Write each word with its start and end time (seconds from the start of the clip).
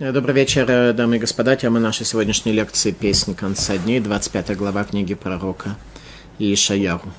Добрый 0.00 0.32
вечер, 0.32 0.94
дамы 0.94 1.16
и 1.16 1.18
господа. 1.18 1.56
Тема 1.56 1.80
нашей 1.80 2.06
сегодняшней 2.06 2.52
лекции 2.52 2.92
«Песни 2.92 3.34
конца 3.34 3.76
дней», 3.76 3.98
25 3.98 4.56
глава 4.56 4.84
книги 4.84 5.14
пророка 5.14 5.74
Ишаяру. 6.38 7.10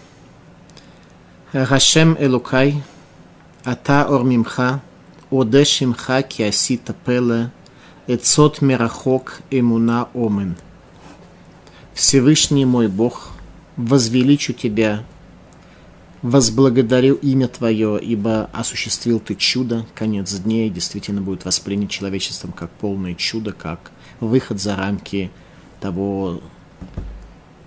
Хашем 1.52 2.16
Элукай, 2.18 2.82
Ата 3.66 4.06
Ормимха, 4.06 4.82
Оде 5.30 5.66
Шимха 5.66 6.22
Киасита 6.22 6.94
Пеле, 6.94 7.52
Эцот 8.08 8.62
Мерахок 8.62 9.42
Эмуна 9.52 10.08
Омен. 10.14 10.56
Всевышний 11.94 12.64
мой 12.64 12.88
Бог, 12.88 13.32
возвеличу 13.76 14.54
Тебя, 14.54 15.04
возблагодарю 16.22 17.16
имя 17.16 17.48
Твое, 17.48 18.00
ибо 18.02 18.50
осуществил 18.54 19.20
Ты 19.20 19.36
чудо, 19.36 19.86
конец 19.96 20.34
дней 20.34 20.70
действительно 20.70 21.22
будет 21.22 21.46
воспринят 21.46 21.90
человечеством 21.90 22.52
как 22.52 22.72
полное 22.72 23.16
чудо, 23.16 23.52
как 23.54 23.92
выход 24.20 24.60
за 24.60 24.76
рамки 24.76 25.32
того 25.80 26.42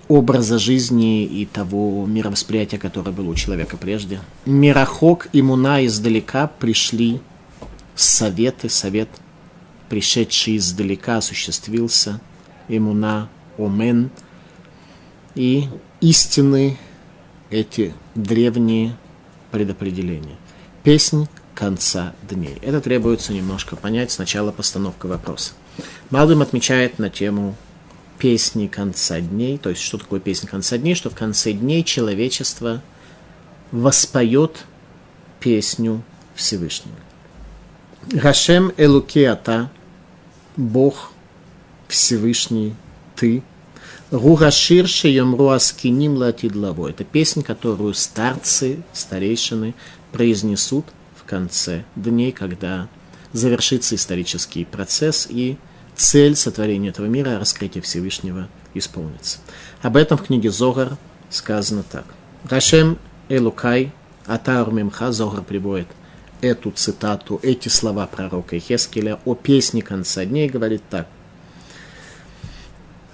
образа 0.09 0.59
жизни 0.59 1.25
и 1.25 1.47
того 1.47 2.05
мировосприятия, 2.07 2.79
которое 2.79 3.13
было 3.13 3.31
у 3.31 3.35
человека 3.35 3.77
прежде. 3.77 4.21
Мирохок 4.45 5.29
и 5.33 5.41
Муна 5.41 5.85
издалека 5.87 6.47
пришли 6.47 7.21
советы, 7.95 8.69
совет, 8.69 9.09
пришедший 9.89 10.57
издалека, 10.57 11.19
осуществился, 11.19 12.21
Имуна, 12.69 13.29
Омен, 13.59 14.11
и 15.35 15.69
истины 16.01 16.79
эти 17.51 17.95
древние 18.15 18.97
предопределения. 19.51 20.37
Песнь 20.83 21.29
конца 21.55 22.15
дней. 22.29 22.59
Это 22.63 22.81
требуется 22.81 23.33
немножко 23.33 23.77
понять. 23.77 24.11
Сначала 24.11 24.53
постановка 24.53 25.07
вопроса. 25.07 25.53
Малдым 26.11 26.43
отмечает 26.43 26.99
на 26.99 27.11
тему 27.11 27.55
песни 28.19 28.69
конца 28.69 29.21
дней, 29.21 29.59
то 29.59 29.71
есть 29.71 29.83
что 29.83 29.99
такое 29.99 30.21
песня 30.21 30.49
конца 30.49 30.79
дней, 30.79 30.95
что 30.95 31.11
в 31.11 31.15
конце 31.15 31.53
дней 31.53 31.83
человечество 31.83 32.83
воспоет 33.73 34.65
песню 35.41 36.03
Всевышнего. 36.35 36.97
Рашем 38.13 38.73
Элукеата, 38.77 39.71
Бог 40.57 41.13
Всевышний, 41.89 42.75
Ты, 43.17 43.43
Рурашир 44.13 44.87
Шеемру 44.89 45.49
Аскиним 45.49 46.17
Латидлаво. 46.19 46.89
Это 46.89 47.03
песня, 47.03 47.43
которую 47.43 47.95
старцы, 47.95 48.83
старейшины 48.93 49.75
произнесут 50.13 50.85
в 51.17 51.25
конце 51.25 51.85
дней, 51.97 52.31
когда 52.31 52.89
завершится 53.33 53.95
исторический 53.95 54.67
процесс 54.67 55.27
и 55.31 55.57
цель 55.97 56.37
сотворения 56.37 56.91
этого 56.91 57.07
мира, 57.07 57.39
раскрытие 57.39 57.81
Всевышнего, 57.81 58.49
исполнится. 58.75 59.39
Об 59.81 59.97
этом 59.97 60.19
в 60.19 60.25
книге 60.25 60.51
Зогар 60.51 60.99
сказано 61.31 61.83
так. 61.83 62.05
Рашем 62.51 62.99
Элукай 63.31 63.93
Атар 64.27 64.71
Мемха 64.71 65.11
Зогар 65.11 65.41
приводит 65.41 65.89
эту 66.43 66.71
цитату, 66.73 67.41
эти 67.43 67.69
слова 67.69 68.07
пророка 68.07 68.59
Хескеля 68.59 69.19
о 69.25 69.35
песне 69.35 69.81
конца 69.81 70.27
дней, 70.27 70.51
говорит 70.51 70.83
так. 70.91 71.09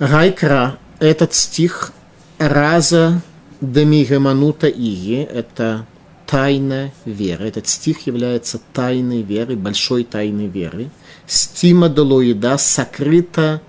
Райкра 0.01 0.77
этот 0.99 1.35
стих 1.35 1.93
раза 2.39 3.23
Демигеманута 3.61 4.69
Ие, 4.69 5.25
это 5.25 5.87
тайна 6.27 6.93
веры. 7.05 7.49
Этот 7.49 7.67
стих 7.69 8.07
является 8.07 8.61
тайной 8.73 9.23
веры, 9.23 9.57
большой 9.57 10.05
тайной 10.05 10.47
веры. 10.47 10.91
Стима 11.27 11.89
Долоида 11.89 12.59
сокрыто 12.59 13.63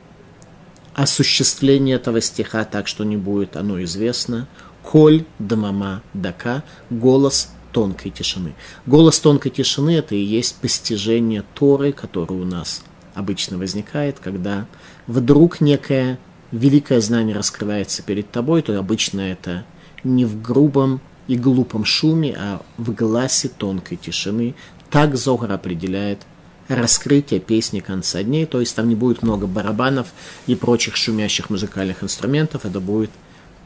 осуществление 0.94 1.96
этого 1.96 2.20
стиха 2.20 2.66
так, 2.66 2.88
что 2.88 3.04
не 3.04 3.18
будет 3.18 3.56
оно 3.56 3.82
известно. 3.84 4.48
Коль 4.84 5.26
Дамама 5.40 6.02
Дака, 6.14 6.64
голос 6.90 7.50
тонкой 7.72 8.12
тишины. 8.12 8.56
Голос 8.86 9.20
тонкой 9.20 9.52
тишины– 9.52 9.92
это 9.98 10.16
и 10.16 10.20
есть 10.20 10.56
постижение 10.56 11.44
Торы, 11.54 11.94
которое 11.94 12.42
у 12.42 12.46
нас 12.46 12.82
обычно 13.14 13.58
возникает, 13.58 14.20
когда 14.20 14.66
вдруг 15.08 15.62
некая 15.62 16.18
великое 16.52 17.02
знание 17.02 17.36
раскрывается 17.36 18.02
перед 18.04 18.32
тобой, 18.32 18.62
то 18.62 18.78
обычно 18.78 19.22
это 19.22 19.66
не 20.04 20.26
в 20.26 20.42
грубом 20.42 21.02
и 21.28 21.36
глупом 21.36 21.86
шуме, 21.86 22.36
а 22.38 22.62
в 22.78 22.94
гласе 22.94 23.50
тонкой 23.50 23.98
тишины. 23.98 24.56
Так 24.90 25.16
Зогар 25.16 25.52
определяет 25.52 26.26
раскрытие 26.68 27.40
песни 27.40 27.80
конца 27.80 28.24
дней, 28.24 28.46
то 28.46 28.60
есть 28.60 28.76
там 28.76 28.90
не 28.90 28.96
будет 28.96 29.24
много 29.24 29.48
барабанов 29.48 30.08
и 30.48 30.56
прочих 30.56 30.96
шумящих 30.96 31.50
музыкальных 31.50 32.04
инструментов, 32.04 32.66
это 32.66 32.80
будет 32.80 33.10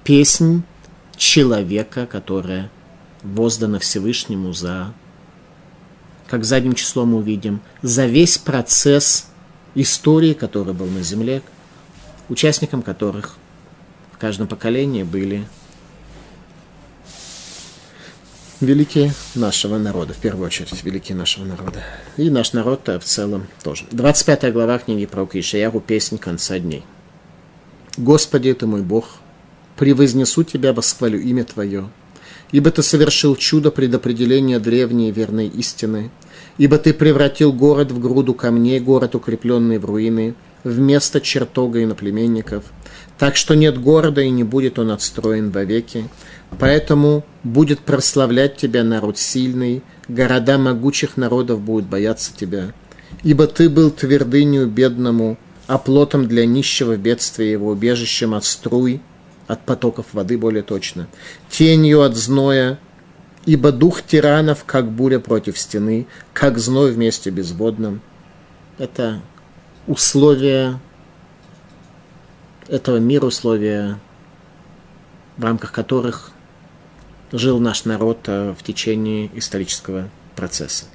песнь 0.03 0.63
человека, 1.17 2.05
которая 2.05 2.71
воздана 3.21 3.79
Всевышнему 3.79 4.53
за, 4.53 4.93
как 6.27 6.45
задним 6.45 6.73
числом 6.73 7.09
мы 7.09 7.17
увидим, 7.17 7.61
за 7.81 8.05
весь 8.05 8.37
процесс 8.37 9.27
истории, 9.75 10.33
который 10.33 10.73
был 10.73 10.87
на 10.87 11.03
земле, 11.03 11.41
участником 12.33 12.81
которых 12.81 13.35
в 14.11 14.17
каждом 14.17 14.47
поколении 14.47 15.03
были 15.03 15.45
великие 18.59 19.13
нашего 19.35 19.77
народа, 19.77 20.13
в 20.13 20.17
первую 20.17 20.47
очередь, 20.47 20.83
великие 20.83 21.15
нашего 21.15 21.45
народа. 21.45 21.83
И 22.17 22.29
наш 22.29 22.53
народ 22.53 22.87
в 22.87 23.01
целом 23.01 23.47
тоже. 23.63 23.85
25 23.91 24.51
глава 24.51 24.79
книги 24.79 25.05
про 25.05 25.29
Ишаяру 25.31 25.79
«Песнь 25.79 26.17
конца 26.17 26.57
дней». 26.59 26.83
«Господи, 27.97 28.53
ты 28.53 28.65
мой 28.65 28.81
Бог, 28.81 29.05
превознесу 29.77 30.43
Тебя, 30.43 30.73
восхвалю 30.73 31.19
имя 31.19 31.43
Твое, 31.43 31.89
ибо 32.51 32.71
Ты 32.71 32.81
совершил 32.81 33.35
чудо 33.35 33.69
предопределения 33.69 34.59
древней 34.59 35.11
верной 35.11 35.47
истины, 35.47 36.09
ибо 36.57 36.79
Ты 36.79 36.93
превратил 36.93 37.53
город 37.53 37.91
в 37.91 37.99
груду 37.99 38.33
камней, 38.33 38.79
город, 38.79 39.13
укрепленный 39.13 39.77
в 39.77 39.85
руины, 39.85 40.33
вместо 40.63 41.21
чертога 41.21 41.83
иноплеменников, 41.83 42.63
так 43.17 43.35
что 43.35 43.55
нет 43.55 43.79
города 43.79 44.21
и 44.21 44.29
не 44.29 44.43
будет 44.43 44.79
он 44.79 44.91
отстроен 44.91 45.51
вовеки, 45.51 46.09
поэтому 46.59 47.25
будет 47.43 47.79
прославлять 47.79 48.57
тебя 48.57 48.83
народ 48.83 49.17
сильный, 49.17 49.83
города 50.07 50.57
могучих 50.57 51.17
народов 51.17 51.61
будут 51.61 51.87
бояться 51.87 52.31
тебя, 52.35 52.73
ибо 53.23 53.47
ты 53.47 53.69
был 53.69 53.91
твердынью 53.91 54.67
бедному, 54.67 55.37
оплотом 55.67 56.27
для 56.27 56.45
нищего 56.45 56.97
бедствия 56.97 57.51
его, 57.51 57.69
убежищем 57.69 58.33
от 58.33 58.45
струй, 58.45 59.01
от 59.47 59.65
потоков 59.65 60.07
воды 60.13 60.37
более 60.37 60.63
точно, 60.63 61.07
тенью 61.49 62.01
от 62.01 62.15
зноя, 62.15 62.79
ибо 63.45 63.71
дух 63.71 64.01
тиранов, 64.03 64.63
как 64.65 64.89
буря 64.89 65.19
против 65.19 65.57
стены, 65.57 66.07
как 66.33 66.57
зной 66.57 66.91
вместе 66.91 67.29
безводном. 67.29 68.01
Это 68.77 69.21
условия 69.87 70.79
этого 72.67 72.97
мира, 72.97 73.25
условия, 73.25 73.99
в 75.37 75.43
рамках 75.43 75.71
которых 75.71 76.31
жил 77.31 77.59
наш 77.59 77.85
народ 77.85 78.19
э, 78.27 78.53
в 78.57 78.63
течение 78.63 79.29
исторического 79.37 80.09
процесса. 80.35 80.85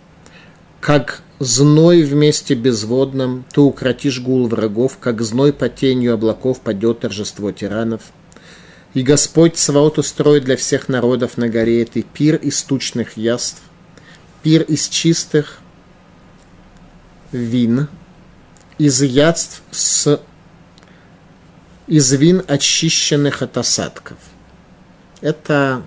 Как 0.80 1.22
зной 1.40 2.02
вместе 2.02 2.54
безводном, 2.54 3.44
ты 3.52 3.60
укротишь 3.60 4.20
гул 4.20 4.46
врагов, 4.46 4.98
как 4.98 5.22
зной 5.22 5.52
по 5.52 5.68
тенью 5.68 6.14
облаков 6.14 6.60
падет 6.60 7.00
торжество 7.00 7.50
тиранов. 7.50 8.02
И 8.94 9.02
Господь 9.02 9.58
Сваот 9.58 9.98
устроит 9.98 10.44
для 10.44 10.56
всех 10.56 10.88
народов 10.88 11.36
на 11.36 11.48
горе 11.48 11.82
этой 11.82 12.02
пир 12.02 12.36
из 12.36 12.62
тучных 12.62 13.16
яств, 13.16 13.60
пир 14.42 14.62
из 14.62 14.88
чистых 14.88 15.58
вин, 17.32 17.88
из 18.78 19.02
ядств 19.02 19.62
с 19.70 20.20
из 21.86 22.12
вин, 22.12 22.42
очищенных 22.46 23.42
от 23.42 23.56
осадков. 23.56 24.18
Это 25.22 25.82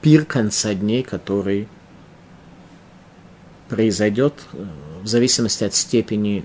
пир 0.00 0.24
конца 0.24 0.72
дней, 0.72 1.02
который 1.02 1.68
произойдет 3.68 4.34
э, 4.52 4.64
в 5.02 5.06
зависимости 5.06 5.64
от 5.64 5.74
степени 5.74 6.44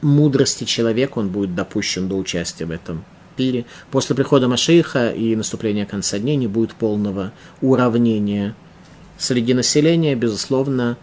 мудрости 0.00 0.64
человека, 0.64 1.18
он 1.18 1.28
будет 1.28 1.54
допущен 1.54 2.08
до 2.08 2.16
участия 2.16 2.64
в 2.64 2.72
этом 2.72 3.04
пире. 3.36 3.64
После 3.90 4.16
прихода 4.16 4.48
Машииха 4.48 5.10
и 5.10 5.36
наступления 5.36 5.86
конца 5.86 6.18
дней 6.18 6.36
не 6.36 6.48
будет 6.48 6.74
полного 6.74 7.32
уравнения 7.60 8.56
среди 9.18 9.54
населения, 9.54 10.16
безусловно, 10.16 10.96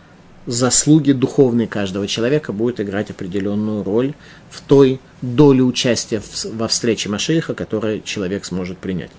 заслуги 0.50 1.12
духовные 1.12 1.68
каждого 1.68 2.08
человека 2.08 2.54
будут 2.54 2.80
играть 2.80 3.12
определенную 3.12 3.84
роль 3.84 4.14
в 4.50 4.62
той 4.62 5.00
доле 5.22 5.62
участия 5.62 6.22
во 6.54 6.68
встрече 6.68 7.10
Машииха, 7.10 7.54
которую 7.54 8.02
человек 8.02 8.46
сможет 8.46 8.80
принять. 8.80 9.12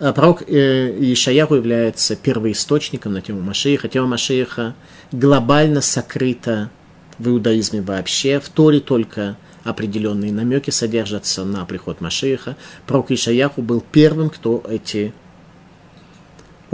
А 0.00 0.12
пророк 0.12 0.42
э, 0.48 1.12
Ишаяху 1.12 1.54
является 1.54 2.16
первоисточником 2.16 3.12
на 3.12 3.22
тему 3.22 3.40
Машииха. 3.40 3.88
Тема 3.88 4.08
Машииха 4.08 4.74
глобально 5.12 5.80
сокрыта 5.80 6.70
в 7.18 7.28
иудаизме 7.28 7.80
вообще, 7.80 8.40
в 8.40 8.48
Торе 8.48 8.80
только 8.80 9.36
определенные 9.62 10.32
намеки 10.32 10.70
содержатся 10.70 11.44
на 11.44 11.64
приход 11.64 12.00
Машииха. 12.00 12.56
Пророк 12.86 13.12
Ишаяху 13.12 13.62
был 13.62 13.80
первым, 13.80 14.30
кто 14.30 14.64
эти 14.68 15.14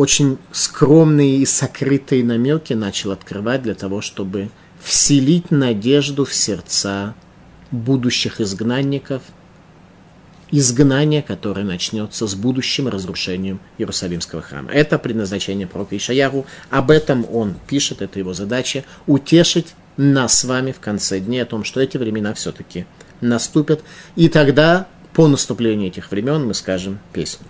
очень 0.00 0.38
скромные 0.50 1.36
и 1.36 1.44
сокрытые 1.44 2.24
намеки 2.24 2.72
начал 2.72 3.10
открывать 3.10 3.62
для 3.62 3.74
того, 3.74 4.00
чтобы 4.00 4.48
вселить 4.82 5.50
надежду 5.50 6.24
в 6.24 6.32
сердца 6.32 7.14
будущих 7.70 8.40
изгнанников, 8.40 9.20
изгнание, 10.50 11.20
которое 11.20 11.66
начнется 11.66 12.26
с 12.26 12.34
будущим 12.34 12.88
разрушением 12.88 13.60
Иерусалимского 13.76 14.40
храма. 14.40 14.70
Это 14.72 14.98
предназначение 14.98 15.66
пророка 15.66 15.94
Ишаяру. 15.98 16.46
Об 16.70 16.90
этом 16.90 17.26
он 17.30 17.56
пишет, 17.68 18.00
это 18.00 18.18
его 18.18 18.32
задача, 18.32 18.84
утешить 19.06 19.74
нас 19.98 20.38
с 20.38 20.44
вами 20.44 20.72
в 20.72 20.80
конце 20.80 21.20
дней 21.20 21.42
о 21.42 21.46
том, 21.46 21.62
что 21.62 21.78
эти 21.78 21.98
времена 21.98 22.32
все-таки 22.32 22.86
наступят. 23.20 23.82
И 24.16 24.30
тогда, 24.30 24.88
по 25.12 25.28
наступлению 25.28 25.88
этих 25.88 26.10
времен, 26.10 26.46
мы 26.46 26.54
скажем 26.54 27.00
песню. 27.12 27.46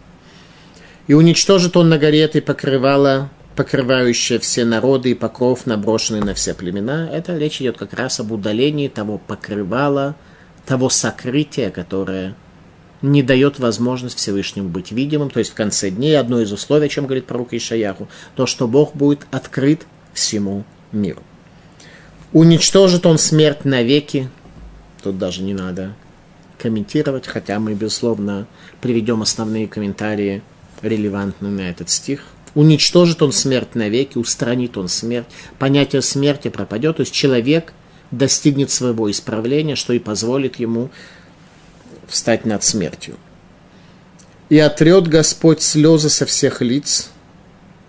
И 1.06 1.14
уничтожит 1.14 1.76
он 1.76 1.88
на 1.88 1.98
горе 1.98 2.20
этой 2.20 2.42
покрывало, 2.42 3.30
покрывающее 3.56 4.38
все 4.38 4.64
народы 4.64 5.10
и 5.10 5.14
покров, 5.14 5.66
наброшенный 5.66 6.20
на 6.20 6.34
все 6.34 6.54
племена. 6.54 7.08
Это 7.12 7.36
речь 7.36 7.60
идет 7.60 7.78
как 7.78 7.94
раз 7.94 8.20
об 8.20 8.32
удалении 8.32 8.88
того 8.88 9.18
покрывала, 9.18 10.16
того 10.66 10.88
сокрытия, 10.88 11.70
которое 11.70 12.36
не 13.02 13.22
дает 13.22 13.58
возможность 13.58 14.18
Всевышнему 14.18 14.68
быть 14.68 14.92
видимым. 14.92 15.30
То 15.30 15.38
есть 15.38 15.50
в 15.50 15.54
конце 15.54 15.90
дней 15.90 16.18
одно 16.18 16.40
из 16.40 16.52
условий, 16.52 16.86
о 16.86 16.88
чем 16.88 17.06
говорит 17.06 17.26
пророк 17.26 17.52
Ишаяху, 17.52 18.08
то, 18.36 18.46
что 18.46 18.68
Бог 18.68 18.94
будет 18.94 19.26
открыт 19.30 19.86
всему 20.12 20.64
миру. 20.92 21.22
Уничтожит 22.32 23.06
он 23.06 23.18
смерть 23.18 23.64
навеки. 23.64 24.28
Тут 25.02 25.18
даже 25.18 25.42
не 25.42 25.54
надо 25.54 25.94
комментировать, 26.58 27.26
хотя 27.26 27.58
мы, 27.58 27.74
безусловно, 27.74 28.46
приведем 28.80 29.22
основные 29.22 29.66
комментарии, 29.66 30.42
релевантные 30.82 31.52
на 31.52 31.70
этот 31.70 31.90
стих. 31.90 32.24
Уничтожит 32.54 33.22
он 33.22 33.32
смерть 33.32 33.74
навеки, 33.74 34.18
устранит 34.18 34.76
он 34.76 34.88
смерть. 34.88 35.26
Понятие 35.58 36.02
смерти 36.02 36.48
пропадет, 36.48 36.96
то 36.96 37.02
есть 37.02 37.12
человек 37.12 37.72
достигнет 38.10 38.70
своего 38.70 39.10
исправления, 39.10 39.76
что 39.76 39.92
и 39.92 39.98
позволит 39.98 40.56
ему 40.56 40.90
встать 42.08 42.44
над 42.44 42.64
смертью. 42.64 43.16
И 44.48 44.58
отрет 44.58 45.06
Господь 45.06 45.62
слезы 45.62 46.08
со 46.08 46.26
всех 46.26 46.60
лиц, 46.60 47.10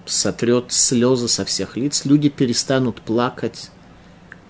сотрет 0.06 0.66
слезы 0.70 1.28
со 1.28 1.44
всех 1.44 1.76
лиц, 1.76 2.06
люди 2.06 2.30
перестанут 2.30 3.02
плакать. 3.02 3.72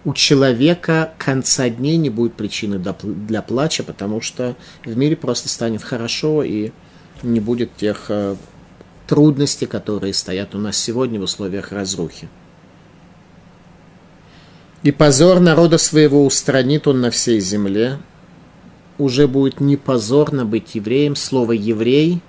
У 0.04 0.14
человека 0.14 1.14
конца 1.18 1.70
дней 1.70 1.96
не 1.96 2.10
будет 2.10 2.34
причины 2.34 2.80
для 2.80 3.42
плача, 3.42 3.84
потому 3.84 4.20
что 4.20 4.58
в 4.84 4.98
мире 4.98 5.16
просто 5.16 5.48
станет 5.48 5.84
хорошо 5.84 6.44
и 6.44 6.72
не 7.24 7.40
будет 7.40 7.76
тех 7.76 8.06
э, 8.10 8.36
трудностей, 9.08 9.66
которые 9.66 10.14
стоят 10.14 10.56
у 10.56 10.58
нас 10.58 10.78
сегодня 10.78 11.20
в 11.20 11.24
условиях 11.24 11.72
разрухи. 11.72 12.30
И 14.84 14.92
позор 14.92 15.40
народа 15.40 15.78
своего 15.78 16.26
устранит 16.26 16.88
он 16.88 17.02
на 17.02 17.12
всей 17.12 17.40
земле, 17.40 18.00
уже 18.98 19.28
будет 19.28 19.60
не 19.60 19.78
позорно 19.78 20.46
быть 20.46 20.76
евреем. 20.76 21.16
Слово 21.16 21.52
«еврей» 21.52 22.22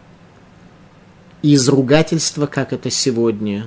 из 1.42 1.68
ругательства, 1.68 2.46
как 2.46 2.72
это 2.72 2.90
сегодня 2.90 3.66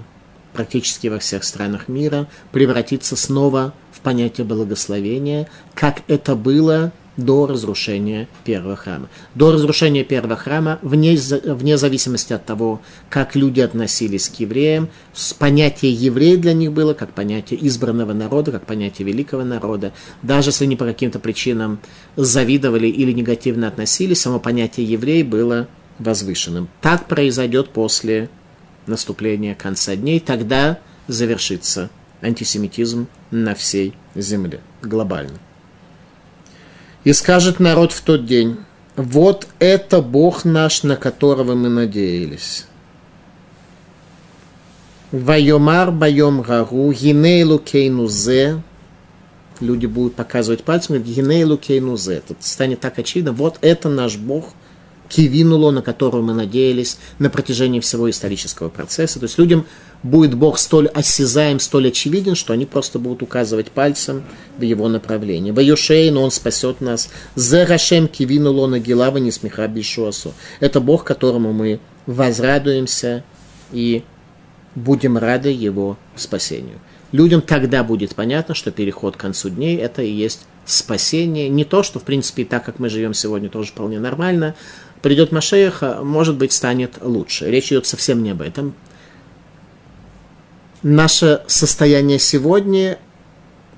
практически 0.54 1.08
во 1.08 1.20
всех 1.20 1.44
странах 1.44 1.88
мира, 1.88 2.28
превратится 2.52 3.16
снова 3.16 3.74
в 3.92 4.00
понятие 4.00 4.46
благословения, 4.46 5.50
как 5.74 6.02
это 6.08 6.36
было 6.36 6.94
до 7.18 7.48
разрушения 7.48 8.28
первого 8.44 8.76
храма. 8.76 9.10
До 9.36 9.52
разрушения 9.52 10.04
первого 10.04 10.36
храма, 10.36 10.80
вне, 10.82 11.18
вне 11.46 11.78
зависимости 11.78 12.34
от 12.34 12.46
того, 12.46 12.82
как 13.10 13.36
люди 13.36 13.62
относились 13.62 14.30
к 14.30 14.36
евреям, 14.40 14.90
понятие 15.40 15.94
еврей 15.94 16.38
для 16.38 16.54
них 16.54 16.72
было 16.72 16.94
как 16.94 17.14
понятие 17.14 17.66
избранного 17.68 18.14
народа, 18.14 18.52
как 18.52 18.66
понятие 18.66 19.08
великого 19.08 19.44
народа. 19.44 19.94
Даже 20.22 20.50
если 20.50 20.66
они 20.66 20.76
по 20.76 20.86
каким-то 20.86 21.20
причинам 21.20 21.80
завидовали 22.16 22.88
или 22.88 23.12
негативно 23.12 23.68
относились, 23.68 24.22
само 24.22 24.40
понятие 24.40 24.86
еврей 24.86 25.24
было 25.24 25.68
возвышенным. 26.00 26.68
Так 26.82 27.08
произойдет 27.08 27.70
после 27.70 28.30
наступления 28.88 29.56
конца 29.56 29.96
дней, 29.96 30.20
тогда 30.20 30.80
завершится 31.08 31.90
антисемитизм 32.22 33.08
на 33.32 33.56
всей 33.56 33.94
земле 34.16 34.62
глобально. 34.82 35.40
И 37.06 37.14
скажет 37.14 37.60
народ 37.60 37.94
в 37.94 38.02
тот 38.02 38.26
день, 38.26 38.58
вот 38.98 39.48
это 39.60 40.02
Бог 40.02 40.44
наш, 40.44 40.84
на 40.84 40.98
которого 40.98 41.54
мы 41.54 41.70
надеялись. 41.70 42.66
Вайомар 45.12 45.92
байом 45.92 46.42
гару, 46.42 46.92
гинейлу 46.92 47.60
кейнузе. 47.60 48.62
Люди 49.62 49.86
будут 49.86 50.16
показывать 50.16 50.64
пальцем, 50.64 50.96
говорят, 50.96 51.08
гинейлу 51.08 51.58
кейнузе. 51.58 52.16
Это 52.16 52.36
станет 52.40 52.82
так 52.82 53.00
очевидно, 53.00 53.32
вот 53.32 53.60
это 53.62 53.88
наш 53.88 54.18
Бог– 54.18 54.54
кивинуло, 55.10 55.72
на 55.72 55.82
которую 55.82 56.24
мы 56.24 56.34
надеялись 56.34 56.98
на 57.20 57.30
протяжении 57.30 57.80
всего 57.80 58.10
исторического 58.10 58.70
процесса. 58.70 59.20
То 59.20 59.26
есть 59.26 59.38
людям 59.38 59.66
будет 60.06 60.36
Бог 60.36 60.60
столь 60.60 60.88
осязаем, 60.88 61.60
столь 61.60 61.88
очевиден, 61.88 62.36
что 62.36 62.54
они 62.54 62.66
просто 62.68 63.00
будут 63.00 63.24
указывать 63.24 63.72
пальцем 63.72 64.24
в 64.58 64.62
его 64.62 64.88
направлении. 64.88 65.52
но 66.12 66.24
Он 66.24 66.32
спасет 66.32 66.80
нас. 66.80 67.10
Зерашем 67.36 68.08
кивинуло 68.08 68.68
на 68.68 68.80
Гилава 68.80 69.18
не 69.18 69.32
смеха 69.32 69.68
бишуасу. 69.68 70.34
Это 70.60 70.80
Бог, 70.80 71.04
которому 71.04 71.54
мы 71.54 71.80
возрадуемся 72.06 73.24
и 73.72 74.04
будем 74.76 75.18
рады 75.18 75.50
его 75.50 75.98
спасению. 76.16 76.80
Людям 77.12 77.42
тогда 77.42 77.84
будет 77.84 78.14
понятно, 78.14 78.54
что 78.54 78.72
переход 78.72 79.18
к 79.18 79.20
концу 79.20 79.50
дней– 79.50 79.78
это 79.78 80.04
и 80.04 80.12
есть 80.12 80.42
спасение. 80.66 81.50
Не 81.50 81.66
то, 81.66 81.82
что, 81.82 82.00
в 82.00 82.04
принципе, 82.04 82.44
и 82.44 82.46
так, 82.46 82.64
как 82.64 82.78
мы 82.78 82.90
живем 82.90 83.16
сегодня, 83.16 83.50
тоже 83.50 83.70
вполне 83.70 84.00
нормально, 84.00 84.54
придет 85.02 85.32
Машех, 85.32 85.82
может 86.04 86.36
быть, 86.36 86.52
станет 86.52 86.98
лучше. 87.02 87.50
Речь 87.50 87.72
идет 87.72 87.88
совсем 87.88 88.22
не 88.22 88.32
об 88.32 88.42
этом. 88.42 88.76
Наше 90.88 91.42
состояние 91.48 92.20
сегодня 92.20 93.00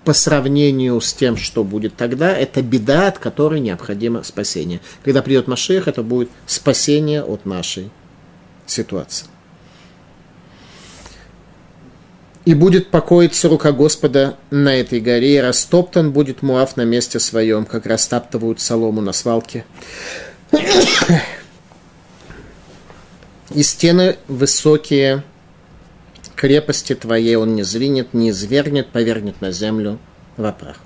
по 0.04 0.12
сравнению 0.12 1.00
с 1.00 1.14
тем, 1.14 1.38
что 1.38 1.64
будет 1.64 1.96
тогда, 1.96 2.36
это 2.38 2.62
беда, 2.62 3.08
от 3.08 3.18
которой 3.18 3.62
необходимо 3.62 4.24
спасение. 4.24 4.82
Когда 5.06 5.22
придет 5.22 5.48
Машех, 5.48 5.88
это 5.88 6.04
будет 6.04 6.30
спасение 6.46 7.24
от 7.24 7.46
нашей 7.46 7.92
ситуации. 8.66 9.28
И 12.44 12.54
будет 12.54 12.90
покоиться 12.90 13.48
рука 13.48 13.72
Господа 13.72 14.36
на 14.50 14.76
этой 14.76 15.00
горе, 15.00 15.38
и 15.38 15.40
растоптан 15.40 16.12
будет 16.12 16.42
Муав 16.42 16.76
на 16.76 16.84
месте 16.84 17.22
своем, 17.22 17.64
как 17.64 17.86
растаптывают 17.86 18.60
солому 18.60 19.00
на 19.00 19.14
свалке. 19.14 19.64
И 23.52 23.64
стены 23.64 24.18
высокие, 24.28 25.24
крепости 26.38 26.96
твоей 26.96 27.36
он 27.36 27.56
не 27.56 27.64
зринет, 27.64 28.14
не 28.14 28.30
извергнет, 28.30 28.90
повергнет 28.90 29.42
на 29.42 29.52
землю 29.52 30.00
в 30.38 30.50
прах. 30.54 30.78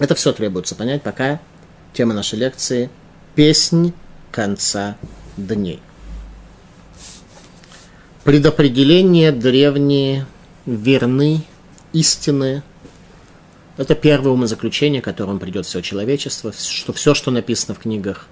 Это 0.00 0.16
все 0.16 0.32
требуется 0.32 0.74
понять, 0.74 1.02
пока 1.02 1.40
тема 1.92 2.14
нашей 2.14 2.40
лекции– 2.40 2.90
песнь 3.36 3.92
конца 4.32 4.96
дней. 5.36 5.80
Предопределения 8.24 9.32
древние 9.32 10.26
верны, 10.66 11.44
истинные. 11.92 12.62
Это 13.76 13.94
первое 13.94 14.32
умозаключение, 14.32 15.02
к 15.02 15.04
которому 15.04 15.38
придет 15.38 15.66
все 15.66 15.82
человечество, 15.82 16.52
что 16.52 16.92
все, 16.92 17.14
что 17.14 17.30
написано 17.30 17.74
в 17.74 17.80
книгах 17.80 18.28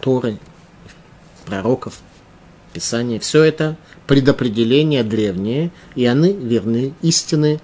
Торы, 0.00 0.38
пророков, 1.44 2.00
Писания, 2.72 3.18
все 3.18 3.42
это 3.42 3.76
предопределения 4.06 5.02
древние, 5.02 5.70
и 5.94 6.06
они 6.06 6.32
верны, 6.32 6.94
истины, 7.02 7.60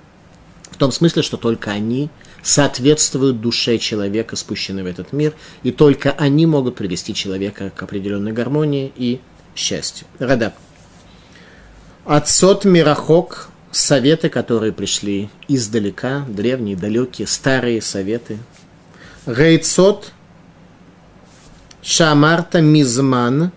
в 0.71 0.77
том 0.77 0.93
смысле, 0.93 1.23
что 1.23 1.37
только 1.37 1.71
они 1.71 2.11
соответствуют 2.43 3.41
душе 3.41 3.79
человека, 3.79 4.37
спущенной 4.37 4.83
в 4.83 4.87
этот 4.87 5.13
мир, 5.13 5.35
и 5.63 5.73
только 5.73 6.13
они 6.13 6.47
могут 6.47 6.77
привести 6.77 7.15
человека 7.15 7.73
к 7.75 7.83
определенной 7.83 8.33
гармонии 8.33 8.93
и 8.95 9.21
счастью. 9.55 10.07
Радак. 10.19 10.55
Отсот 12.05 12.65
Мирахок, 12.65 13.49
советы, 13.73 14.29
которые 14.29 14.73
пришли 14.73 15.29
издалека, 15.49 16.25
древние, 16.29 16.77
далекие, 16.77 17.27
старые 17.27 17.83
советы. 17.83 18.39
Рейцот 19.27 20.13
Шамарта 21.83 22.61
Мизман 22.61 23.51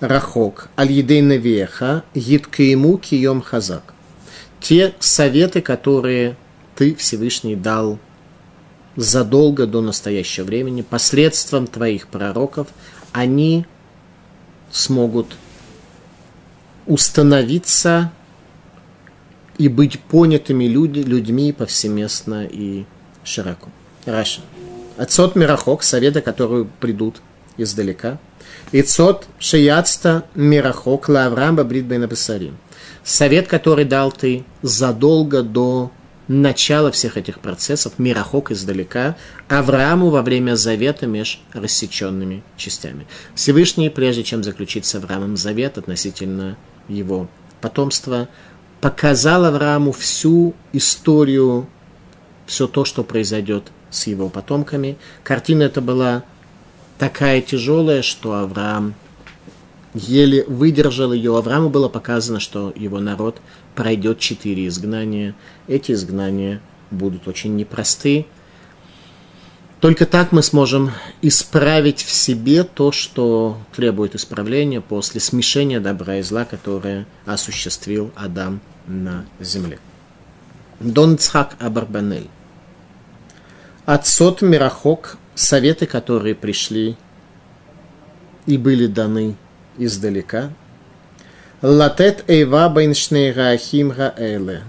Рахок 0.00 0.68
Аль-Едей 0.76 1.22
Навеха 1.22 2.04
Гиткаиму 2.14 2.98
Кием 2.98 3.40
Хазак. 3.40 3.94
Те 4.60 4.94
советы, 4.98 5.60
которые 5.60 6.36
ты, 6.74 6.94
Всевышний, 6.94 7.54
дал 7.54 7.98
задолго 8.96 9.66
до 9.66 9.80
настоящего 9.80 10.44
времени, 10.44 10.82
посредством 10.82 11.66
твоих 11.66 12.08
пророков, 12.08 12.68
они 13.12 13.66
смогут 14.70 15.36
установиться 16.86 18.12
и 19.58 19.68
быть 19.68 20.00
понятыми 20.00 20.64
люди, 20.64 21.00
людьми 21.00 21.52
повсеместно 21.52 22.44
и 22.44 22.84
широко. 23.22 23.68
Раша. 24.04 24.40
Отцот 24.96 25.34
Мирахок, 25.36 25.82
советы, 25.82 26.20
которые 26.20 26.64
придут 26.64 27.20
издалека. 27.56 28.18
Ицот 28.72 29.26
Шиятста 29.38 30.24
Мирахок 30.34 31.08
Лаврам 31.08 31.56
Брит 31.56 31.84
Бенабасарим. 31.84 32.56
Совет, 33.02 33.48
который 33.48 33.84
дал 33.84 34.10
ты 34.10 34.44
задолго 34.62 35.42
до 35.42 35.90
начала 36.28 36.90
всех 36.90 37.16
этих 37.16 37.40
процессов, 37.40 37.94
Мирахок 37.98 38.50
издалека, 38.50 39.16
Аврааму 39.48 40.10
во 40.10 40.22
время 40.22 40.56
завета 40.56 41.06
меж 41.06 41.40
рассеченными 41.52 42.42
частями. 42.56 43.06
Всевышний, 43.34 43.90
прежде 43.90 44.22
чем 44.22 44.42
заключить 44.42 44.86
с 44.86 44.94
Авраамом 44.94 45.36
завет 45.36 45.78
относительно 45.78 46.56
его 46.88 47.28
потомства, 47.60 48.28
показал 48.80 49.44
Аврааму 49.44 49.92
всю 49.92 50.54
историю, 50.72 51.68
все 52.46 52.66
то, 52.66 52.84
что 52.84 53.04
произойдет 53.04 53.64
с 53.90 54.06
его 54.06 54.28
потомками. 54.28 54.96
Картина 55.22 55.64
эта 55.64 55.80
была 55.80 56.24
такая 56.98 57.40
тяжелая, 57.40 58.02
что 58.02 58.34
Авраам 58.34 58.94
еле 59.94 60.44
выдержал 60.44 61.12
ее. 61.12 61.36
Аврааму 61.36 61.70
было 61.70 61.88
показано, 61.88 62.40
что 62.40 62.72
его 62.74 62.98
народ 62.98 63.40
пройдет 63.74 64.18
четыре 64.18 64.66
изгнания. 64.68 65.34
Эти 65.68 65.92
изгнания 65.92 66.60
будут 66.90 67.28
очень 67.28 67.56
непросты. 67.56 68.26
Только 69.80 70.06
так 70.06 70.32
мы 70.32 70.42
сможем 70.42 70.92
исправить 71.20 72.02
в 72.02 72.10
себе 72.10 72.64
то, 72.64 72.90
что 72.90 73.58
требует 73.76 74.14
исправления 74.14 74.80
после 74.80 75.20
смешения 75.20 75.78
добра 75.78 76.16
и 76.16 76.22
зла, 76.22 76.46
которое 76.46 77.06
осуществил 77.26 78.10
Адам 78.16 78.60
на 78.86 79.26
земле. 79.40 79.78
Дон 80.80 81.18
Цхак 81.18 81.56
Абарбанель. 81.60 82.28
Отсот 83.84 84.40
Мирахок, 84.40 85.18
советы, 85.34 85.86
которые 85.86 86.34
пришли 86.34 86.96
и 88.46 88.56
были 88.56 88.86
даны 88.86 89.36
издалека. 89.78 90.50
Латет 91.62 92.24
эйва 92.28 92.68
бейншнейга 92.68 93.50
ахимга 93.50 94.14
эле. 94.18 94.62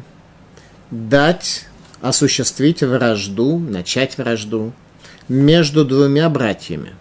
Дать, 0.92 1.66
осуществить 2.02 2.84
вражду, 2.84 3.60
начать 3.60 4.18
вражду 4.18 4.72
между 5.28 5.84
двумя 5.84 6.30
братьями. 6.30 6.94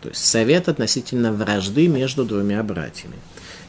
То 0.00 0.08
есть 0.08 0.24
совет 0.24 0.68
относительно 0.68 1.32
вражды 1.32 1.88
между 1.88 2.24
двумя 2.24 2.62
братьями. 2.62 3.16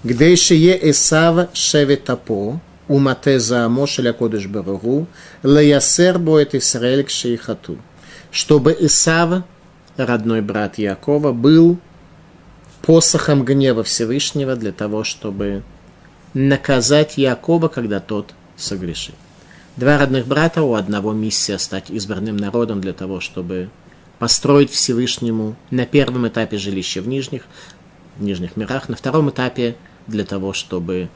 Где 0.03 0.36
шие 0.36 0.91
Исава 0.91 1.50
шеветапо, 1.53 2.60
умате 2.88 3.39
заамо 3.39 3.88
шеля 3.88 4.13
кодыш 4.13 4.46
баругу, 4.46 5.08
лаясер 5.44 6.20
боет 6.20 6.53
Исраэль 6.53 7.03
к 7.03 7.10
шейхату. 7.10 7.77
Чтобы 8.38 8.77
Исав, 8.82 9.46
родной 9.96 10.41
брат 10.41 10.77
Якова, 10.77 11.32
был 11.32 11.79
посохом 12.84 13.44
гнева 13.44 13.84
Всевышнего 13.84 14.56
для 14.56 14.72
того, 14.72 15.03
чтобы 15.03 15.63
наказать 16.36 17.17
Якова, 17.17 17.67
когда 17.67 18.00
тот 18.00 18.36
согрешит. 18.56 19.15
Два 19.75 19.98
родных 19.98 20.27
брата, 20.27 20.62
у 20.62 20.75
одного 20.75 21.13
миссия 21.13 21.58
стать 21.58 21.89
избранным 21.89 22.38
народом 22.38 22.79
для 22.79 22.94
того, 22.94 23.22
чтобы 23.22 23.72
построить 24.20 24.70
Всевышнему 24.70 25.56
на 25.72 25.88
первом 25.88 26.27
этапе 26.27 26.60
жилище 26.60 27.01
в 27.01 27.08
нижних, 27.08 27.41
в 28.17 28.24
нижних 28.24 28.56
мирах, 28.56 28.88
на 28.88 28.96
втором 28.96 29.32
этапе 29.32 29.77
для 30.06 30.25
того, 30.25 30.53
чтобы 30.53 31.10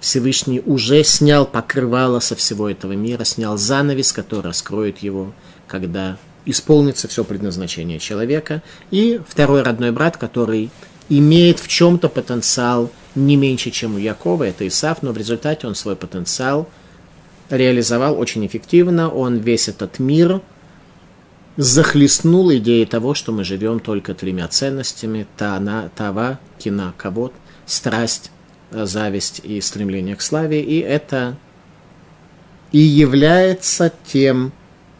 Всевышний 0.00 0.62
уже 0.64 1.04
снял 1.04 1.46
покрывало 1.46 2.18
со 2.20 2.34
всего 2.34 2.70
этого 2.70 2.92
мира, 2.92 3.24
снял 3.24 3.58
занавес, 3.58 4.12
который 4.12 4.46
раскроет 4.46 4.98
его, 4.98 5.32
когда 5.72 6.18
исполнится 6.44 7.08
все 7.08 7.24
предназначение 7.24 7.98
человека. 7.98 8.62
И 8.90 9.20
второй 9.26 9.62
родной 9.62 9.90
брат, 9.90 10.18
который 10.18 10.70
имеет 11.08 11.58
в 11.60 11.66
чем-то 11.66 12.10
потенциал 12.10 12.90
не 13.14 13.36
меньше, 13.36 13.70
чем 13.70 13.94
у 13.94 13.98
Якова, 13.98 14.44
это 14.44 14.68
Исаф, 14.68 15.02
но 15.02 15.12
в 15.12 15.16
результате 15.16 15.66
он 15.66 15.74
свой 15.74 15.96
потенциал 15.96 16.68
реализовал 17.48 18.18
очень 18.18 18.46
эффективно. 18.46 19.08
Он 19.08 19.38
весь 19.38 19.68
этот 19.68 19.98
мир 19.98 20.42
захлестнул 21.56 22.52
идеей 22.52 22.84
того, 22.84 23.14
что 23.14 23.32
мы 23.32 23.44
живем 23.44 23.80
только 23.80 24.14
тремя 24.14 24.46
ценностями– 24.48 25.26
тана, 25.38 25.90
тава, 25.96 26.38
кина, 26.58 26.92
кавод, 26.98 27.32
страсть, 27.64 28.30
зависть 28.70 29.40
и 29.42 29.60
стремление 29.62 30.16
к 30.16 30.20
славе. 30.20 30.62
И 30.62 30.80
это 30.80 31.36
и 32.72 32.78
является 32.78 33.90
тем 34.12 34.52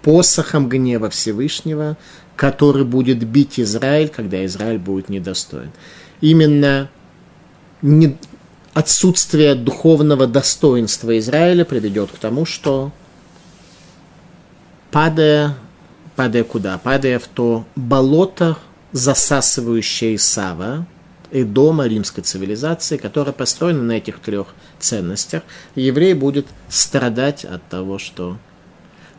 посохом 0.02 0.68
гнева 0.68 1.10
Всевышнего, 1.10 1.96
который 2.36 2.84
будет 2.84 3.24
бить 3.24 3.60
Израиль, 3.60 4.08
когда 4.08 4.44
Израиль 4.44 4.78
будет 4.78 5.08
недостоин. 5.08 5.70
Именно 6.20 6.90
не, 7.82 8.16
отсутствие 8.74 9.54
духовного 9.54 10.26
достоинства 10.26 11.18
Израиля 11.18 11.64
приведет 11.64 12.10
к 12.10 12.18
тому, 12.18 12.44
что 12.44 12.92
падая, 14.90 15.56
падая 16.16 16.44
куда? 16.44 16.78
Падая 16.78 17.18
в 17.18 17.26
то 17.26 17.64
болото, 17.76 18.56
засасывающее 18.92 20.16
Исава, 20.16 20.86
и 21.32 21.44
дома 21.44 21.86
римской 21.86 22.22
цивилизации, 22.22 22.98
которая 22.98 23.32
построена 23.32 23.82
на 23.82 23.92
этих 23.92 24.20
трех 24.20 24.48
ценностях, 24.78 25.42
еврей 25.74 26.12
будет 26.12 26.46
страдать 26.68 27.44
от 27.46 27.66
того, 27.68 27.98
что 27.98 28.36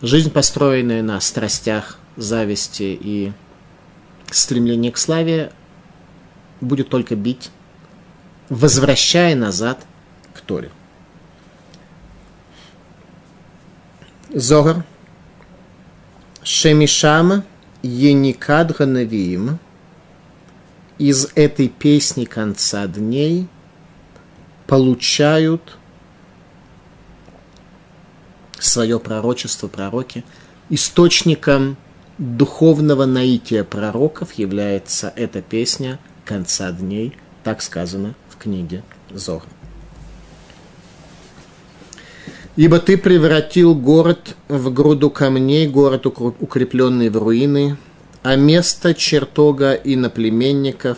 жизнь, 0.04 0.30
построенная 0.30 1.02
на 1.02 1.20
страстях, 1.22 1.98
зависти 2.18 2.98
и 3.02 3.32
стремлении 4.30 4.92
к 4.92 4.98
славе, 4.98 5.52
будет 6.62 6.90
только 6.90 7.16
бить 7.16 7.50
возвращая 8.50 9.36
назад 9.36 9.86
к 10.34 10.42
Торе. 10.42 10.70
Зогар. 14.30 14.84
Шемишам 16.44 17.44
Еникад 17.82 18.76
Ганавиим. 18.76 19.60
Из 20.98 21.30
этой 21.36 21.70
песни 21.70 22.26
конца 22.26 22.88
дней 22.88 23.48
получают 24.68 25.78
свое 28.66 29.00
пророчество 29.00 29.68
пророки. 29.68 30.24
Источником 30.70 31.78
духовного 32.18 33.06
наития 33.06 33.64
пророков 33.64 34.34
является 34.34 35.12
эта 35.16 35.42
песня 35.42 36.00
конца 36.26 36.72
дней, 36.72 37.18
так 37.44 37.62
сказано 37.62 38.16
книге 38.44 38.84
Зор. 39.12 39.42
Ибо 42.56 42.80
ты 42.80 42.98
превратил 42.98 43.74
город 43.74 44.36
в 44.48 44.72
груду 44.72 45.10
камней, 45.10 45.68
город 45.68 46.06
укрепленный 46.06 47.10
в 47.10 47.18
руины, 47.18 47.78
а 48.22 48.36
место 48.36 48.94
чертога 48.94 49.74
иноплеменников 49.74 50.98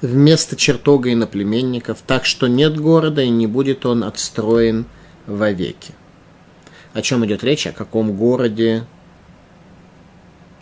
вместо 0.00 0.56
чертога 0.56 1.12
иноплеменников, 1.12 1.98
так 2.06 2.24
что 2.24 2.46
нет 2.46 2.78
города 2.78 3.22
и 3.22 3.28
не 3.28 3.46
будет 3.46 3.86
он 3.86 4.04
отстроен 4.04 4.86
вовеки. 5.26 5.94
О 6.92 7.02
чем 7.02 7.24
идет 7.26 7.44
речь? 7.44 7.66
О 7.66 7.72
каком 7.72 8.16
городе 8.16 8.86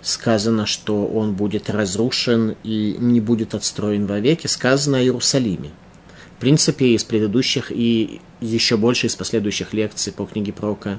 сказано, 0.02 0.66
что 0.66 1.06
он 1.06 1.34
будет 1.34 1.70
разрушен 1.70 2.56
и 2.62 2.96
не 2.98 3.20
будет 3.20 3.54
отстроен 3.54 4.06
вовеки, 4.06 4.46
сказано 4.46 4.98
о 4.98 5.00
Иерусалиме. 5.00 5.70
В 6.36 6.40
принципе, 6.40 6.88
из 6.88 7.04
предыдущих 7.04 7.70
и 7.70 8.20
еще 8.40 8.76
больше 8.76 9.06
из 9.06 9.16
последующих 9.16 9.72
лекций 9.72 10.12
по 10.12 10.26
книге 10.26 10.52
Прока 10.52 10.98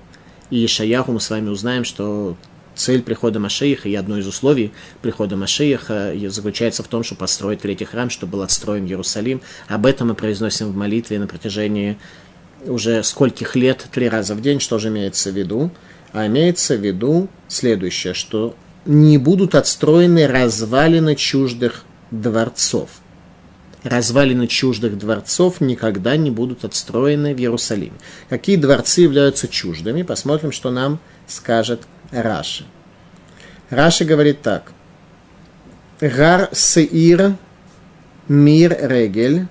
и 0.49 0.65
Ишаяху 0.65 1.11
мы 1.11 1.19
с 1.19 1.29
вами 1.29 1.49
узнаем, 1.49 1.83
что 1.83 2.37
цель 2.75 3.01
прихода 3.01 3.39
Машеиха 3.39 3.89
и 3.89 3.95
одно 3.95 4.17
из 4.17 4.27
условий 4.27 4.71
прихода 5.01 5.35
Машеиха 5.35 6.13
заключается 6.27 6.83
в 6.83 6.87
том, 6.87 7.03
чтобы 7.03 7.19
построить 7.19 7.61
третий 7.61 7.85
храм, 7.85 8.09
чтобы 8.09 8.33
был 8.33 8.41
отстроен 8.41 8.85
Иерусалим. 8.85 9.41
Об 9.67 9.85
этом 9.85 10.09
мы 10.09 10.15
произносим 10.15 10.71
в 10.71 10.75
молитве 10.75 11.19
на 11.19 11.27
протяжении 11.27 11.97
уже 12.65 13.03
скольких 13.03 13.55
лет, 13.55 13.87
три 13.91 14.09
раза 14.09 14.35
в 14.35 14.41
день, 14.41 14.59
что 14.59 14.79
же 14.79 14.89
имеется 14.89 15.31
в 15.31 15.37
виду? 15.37 15.71
А 16.13 16.27
имеется 16.27 16.75
в 16.75 16.83
виду 16.85 17.27
следующее, 17.47 18.13
что 18.13 18.55
не 18.85 19.17
будут 19.17 19.55
отстроены 19.55 20.27
развалины 20.27 21.15
чуждых 21.15 21.83
дворцов. 22.11 22.89
развалины 23.85 24.47
чуждых 24.47 24.97
дворцов 24.97 25.61
никогда 25.61 26.17
не 26.17 26.31
будут 26.31 26.65
отстроены 26.65 27.33
в 27.35 27.39
Иерусалиме. 27.39 27.97
Какие 28.29 28.57
дворцы 28.57 29.01
являются 29.01 29.47
чуждыми? 29.47 30.01
Посмотрим, 30.01 30.51
что 30.51 30.71
нам 30.71 30.99
скажет 31.27 31.81
Раши. 32.15 32.65
Раши 33.69 34.05
говорит 34.05 34.41
так. 34.41 34.71
Гар 35.99 36.49
Сеир 36.53 37.35
Мир 38.27 38.77
Регель 38.79 39.47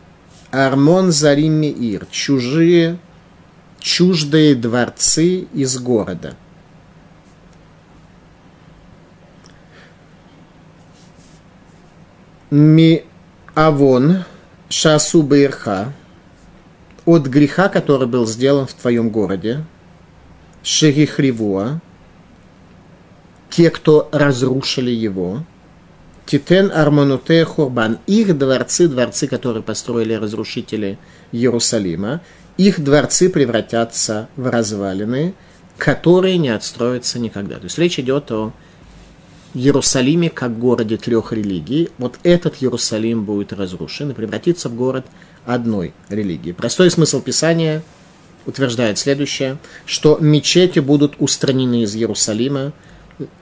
Армон 0.50 1.12
Зарим 1.12 1.52
Мир. 1.54 2.06
Чужие, 2.10 2.98
чуждые 3.78 4.54
дворцы 4.54 5.46
из 5.52 5.78
города. 5.78 6.34
Ми 12.50 13.04
Авон 13.54 14.24
Шасу 14.68 15.22
Бейрха 15.22 15.92
от 17.04 17.26
греха, 17.26 17.68
который 17.68 18.08
был 18.08 18.26
сделан 18.26 18.66
в 18.66 18.74
твоем 18.74 19.10
городе, 19.10 19.64
Шерихривуа, 20.62 21.80
те, 23.54 23.70
кто 23.70 24.08
разрушили 24.10 24.90
его, 24.90 25.44
Титен 26.26 26.72
Армануте 26.74 27.44
Хурбан, 27.44 27.98
их 28.08 28.36
дворцы, 28.36 28.88
дворцы, 28.88 29.28
которые 29.28 29.62
построили 29.62 30.14
разрушители 30.14 30.98
Иерусалима, 31.30 32.20
их 32.56 32.82
дворцы 32.82 33.28
превратятся 33.28 34.28
в 34.34 34.50
развалины, 34.50 35.34
которые 35.78 36.36
не 36.38 36.48
отстроятся 36.48 37.20
никогда. 37.20 37.56
То 37.58 37.64
есть 37.64 37.78
речь 37.78 38.00
идет 38.00 38.32
о 38.32 38.52
Иерусалиме 39.54 40.30
как 40.30 40.58
городе 40.58 40.96
трех 40.96 41.32
религий. 41.32 41.90
Вот 41.98 42.18
этот 42.24 42.60
Иерусалим 42.60 43.24
будет 43.24 43.52
разрушен 43.52 44.10
и 44.10 44.14
превратится 44.14 44.68
в 44.68 44.74
город 44.74 45.06
одной 45.46 45.94
религии. 46.08 46.50
Простой 46.50 46.90
смысл 46.90 47.20
Писания 47.20 47.84
утверждает 48.46 48.98
следующее, 48.98 49.58
что 49.86 50.18
мечети 50.20 50.80
будут 50.80 51.14
устранены 51.18 51.82
из 51.82 51.94
Иерусалима, 51.94 52.72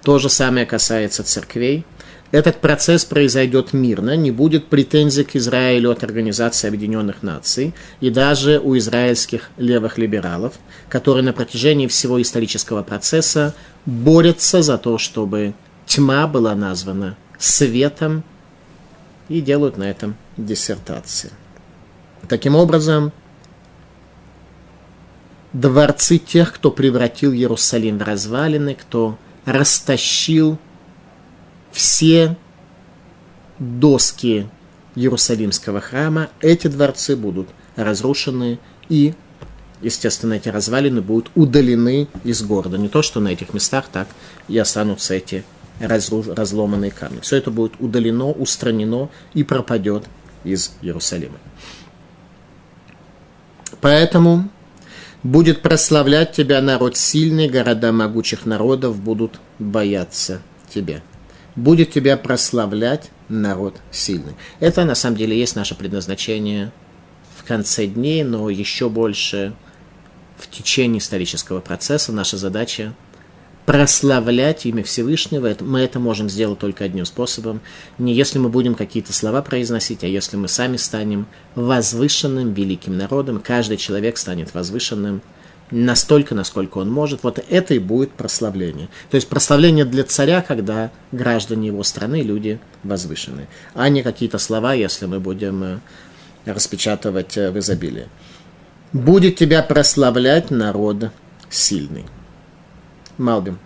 то 0.03 0.19
же 0.19 0.29
самое 0.29 0.67
касается 0.67 1.25
церквей. 1.25 1.85
Этот 2.31 2.63
процесс 2.63 3.05
произойдет 3.05 3.75
мирно, 3.75 4.17
не 4.17 4.31
будет 4.31 4.69
претензий 4.69 5.25
к 5.25 5.37
Израилю 5.37 5.91
от 5.91 6.03
Организации 6.03 6.67
Объединенных 6.67 7.23
Наций 7.23 7.75
и 8.01 8.09
даже 8.09 8.59
у 8.59 8.77
израильских 8.79 9.51
левых 9.59 9.99
либералов, 9.99 10.55
которые 10.89 11.25
на 11.25 11.35
протяжении 11.35 11.87
всего 11.89 12.21
исторического 12.23 12.83
процесса 12.83 13.55
борются 13.85 14.63
за 14.63 14.79
то, 14.79 14.97
чтобы 14.97 15.53
тьма 15.85 16.27
была 16.27 16.55
названа 16.55 17.19
светом 17.39 18.25
и 19.29 19.43
делают 19.43 19.77
на 19.77 19.85
этом 19.85 20.17
диссертации. 20.39 21.31
Таким 22.29 22.55
образом, 22.57 23.13
дворцы 25.53 26.17
тех, 26.17 26.55
кто 26.55 26.71
превратил 26.71 27.33
Иерусалим 27.33 27.99
в 27.99 28.03
развалины, 28.03 28.75
кто 28.75 29.19
растащил 29.45 30.59
все 31.73 32.37
доски 33.59 34.49
Иерусалимского 34.95 35.81
храма, 35.81 36.29
эти 36.41 36.67
дворцы 36.67 37.17
будут 37.17 37.49
разрушены 37.77 38.59
и, 38.89 39.15
естественно, 39.81 40.35
эти 40.35 40.49
развалины 40.49 41.01
будут 41.01 41.31
удалены 41.35 42.09
из 42.25 42.43
города. 42.43 42.77
Не 42.77 42.89
то, 42.89 43.03
что 43.03 43.21
на 43.21 43.29
этих 43.29 43.55
местах 43.55 43.87
так 43.91 44.09
и 44.49 44.59
останутся 44.59 45.15
эти 45.15 45.45
разруш... 45.81 46.27
разломанные 46.27 46.91
камни. 46.91 47.21
Все 47.21 47.37
это 47.37 47.51
будет 47.51 47.73
удалено, 47.79 48.31
устранено 48.31 49.09
и 49.35 49.45
пропадет 49.45 50.05
из 50.45 50.73
Иерусалима. 50.83 51.39
Поэтому 53.81 54.49
будет 55.23 55.63
прославлять 55.63 56.33
тебя 56.33 56.61
народ 56.61 56.97
сильный, 56.97 57.49
города 57.49 57.93
могучих 57.93 58.47
народов 58.47 59.01
будут 59.01 59.41
бояться 59.59 60.43
тебя. 60.73 61.03
Будет 61.55 61.91
тебя 61.91 62.17
прославлять 62.17 63.11
народ 63.29 63.77
сильный. 63.91 64.35
Это 64.59 64.85
на 64.85 64.95
самом 64.95 65.17
деле 65.17 65.39
есть 65.39 65.55
наше 65.55 65.75
предназначение 65.75 66.73
в 67.37 67.45
конце 67.45 67.87
дней, 67.87 68.25
но 68.25 68.49
еще 68.51 68.89
больше 68.89 69.55
в 70.39 70.49
течение 70.51 70.99
исторического 70.99 71.61
процесса. 71.61 72.13
Наша 72.13 72.37
задача 72.37 72.95
прославлять 73.67 74.67
имя 74.67 74.83
Всевышнего, 74.83 75.55
мы 75.61 75.81
это 75.81 76.01
можем 76.01 76.29
сделать 76.29 76.59
только 76.59 76.85
одним 76.85 77.05
способом. 77.05 77.61
Не 77.99 78.13
если 78.13 78.39
мы 78.39 78.49
будем 78.49 78.75
какие-то 78.75 79.13
слова 79.13 79.43
произносить, 79.43 80.03
а 80.05 80.09
если 80.09 80.37
мы 80.37 80.49
сами 80.49 80.77
станем 80.77 81.27
возвышенным 81.55 82.53
великим 82.53 82.97
народом. 82.97 83.41
Каждый 83.41 83.77
человек 83.77 84.17
станет 84.17 84.53
возвышенным 84.55 85.23
настолько, 85.71 86.35
насколько 86.35 86.79
он 86.79 86.91
может. 86.91 87.23
Вот 87.23 87.43
это 87.49 87.75
и 87.75 87.79
будет 87.79 88.13
прославление. 88.13 88.89
То 89.11 89.15
есть 89.15 89.29
прославление 89.29 89.85
для 89.85 90.05
царя, 90.05 90.43
когда 90.43 90.91
граждане 91.13 91.69
его 91.69 91.83
страны, 91.83 92.23
люди 92.23 92.61
возвышенные. 92.83 93.49
А 93.75 93.89
не 93.89 94.03
какие-то 94.03 94.39
слова, 94.39 94.75
если 94.75 95.07
мы 95.07 95.21
будем 95.21 95.63
э, 95.63 95.79
распечатывать 96.47 97.37
э, 97.37 97.51
в 97.51 97.59
изобилии. 97.59 98.09
Будет 98.93 99.37
тебя 99.37 99.63
прославлять 99.63 100.51
народ 100.51 101.11
сильный. 101.49 102.05
Малбим. 103.23 103.59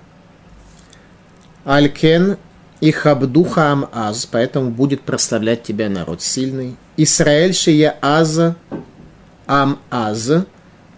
Алькен 1.65 2.37
и 2.81 2.91
хабдуха 2.93 3.73
ам 3.73 3.89
аз, 3.93 4.27
поэтому 4.27 4.71
будет 4.71 5.01
прославлять 5.01 5.63
тебя 5.63 5.89
народ 5.89 6.23
сильный. 6.23 6.77
Исраэль 6.97 7.55
шия 7.55 7.97
аз 8.01 8.39
ам 9.47 9.79
аз 9.91 10.31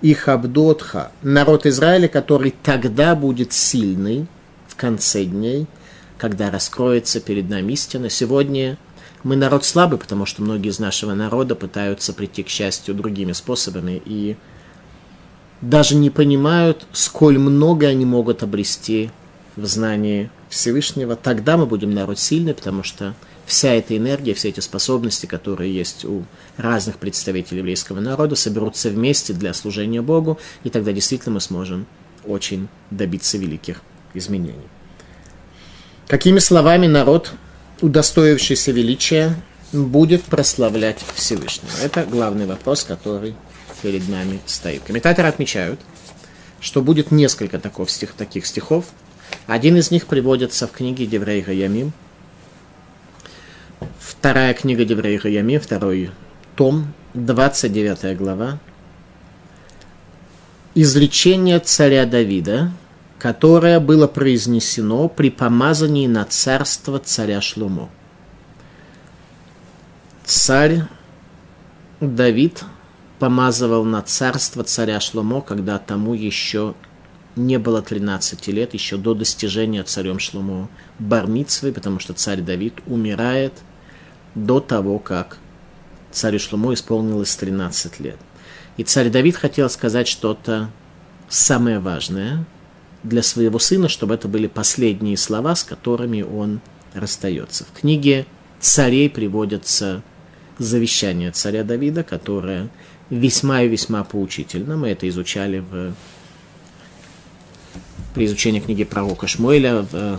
и 0.00 0.14
хабдотха, 0.14 1.10
народ 1.22 1.66
Израиля, 1.66 2.08
который 2.08 2.54
тогда 2.62 3.14
будет 3.14 3.52
сильный 3.52 4.26
в 4.68 4.76
конце 4.76 5.24
дней, 5.24 5.66
когда 6.18 6.50
раскроется 6.50 7.20
перед 7.20 7.48
нами 7.48 7.72
истина. 7.72 8.10
Сегодня 8.10 8.76
мы 9.24 9.34
народ 9.36 9.64
слабый, 9.64 9.98
потому 9.98 10.26
что 10.26 10.42
многие 10.42 10.68
из 10.68 10.78
нашего 10.78 11.14
народа 11.14 11.54
пытаются 11.54 12.12
прийти 12.12 12.42
к 12.42 12.48
счастью 12.48 12.94
другими 12.94 13.32
способами 13.32 14.00
и 14.04 14.36
даже 15.60 15.94
не 15.94 16.10
понимают, 16.10 16.86
сколь 16.92 17.38
много 17.38 17.86
они 17.86 18.04
могут 18.04 18.42
обрести 18.42 19.10
в 19.56 19.66
знании 19.66 20.30
Всевышнего, 20.48 21.16
тогда 21.16 21.56
мы 21.56 21.66
будем 21.66 21.92
народ 21.92 22.18
сильный, 22.18 22.54
потому 22.54 22.82
что 22.82 23.14
вся 23.44 23.72
эта 23.72 23.96
энергия, 23.96 24.34
все 24.34 24.50
эти 24.50 24.60
способности, 24.60 25.26
которые 25.26 25.74
есть 25.74 26.04
у 26.04 26.24
разных 26.56 26.98
представителей 26.98 27.58
еврейского 27.58 28.00
народа, 28.00 28.36
соберутся 28.36 28.90
вместе 28.90 29.32
для 29.32 29.52
служения 29.52 30.02
Богу, 30.02 30.38
и 30.64 30.70
тогда 30.70 30.92
действительно 30.92 31.34
мы 31.34 31.40
сможем 31.40 31.86
очень 32.24 32.68
добиться 32.90 33.38
великих 33.38 33.82
изменений. 34.14 34.68
Какими 36.06 36.38
словами 36.38 36.86
народ, 36.86 37.32
удостоившийся 37.80 38.72
величия, 38.72 39.34
будет 39.72 40.22
прославлять 40.24 40.98
Всевышнего? 41.14 41.70
Это 41.82 42.04
главный 42.04 42.46
вопрос, 42.46 42.84
который 42.84 43.34
перед 43.82 44.08
нами 44.08 44.40
стоит. 44.46 44.82
Комментаторы 44.82 45.28
отмечают, 45.28 45.80
что 46.60 46.82
будет 46.82 47.10
несколько 47.10 47.58
таких, 47.58 47.90
стих, 47.90 48.12
таких 48.12 48.46
стихов. 48.46 48.86
Один 49.46 49.76
из 49.76 49.90
них 49.90 50.06
приводится 50.06 50.66
в 50.66 50.72
книге 50.72 51.06
Деврей 51.06 51.42
Ямим. 51.42 51.92
Вторая 53.98 54.54
книга 54.54 54.84
Деврей 54.84 55.20
Ямим, 55.22 55.60
второй 55.60 56.10
том, 56.56 56.92
29 57.14 58.16
глава. 58.16 58.58
Изречение 60.74 61.60
царя 61.60 62.06
Давида, 62.06 62.72
которое 63.18 63.80
было 63.80 64.06
произнесено 64.06 65.08
при 65.08 65.30
помазании 65.30 66.06
на 66.06 66.24
царство 66.24 66.98
царя 66.98 67.40
Шлумо. 67.40 67.88
Царь 70.24 70.82
Давид– 72.00 72.62
помазывал 73.18 73.84
на 73.84 74.02
царство 74.02 74.64
царя 74.64 75.00
Шломо, 75.00 75.40
когда 75.40 75.78
тому 75.78 76.14
еще 76.14 76.74
не 77.36 77.58
было 77.58 77.82
13 77.82 78.48
лет, 78.48 78.74
еще 78.74 78.96
до 78.96 79.14
достижения 79.14 79.82
царем 79.82 80.18
Шломо 80.18 80.68
Бармицвы, 80.98 81.72
потому 81.72 82.00
что 82.00 82.12
царь 82.14 82.40
Давид 82.40 82.74
умирает 82.86 83.52
до 84.34 84.60
того, 84.60 84.98
как 84.98 85.38
царю 86.10 86.38
Шломо 86.38 86.74
исполнилось 86.74 87.34
13 87.36 88.00
лет. 88.00 88.18
И 88.76 88.84
царь 88.84 89.10
Давид 89.10 89.36
хотел 89.36 89.68
сказать 89.70 90.08
что-то 90.08 90.70
самое 91.28 91.78
важное 91.78 92.44
для 93.02 93.22
своего 93.22 93.58
сына, 93.58 93.88
чтобы 93.88 94.14
это 94.14 94.28
были 94.28 94.46
последние 94.46 95.16
слова, 95.16 95.54
с 95.54 95.64
которыми 95.64 96.22
он 96.22 96.60
расстается. 96.94 97.64
В 97.64 97.80
книге 97.80 98.26
царей 98.60 99.08
приводятся 99.08 100.02
завещания 100.58 101.30
царя 101.32 101.64
Давида, 101.64 102.02
которое 102.02 102.68
весьма 103.10 103.62
и 103.62 103.68
весьма 103.68 104.04
поучительно. 104.04 104.76
Мы 104.76 104.88
это 104.88 105.08
изучали 105.08 105.58
в, 105.60 105.94
при 108.14 108.26
изучении 108.26 108.60
книги 108.60 108.84
пророка 108.84 109.26
Шмуэля 109.26 109.82
в, 109.82 109.88
э, 109.94 110.16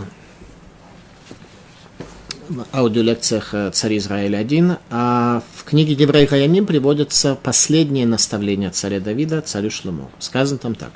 в 2.48 2.66
аудиолекциях 2.72 3.54
э, 3.54 3.70
«Царь 3.72 3.98
Израиля 3.98 4.42
1». 4.42 4.78
А 4.90 5.42
в 5.54 5.64
книге 5.64 5.94
Гебрей 5.94 6.26
Хаямим 6.26 6.66
приводятся 6.66 7.34
последние 7.34 8.06
наставления 8.06 8.70
царя 8.70 9.00
Давида 9.00 9.40
царю 9.42 9.70
Шлому. 9.70 10.10
Сказано 10.18 10.58
там 10.58 10.74
так. 10.74 10.90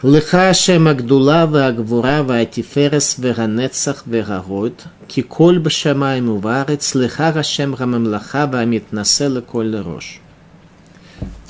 Лехаше 0.00 0.78
магдула 0.78 1.46
вагвура 1.46 2.22
ватиферес 2.22 3.18
веганецах 3.18 4.06
вегарот, 4.06 4.84
киколь 5.08 5.58
бшамай 5.58 6.20
муварец, 6.20 6.94
лехарашем 6.94 7.74
рамамлаха 7.74 8.44
амит 8.44 8.92
населе 8.92 9.40
коль 9.40 9.74
рош. 9.74 10.20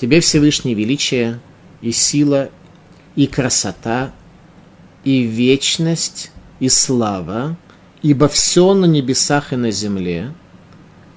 Тебе 0.01 0.21
Всевышний 0.21 0.75
величие 0.75 1.41
и 1.81 1.93
сила, 1.93 2.51
и 3.17 3.27
красота, 3.27 4.13
и 5.05 5.23
вечность, 5.23 6.31
и 6.61 6.69
слава, 6.69 7.57
ибо 8.03 8.29
все 8.29 8.75
на 8.75 8.85
небесах 8.87 9.53
и 9.53 9.57
на 9.57 9.71
земле. 9.71 10.33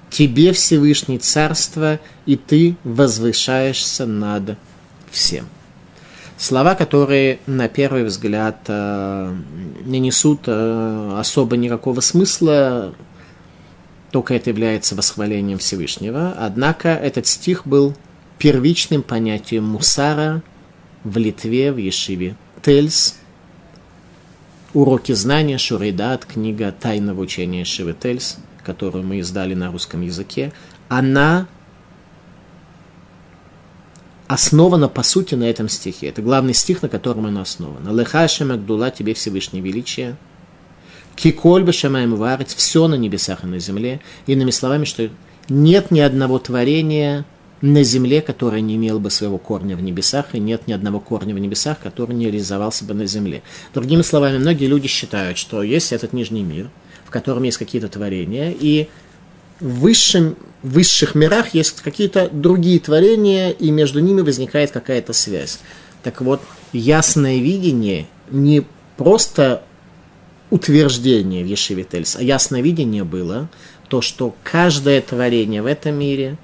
Тебе 0.10 0.52
Всевышний 0.52 1.20
царство, 1.20 2.00
и 2.26 2.36
ты 2.36 2.76
возвышаешься 2.84 4.06
над 4.06 4.58
всем. 5.10 5.48
Слова, 6.38 6.74
которые 6.74 7.40
на 7.46 7.70
первый 7.70 8.04
взгляд 8.04 8.58
э, 8.68 9.36
не 9.86 10.00
несут 10.00 10.42
э, 10.48 11.16
особо 11.20 11.56
никакого 11.56 12.00
смысла, 12.00 12.96
только 14.10 14.34
это 14.34 14.50
является 14.50 14.96
восхвалением 14.96 15.60
Всевышнего. 15.60 16.36
Однако 16.38 16.90
этот 16.90 17.28
стих 17.28 17.68
был 17.68 17.96
первичным 18.42 19.04
понятием 19.04 19.66
мусара 19.66 20.42
в 21.04 21.16
Литве, 21.18 21.72
в 21.72 21.78
Ешиве. 21.78 22.36
Тельс, 22.64 23.20
уроки 24.74 25.12
знания, 25.12 25.60
Шурейдат, 25.60 26.26
книга 26.26 26.72
тайного 26.72 27.22
учения 27.22 27.66
Шивы 27.66 27.94
Тельс, 27.94 28.40
которую 28.64 29.06
мы 29.06 29.20
издали 29.20 29.54
на 29.54 29.72
русском 29.72 30.02
языке, 30.02 30.54
она 30.90 31.48
основана, 34.26 34.90
по 34.90 35.04
сути, 35.04 35.36
на 35.36 35.44
этом 35.44 35.70
стихе. 35.70 36.08
Это 36.08 36.24
главный 36.24 36.56
стих, 36.56 36.82
на 36.82 36.90
котором 36.90 37.28
она 37.28 37.44
основана. 37.44 37.96
Леха 37.96 38.28
Шамагдула, 38.28 38.90
тебе 38.90 39.14
Всевышнее 39.14 39.62
величие. 39.62 40.16
Киколь 41.16 41.64
Башамаем 41.64 42.16
Варец, 42.16 42.56
все 42.56 42.88
на 42.88 42.96
небесах 42.96 43.44
и 43.44 43.48
на 43.48 43.60
земле. 43.60 44.02
Иными 44.26 44.50
словами, 44.50 44.86
что 44.86 45.12
нет 45.48 45.92
ни 45.92 46.00
одного 46.00 46.40
творения 46.40 47.24
на 47.62 47.84
земле, 47.84 48.22
которое 48.22 48.62
не 48.62 48.76
имело 48.76 49.00
бы 49.00 49.10
своего 49.10 49.38
корня 49.38 49.76
в 49.76 49.82
небесах, 49.82 50.34
и 50.34 50.40
нет 50.40 50.68
ни 50.68 50.74
одного 50.74 51.00
корня 51.00 51.36
в 51.36 51.40
небесах, 51.40 51.80
который 51.80 52.16
не 52.16 52.26
реализовался 52.26 52.86
бы 52.86 52.94
на 52.94 53.06
земле. 53.06 53.44
Другими 53.74 54.02
словами, 54.02 54.38
многие 54.38 54.66
люди 54.66 54.88
считают, 54.88 55.38
что 55.38 55.62
есть 55.62 55.92
этот 55.92 56.14
нижний 56.14 56.44
мир, 56.44 56.70
в 57.06 57.12
котором 57.12 57.44
есть 57.44 57.58
какие-то 57.58 57.88
творения, 57.88 58.52
и 58.52 58.88
в 59.60 59.82
высшем, 59.82 60.36
высших 60.64 61.14
мирах 61.14 61.54
есть 61.54 61.82
какие-то 61.82 62.30
другие 62.32 62.80
творения, 62.80 63.52
и 63.52 63.70
между 63.70 64.00
ними 64.00 64.22
возникает 64.22 64.72
какая-то 64.72 65.14
связь. 65.14 65.60
Так 66.02 66.22
вот, 66.22 66.42
ясное 66.74 67.38
видение 67.38 68.08
не 68.32 68.64
просто 68.98 69.64
утверждение 70.50 71.44
в 71.44 71.84
Тельс, 71.86 72.16
а 72.16 72.24
ясное 72.24 72.62
видение 72.62 73.04
было 73.04 73.50
то, 73.88 74.02
что 74.02 74.36
каждое 74.44 75.02
творение 75.02 75.62
в 75.62 75.66
этом 75.66 75.96
мире 75.96 76.38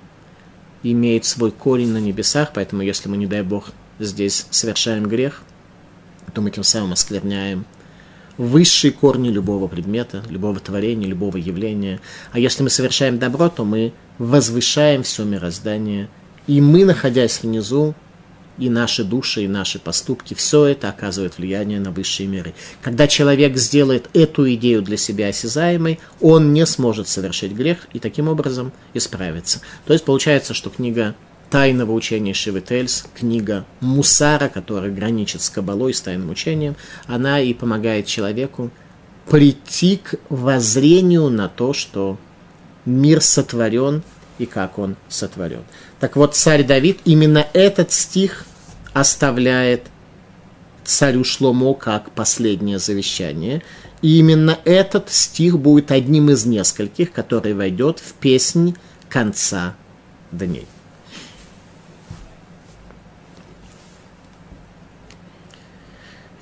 имеет 0.83 1.25
свой 1.25 1.51
корень 1.51 1.91
на 1.91 1.97
небесах, 1.97 2.51
поэтому 2.53 2.81
если 2.81 3.09
мы, 3.09 3.17
не 3.17 3.27
дай 3.27 3.41
Бог, 3.41 3.71
здесь 3.99 4.47
совершаем 4.49 5.05
грех, 5.05 5.41
то 6.33 6.41
мы 6.41 6.51
тем 6.51 6.63
самым 6.63 6.93
оскверняем 6.93 7.65
высшие 8.37 8.91
корни 8.91 9.29
любого 9.29 9.67
предмета, 9.67 10.23
любого 10.29 10.59
творения, 10.59 11.07
любого 11.07 11.37
явления. 11.37 11.99
А 12.31 12.39
если 12.39 12.63
мы 12.63 12.69
совершаем 12.69 13.17
добро, 13.19 13.49
то 13.49 13.65
мы 13.65 13.93
возвышаем 14.19 15.03
все 15.03 15.23
мироздание. 15.23 16.09
И 16.45 16.61
мы, 16.61 16.85
находясь 16.85 17.41
внизу, 17.41 17.95
и 18.57 18.69
наши 18.69 19.03
души, 19.03 19.43
и 19.43 19.47
наши 19.47 19.79
поступки, 19.79 20.33
все 20.33 20.65
это 20.65 20.89
оказывает 20.89 21.37
влияние 21.37 21.79
на 21.79 21.91
высшие 21.91 22.27
миры. 22.27 22.53
Когда 22.81 23.07
человек 23.07 23.57
сделает 23.57 24.09
эту 24.13 24.51
идею 24.53 24.81
для 24.81 24.97
себя 24.97 25.27
осязаемой, 25.27 25.99
он 26.21 26.53
не 26.53 26.65
сможет 26.65 27.07
совершить 27.07 27.53
грех 27.53 27.87
и 27.93 27.99
таким 27.99 28.27
образом 28.27 28.71
исправиться. 28.93 29.61
То 29.85 29.93
есть 29.93 30.05
получается, 30.05 30.53
что 30.53 30.69
книга 30.69 31.15
тайного 31.49 31.91
учения 31.93 32.33
Шиветельс, 32.33 33.05
книга 33.15 33.65
Мусара, 33.79 34.49
которая 34.49 34.91
граничит 34.91 35.41
с 35.41 35.49
Кабалой, 35.49 35.93
с 35.93 36.01
тайным 36.01 36.29
учением, 36.29 36.75
она 37.05 37.39
и 37.39 37.53
помогает 37.53 38.05
человеку 38.05 38.71
прийти 39.29 39.97
к 39.97 40.15
воззрению 40.29 41.29
на 41.29 41.47
то, 41.47 41.73
что 41.73 42.17
мир 42.85 43.21
сотворен 43.21 44.03
и 44.37 44.45
как 44.45 44.79
он 44.79 44.95
сотворен. 45.09 45.63
Так 45.99 46.15
вот, 46.15 46.35
царь 46.35 46.63
Давид 46.63 46.99
именно 47.05 47.45
этот 47.53 47.91
стих 47.91 48.45
оставляет 48.93 49.83
царю 50.83 51.23
Шломо 51.23 51.73
как 51.73 52.11
последнее 52.11 52.79
завещание. 52.79 53.61
И 54.01 54.19
именно 54.19 54.57
этот 54.63 55.09
стих 55.09 55.59
будет 55.59 55.91
одним 55.91 56.29
из 56.29 56.45
нескольких, 56.45 57.11
который 57.11 57.53
войдет 57.53 57.99
в 57.99 58.13
песнь 58.13 58.75
конца 59.09 59.75
дней. 60.31 60.67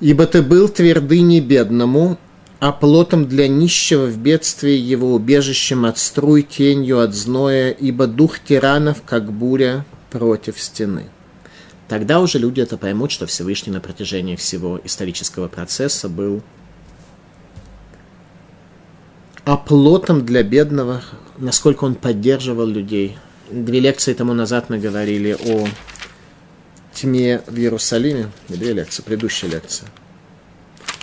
Ибо 0.00 0.26
ты 0.26 0.42
был 0.42 0.68
твердыней 0.68 1.40
бедному, 1.40 2.18
а 2.58 2.72
плотом 2.72 3.26
для 3.26 3.48
нищего 3.48 4.06
в 4.06 4.18
бедствии 4.18 4.76
его 4.76 5.14
убежищем 5.14 5.84
от 5.84 5.98
струй, 5.98 6.42
тенью 6.42 7.00
от 7.00 7.14
зноя, 7.14 7.70
ибо 7.70 8.06
дух 8.06 8.38
тиранов, 8.38 9.02
как 9.04 9.32
буря, 9.32 9.84
против 10.10 10.60
стены. 10.60 11.10
Тогда 11.88 12.20
уже 12.20 12.38
люди 12.38 12.60
это 12.60 12.78
поймут, 12.78 13.12
что 13.12 13.26
Всевышний 13.26 13.72
на 13.72 13.80
протяжении 13.80 14.36
всего 14.36 14.80
исторического 14.82 15.48
процесса 15.48 16.08
был 16.08 16.42
оплотом 19.44 20.24
для 20.24 20.42
бедного, 20.42 21.02
насколько 21.38 21.84
он 21.84 21.94
поддерживал 21.94 22.66
людей. 22.66 23.18
Две 23.50 23.78
лекции 23.78 24.14
тому 24.14 24.32
назад 24.32 24.70
мы 24.70 24.78
говорили 24.78 25.36
о 25.38 25.68
тьме 26.92 27.42
в 27.46 27.56
Иерусалиме. 27.56 28.32
Две 28.48 28.72
лекции, 28.72 29.02
предыдущая 29.02 29.50
лекция. 29.50 29.88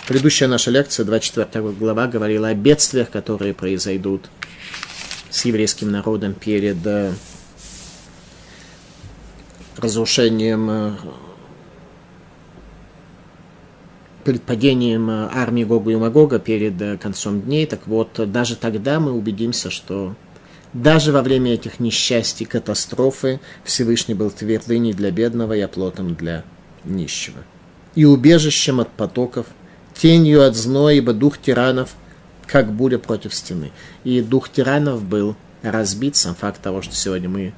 Предыдущая 0.06 0.48
наша 0.48 0.70
лекция, 0.70 1.06
24 1.06 1.70
глава, 1.70 2.06
говорила 2.06 2.48
о 2.48 2.54
бедствиях, 2.54 3.08
которые 3.08 3.54
произойдут 3.54 4.28
с 5.30 5.46
еврейским 5.46 5.90
народом 5.90 6.34
перед 6.34 6.76
э, 6.86 7.14
разрушением, 9.78 10.68
э, 10.70 10.92
перед 14.24 14.42
падением 14.42 15.08
э, 15.08 15.30
армии 15.32 15.64
Гога 15.64 15.92
и 15.92 15.96
Магога, 15.96 16.38
перед 16.38 17.00
концом 17.00 17.40
дней. 17.40 17.64
Так 17.64 17.86
вот, 17.86 18.30
даже 18.30 18.56
тогда 18.56 19.00
мы 19.00 19.12
убедимся, 19.12 19.70
что 19.70 20.14
даже 20.74 21.12
во 21.12 21.22
время 21.22 21.54
этих 21.54 21.80
несчастий, 21.80 22.44
катастрофы, 22.44 23.40
Всевышний 23.64 24.12
был 24.12 24.30
твердыней 24.30 24.92
для 24.92 25.10
бедного 25.10 25.54
и 25.54 25.60
оплотом 25.60 26.14
для 26.14 26.44
нищего. 26.84 27.38
И 27.94 28.04
убежищем 28.04 28.80
от 28.80 28.90
потоков, 28.90 29.46
тенью 29.94 30.46
от 30.46 30.56
зноя, 30.56 30.94
ибо 30.94 31.12
дух 31.12 31.38
тиранов, 31.38 31.94
как 32.46 32.72
буря 32.72 32.98
против 32.98 33.34
стены. 33.34 33.72
И 34.04 34.20
дух 34.20 34.50
тиранов 34.50 35.02
был 35.02 35.36
разбит, 35.62 36.16
сам 36.16 36.34
факт 36.34 36.60
того, 36.60 36.82
что 36.82 36.94
сегодня 36.94 37.28
мы 37.28 37.54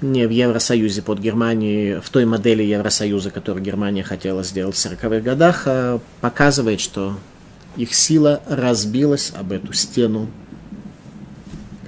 не 0.00 0.26
в 0.26 0.30
Евросоюзе 0.30 1.02
под 1.02 1.18
Германией, 1.18 2.00
в 2.00 2.08
той 2.10 2.24
модели 2.24 2.62
Евросоюза, 2.62 3.30
которую 3.30 3.64
Германия 3.64 4.04
хотела 4.04 4.44
сделать 4.44 4.76
в 4.76 4.86
40-х 4.86 5.20
годах, 5.20 5.62
а 5.66 6.00
показывает, 6.20 6.80
что 6.80 7.18
их 7.76 7.94
сила 7.94 8.40
разбилась 8.46 9.32
об 9.36 9.52
эту 9.52 9.72
стену 9.72 10.28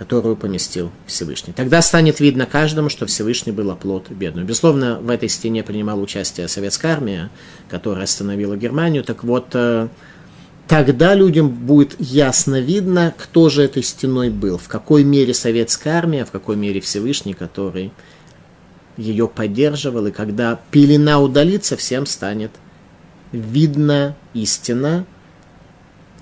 которую 0.00 0.34
поместил 0.34 0.90
Всевышний. 1.06 1.52
Тогда 1.52 1.82
станет 1.82 2.20
видно 2.20 2.46
каждому, 2.46 2.88
что 2.88 3.04
Всевышний 3.04 3.52
был 3.52 3.70
оплот 3.70 4.10
бедную. 4.10 4.46
Безусловно, 4.46 4.98
в 4.98 5.10
этой 5.10 5.28
стене 5.28 5.62
принимала 5.62 6.00
участие 6.00 6.48
советская 6.48 6.94
армия, 6.94 7.28
которая 7.68 8.04
остановила 8.04 8.56
Германию. 8.56 9.04
Так 9.04 9.24
вот, 9.24 9.48
э, 9.52 9.88
тогда 10.66 11.12
людям 11.12 11.50
будет 11.50 11.96
ясно 12.00 12.62
видно, 12.62 13.12
кто 13.14 13.50
же 13.50 13.62
этой 13.62 13.82
стеной 13.82 14.30
был, 14.30 14.56
в 14.56 14.68
какой 14.68 15.04
мере 15.04 15.34
советская 15.34 15.98
армия, 15.98 16.24
в 16.24 16.30
какой 16.30 16.56
мере 16.56 16.80
Всевышний, 16.80 17.34
который 17.34 17.92
ее 18.96 19.28
поддерживал. 19.28 20.06
И 20.06 20.12
когда 20.12 20.58
пелена 20.70 21.20
удалится, 21.20 21.76
всем 21.76 22.06
станет 22.06 22.52
видно 23.32 24.16
истина, 24.32 25.04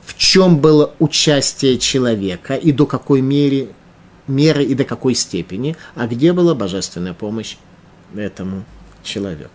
в 0.08 0.16
чем 0.16 0.58
было 0.58 0.94
участие 0.98 1.78
человека 1.78 2.54
и 2.54 2.72
до 2.72 2.86
какой 2.86 3.20
мере, 3.20 3.68
меры 4.26 4.64
и 4.64 4.74
до 4.74 4.84
какой 4.84 5.14
степени, 5.14 5.76
а 5.94 6.06
где 6.06 6.32
была 6.32 6.54
божественная 6.54 7.12
помощь 7.12 7.56
этому 8.16 8.64
человеку. 9.02 9.50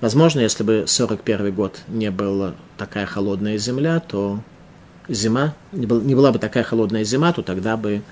Возможно, 0.00 0.38
если 0.38 0.62
бы 0.62 0.84
41 0.86 1.52
год 1.52 1.80
не 1.88 2.12
была 2.12 2.54
такая 2.76 3.06
холодная 3.06 3.58
земля, 3.58 3.98
то 3.98 4.40
зима, 5.08 5.56
не, 5.72 5.86
был, 5.86 6.00
не 6.00 6.14
была 6.14 6.30
бы 6.30 6.38
такая 6.38 6.62
холодная 6.62 7.02
зима, 7.02 7.32
то 7.32 7.42
тогда 7.42 7.76
бы 7.76 8.02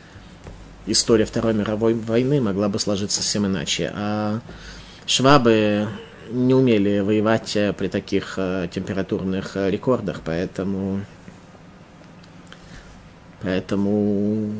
история 0.86 1.24
Второй 1.24 1.54
мировой 1.54 1.94
войны 1.94 2.40
могла 2.40 2.68
бы 2.68 2.80
сложиться 2.80 3.22
совсем 3.22 3.46
иначе. 3.46 3.92
А 3.94 4.40
швабы 5.06 5.86
не 6.32 6.52
умели 6.52 6.98
воевать 6.98 7.56
при 7.78 7.86
таких 7.86 8.34
э, 8.38 8.66
температурных 8.72 9.56
э, 9.56 9.70
рекордах, 9.70 10.22
поэтому, 10.24 11.02
поэтому 13.46 14.50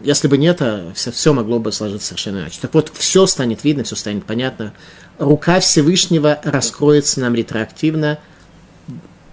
если 0.00 0.28
бы 0.28 0.36
не 0.36 0.48
это, 0.48 0.92
все, 0.94 1.10
все 1.10 1.32
могло 1.32 1.58
бы 1.58 1.72
сложиться 1.72 2.08
совершенно 2.08 2.40
иначе. 2.40 2.58
Так 2.60 2.74
вот, 2.74 2.92
все 2.94 3.24
станет 3.24 3.64
видно, 3.64 3.84
все 3.84 3.96
станет 3.96 4.24
понятно. 4.26 4.74
Рука 5.18 5.60
Всевышнего 5.60 6.38
раскроется 6.44 7.20
нам 7.20 7.34
ретроактивно, 7.34 8.18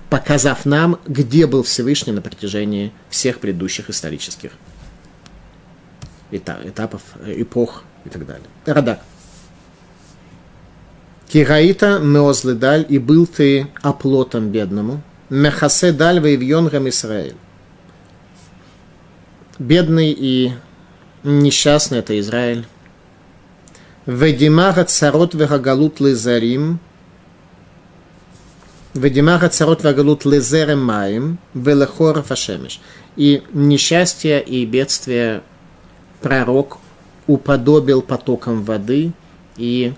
показав 0.10 0.66
нам, 0.66 0.98
где 1.06 1.46
был 1.46 1.64
Всевышний 1.64 2.14
на 2.14 2.22
протяжении 2.22 2.94
всех 3.10 3.40
предыдущих 3.40 3.90
исторических 3.90 4.52
этапов, 6.32 7.02
эпох 7.26 7.84
и 8.06 8.10
так 8.10 8.26
далее. 8.26 8.48
Радак. 8.66 9.02
Кираита 11.28 12.00
меозлы 12.00 12.54
даль, 12.54 12.86
и 12.88 12.98
был 12.98 13.28
ты 13.28 13.68
оплотом 13.82 14.52
бедному, 14.52 15.02
мехасе 15.30 15.92
даль 15.92 16.22
воевьонгам 16.22 16.88
Исраэль. 16.88 17.36
Бедный 19.60 20.12
и 20.12 20.54
несчастный 21.24 22.00
это 22.00 22.20
Израиль. 22.20 22.66
Ведимага 24.06 24.84
царот 24.86 25.34
вегагалут 25.34 26.00
лизарим, 26.00 26.80
Ведимага 28.98 29.50
царот 29.50 29.84
вегагалут 29.84 30.26
лизерем 30.26 30.84
маем, 30.84 31.38
велехора 31.54 32.24
фашемиш. 32.24 32.80
И 33.16 33.44
несчастье 33.54 34.42
и 34.42 34.66
бедствие 34.66 35.44
пророк 36.22 36.80
уподобил 37.28 38.02
потокам 38.02 38.64
воды 38.64 39.12
и 39.56 39.94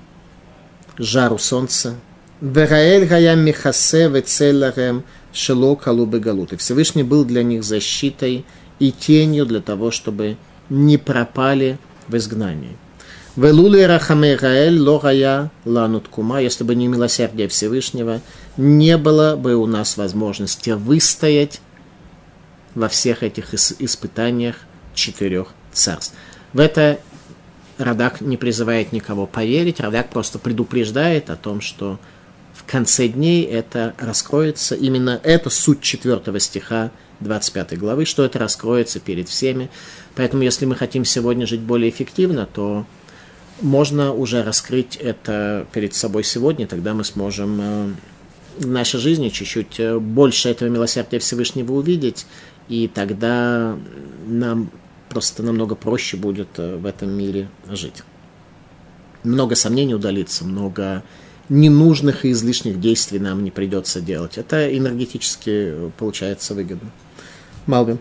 жару 0.97 1.37
солнца. 1.37 1.95
Вераэль 2.41 3.05
гая 3.05 3.35
михасе 3.35 4.09
вецелларем 4.09 5.03
шело 5.31 5.75
калубы 5.75 6.19
галут. 6.19 6.53
И 6.53 6.57
Всевышний 6.57 7.03
был 7.03 7.23
для 7.23 7.43
них 7.43 7.63
защитой 7.63 8.45
и 8.79 8.91
тенью 8.91 9.45
для 9.45 9.61
того, 9.61 9.91
чтобы 9.91 10.37
не 10.69 10.97
пропали 10.97 11.77
в 12.07 12.15
изгнании. 12.15 12.77
Велули 13.35 13.81
рахаме 13.81 14.35
Гаэль 14.35 14.79
логая 14.79 15.51
ланут 15.63 16.07
кума, 16.07 16.41
если 16.41 16.63
бы 16.63 16.75
не 16.75 16.87
милосердие 16.87 17.47
Всевышнего, 17.47 18.21
не 18.57 18.97
было 18.97 19.35
бы 19.35 19.55
у 19.55 19.65
нас 19.65 19.97
возможности 19.97 20.71
выстоять 20.71 21.61
во 22.75 22.89
всех 22.89 23.23
этих 23.23 23.53
испытаниях 23.53 24.55
четырех 24.93 25.49
царств. 25.71 26.15
В 26.53 26.59
это 26.59 26.99
Радак 27.77 28.19
не 28.19 28.35
призывает 28.35 28.91
никого 28.91 29.25
поверить, 29.25 29.79
Радак 29.79 30.09
просто 30.09 30.37
предупреждает 30.37 31.29
о 31.29 31.37
том, 31.37 31.61
что 31.61 31.97
в 32.53 32.69
конце 32.69 33.07
дней 33.07 33.45
это 33.45 33.93
раскроется. 33.97 34.75
Именно 34.75 35.19
это 35.23 35.49
суть 35.49 35.81
четвертого 35.81 36.39
стиха 36.39 36.91
25 37.19 37.77
главы, 37.77 38.05
что 38.05 38.23
это 38.23 38.39
раскроется 38.39 38.99
перед 38.99 39.29
всеми. 39.29 39.69
Поэтому, 40.15 40.43
если 40.43 40.65
мы 40.65 40.75
хотим 40.75 41.05
сегодня 41.05 41.45
жить 41.45 41.62
более 41.62 41.89
эффективно, 41.89 42.45
то 42.45 42.86
можно 43.62 44.13
уже 44.13 44.43
раскрыть 44.43 44.95
это 44.95 45.67
перед 45.73 45.93
собой 45.93 46.23
сегодня, 46.23 46.67
тогда 46.67 46.93
мы 46.93 47.03
сможем 47.03 47.60
э, 47.62 47.93
в 48.58 48.67
нашей 48.67 48.99
жизни 48.99 49.29
чуть-чуть 49.29 49.79
э, 49.79 49.99
больше 49.99 50.49
этого 50.49 50.69
милосердия 50.69 51.19
Всевышнего 51.19 51.73
увидеть, 51.73 52.25
и 52.67 52.88
тогда 52.88 53.77
нам 54.27 54.69
просто 55.10 55.43
намного 55.43 55.75
проще 55.75 56.17
будет 56.17 56.47
э, 56.58 56.77
в 56.77 56.86
этом 56.86 57.12
мире 57.12 57.49
жить. 57.69 58.03
Много 59.23 59.55
сомнений 59.55 59.95
удалится, 59.95 60.45
много 60.45 61.03
ненужных 61.49 62.25
и 62.25 62.32
излишних 62.32 62.79
действий 62.79 63.19
нам 63.19 63.43
не 63.43 63.51
придется 63.51 64.01
делать. 64.01 64.38
Это 64.38 64.75
энергетически 64.75 65.91
получается 65.97 66.53
выгодно. 66.53 66.91
Малвин. 67.69 67.99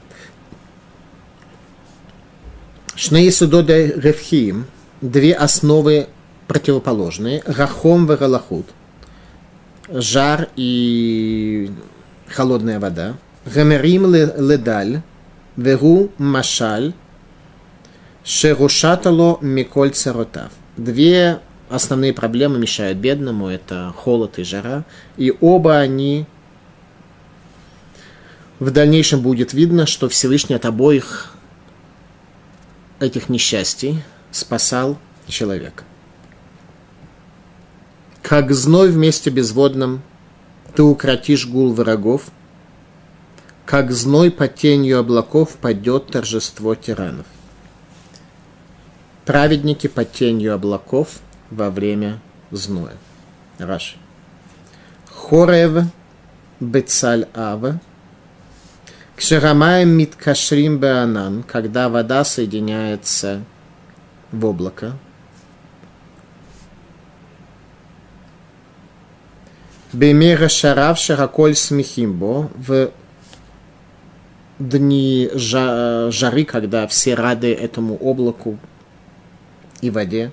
Шней 2.97 3.31
судода 3.31 3.77
ревхиим, 3.77 4.67
две 5.01 5.35
основы 5.35 6.09
противоположные, 6.49 7.43
рахом 7.47 8.07
галахут, 8.07 8.67
жар 9.89 10.49
и 10.57 11.71
холодная 12.27 12.81
вода, 12.81 13.15
гамерим 13.45 14.13
ледаль, 14.15 15.03
Вегу 15.57 16.11
Машаль 16.19 16.95
Шерушатало 18.25 19.39
Миколь 19.41 19.91
Царотав. 19.91 20.53
Две 20.77 21.41
основные 21.69 22.13
проблемы 22.13 22.59
мешают 22.59 22.99
бедному, 22.99 23.49
это 23.49 23.93
холод 23.97 24.39
и 24.39 24.45
жара, 24.45 24.85
и 25.17 25.35
оба 25.41 25.79
они 25.79 26.27
в 28.59 28.71
дальнейшем 28.71 29.21
будет 29.21 29.53
видно, 29.53 29.87
что 29.87 30.09
Всевышний 30.09 30.57
от 30.57 30.65
обоих 30.65 31.33
этих 33.01 33.29
несчастий 33.29 34.03
спасал 34.31 34.99
человека. 35.27 35.85
Как 38.23 38.53
зной 38.53 38.91
вместе 38.91 39.31
безводном 39.31 40.03
ты 40.75 40.83
укротишь 40.83 41.47
гул 41.47 41.73
врагов– 41.73 42.27
как 43.69 43.93
зной 43.93 44.31
под 44.31 44.55
тенью 44.55 44.99
облаков 44.99 45.59
падет 45.61 46.07
торжество 46.07 46.75
тиранов. 46.75 47.27
Праведники 49.27 49.89
под 49.89 50.11
тенью 50.11 50.55
облаков 50.55 51.21
во 51.51 51.69
время 51.69 52.19
зноя. 52.51 52.95
Раши. 53.59 53.99
Хорев 55.15 55.85
Бецаль 56.61 57.29
Ава. 57.35 57.79
Кшерамаем 59.19 59.89
Миткашрим 59.89 60.79
Беанан, 60.79 61.43
когда 61.43 61.89
вода 61.89 62.23
соединяется 62.25 63.43
в 64.31 64.47
облако. 64.47 64.97
Бемера 69.93 70.49
Шарав 70.49 71.01
Шараколь 71.01 71.57
Смехимбо 71.57 72.49
в 72.55 72.93
дни 74.61 75.29
жары, 75.35 76.45
когда 76.45 76.87
все 76.87 77.15
рады 77.15 77.53
этому 77.53 77.97
облаку 77.97 78.57
и 79.81 79.91
воде. 79.91 80.31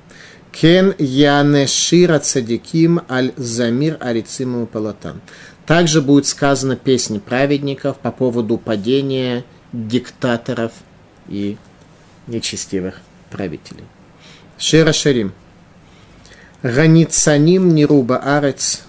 Кен 0.52 0.94
янешира 1.00 2.20
цадиким 2.20 3.02
аль 3.10 3.34
замир 3.36 3.98
арициму 4.00 4.68
палатан. 4.68 5.22
Также 5.66 6.02
будет 6.02 6.28
сказано 6.28 6.76
песни 6.76 7.18
праведников 7.18 7.98
по 7.98 8.12
поводу 8.12 8.58
падения 8.58 9.44
диктаторов 9.74 10.72
и 11.28 11.58
нечестивых 12.28 13.02
правителей. 13.32 13.86
Шира 14.58 14.94
Шарим. 14.94 15.34
Ганицаним 16.62 17.74
Неруба 17.74 18.18
Арец. 18.18 18.84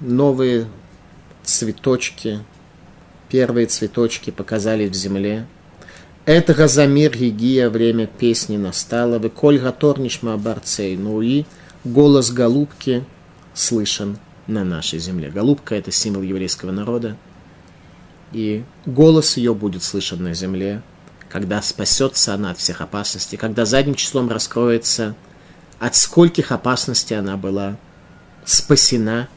Новые 0.00 0.66
цветочки 1.42 2.40
первые 3.34 3.66
цветочки 3.66 4.30
показались 4.30 4.90
в 4.90 4.94
земле. 4.94 5.44
Это 6.24 6.54
Газамир 6.54 7.16
Гигия, 7.16 7.68
время 7.68 8.06
песни 8.06 8.56
настало. 8.56 9.18
Вы 9.18 9.28
коль 9.28 9.58
гаторнишма 9.58 10.36
барцей, 10.36 10.96
ну 10.96 11.20
и 11.20 11.44
голос 11.82 12.30
голубки 12.30 13.04
слышен 13.52 14.18
на 14.46 14.64
нашей 14.64 14.98
земле. 14.98 15.30
Голубка– 15.30 15.74
это 15.76 15.90
символ 15.90 16.22
еврейского 16.22 16.70
народа. 16.70 17.16
И 18.32 18.64
голос 18.84 19.36
ее 19.36 19.54
будет 19.54 19.82
слышен 19.82 20.22
на 20.22 20.34
земле, 20.34 20.82
когда 21.28 21.62
спасется 21.62 22.34
она 22.34 22.50
от 22.50 22.58
всех 22.58 22.80
опасностей, 22.80 23.38
когда 23.38 23.64
задним 23.64 23.94
числом 23.94 24.28
раскроется, 24.28 25.14
от 25.78 25.94
скольких 25.94 26.52
опасностей 26.52 27.18
она 27.18 27.36
была 27.36 27.76
спасена, 28.44 29.28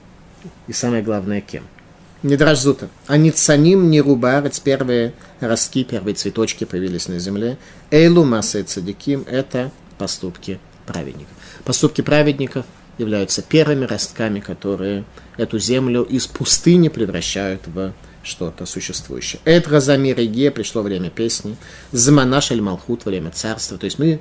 и 0.68 0.74
самое 0.74 1.04
главное, 1.04 1.42
кем– 1.42 1.64
Мидраш 2.24 2.60
Зута. 2.60 2.90
Они 3.06 3.32
цаним 3.32 3.92
не 3.92 4.02
рубарец, 4.02 4.60
первые 4.60 5.14
ростки, 5.40 5.84
первые 5.84 6.16
цветочки 6.16 6.64
появились 6.64 7.08
на 7.08 7.20
земле. 7.20 7.58
Эйлу 7.92 8.26
массы 8.26 8.64
цадиким– 8.64 9.24
это 9.28 9.72
поступки 9.98 10.60
праведников. 10.86 11.34
Поступки 11.64 12.02
праведников 12.02 12.66
являются 12.98 13.42
первыми 13.42 13.86
ростками, 13.86 14.40
которые 14.40 15.04
эту 15.38 15.60
землю 15.60 16.04
из 16.04 16.28
пустыни 16.28 16.90
превращают 16.90 17.68
в 17.68 17.94
что-то 18.24 18.66
существующее. 18.66 19.40
Это 19.46 19.70
Разамир 19.70 20.20
Иге, 20.20 20.52
пришло 20.52 20.82
время 20.82 21.10
песни. 21.10 21.56
Заманаш 21.92 22.52
Эль 22.52 22.62
Малхут, 22.62 23.06
время 23.06 23.32
царства. 23.32 23.78
То 23.78 23.86
есть 23.86 24.00
мы 24.00 24.20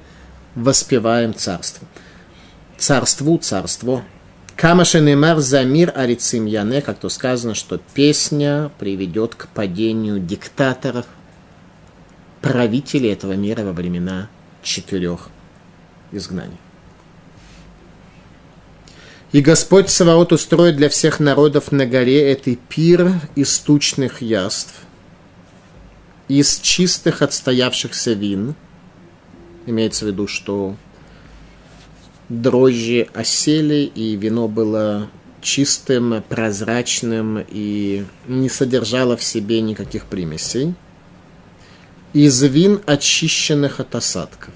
воспеваем 0.54 1.34
царство. 1.34 1.86
Царству, 2.78 3.38
царство, 3.38 4.04
Камашенемар 4.56 5.38
Замир 5.40 5.92
Арицим 5.94 6.46
Яне, 6.46 6.80
как 6.80 6.98
то 6.98 7.10
сказано, 7.10 7.54
что 7.54 7.78
песня 7.94 8.70
приведет 8.78 9.34
к 9.34 9.48
падению 9.48 10.18
диктаторов, 10.18 11.04
правителей 12.40 13.12
этого 13.12 13.34
мира 13.34 13.64
во 13.64 13.72
времена 13.72 14.28
четырех 14.62 15.28
изгнаний. 16.12 16.56
И 19.32 19.40
Господь 19.40 19.90
Саваот 19.90 20.32
устроит 20.32 20.76
для 20.76 20.88
всех 20.88 21.18
народов 21.18 21.72
на 21.72 21.84
горе 21.84 22.30
этой 22.30 22.56
пир 22.56 23.12
из 23.34 23.58
тучных 23.58 24.22
яств, 24.22 24.74
из 26.28 26.60
чистых 26.60 27.22
отстоявшихся 27.22 28.12
вин. 28.12 28.54
Имеется 29.66 30.04
в 30.04 30.08
виду, 30.08 30.28
что 30.28 30.76
дрожжи 32.28 33.08
осели, 33.14 33.90
и 33.94 34.14
вино 34.14 34.46
было 34.46 35.10
чистым, 35.42 36.22
прозрачным 36.28 37.44
и 37.48 38.04
не 38.28 38.48
содержало 38.48 39.16
в 39.16 39.24
себе 39.24 39.60
никаких 39.60 40.06
примесей. 40.06 40.74
Из 42.12 42.42
вин, 42.42 42.80
очищенных 42.86 43.80
от 43.80 43.94
осадков. 43.94 44.54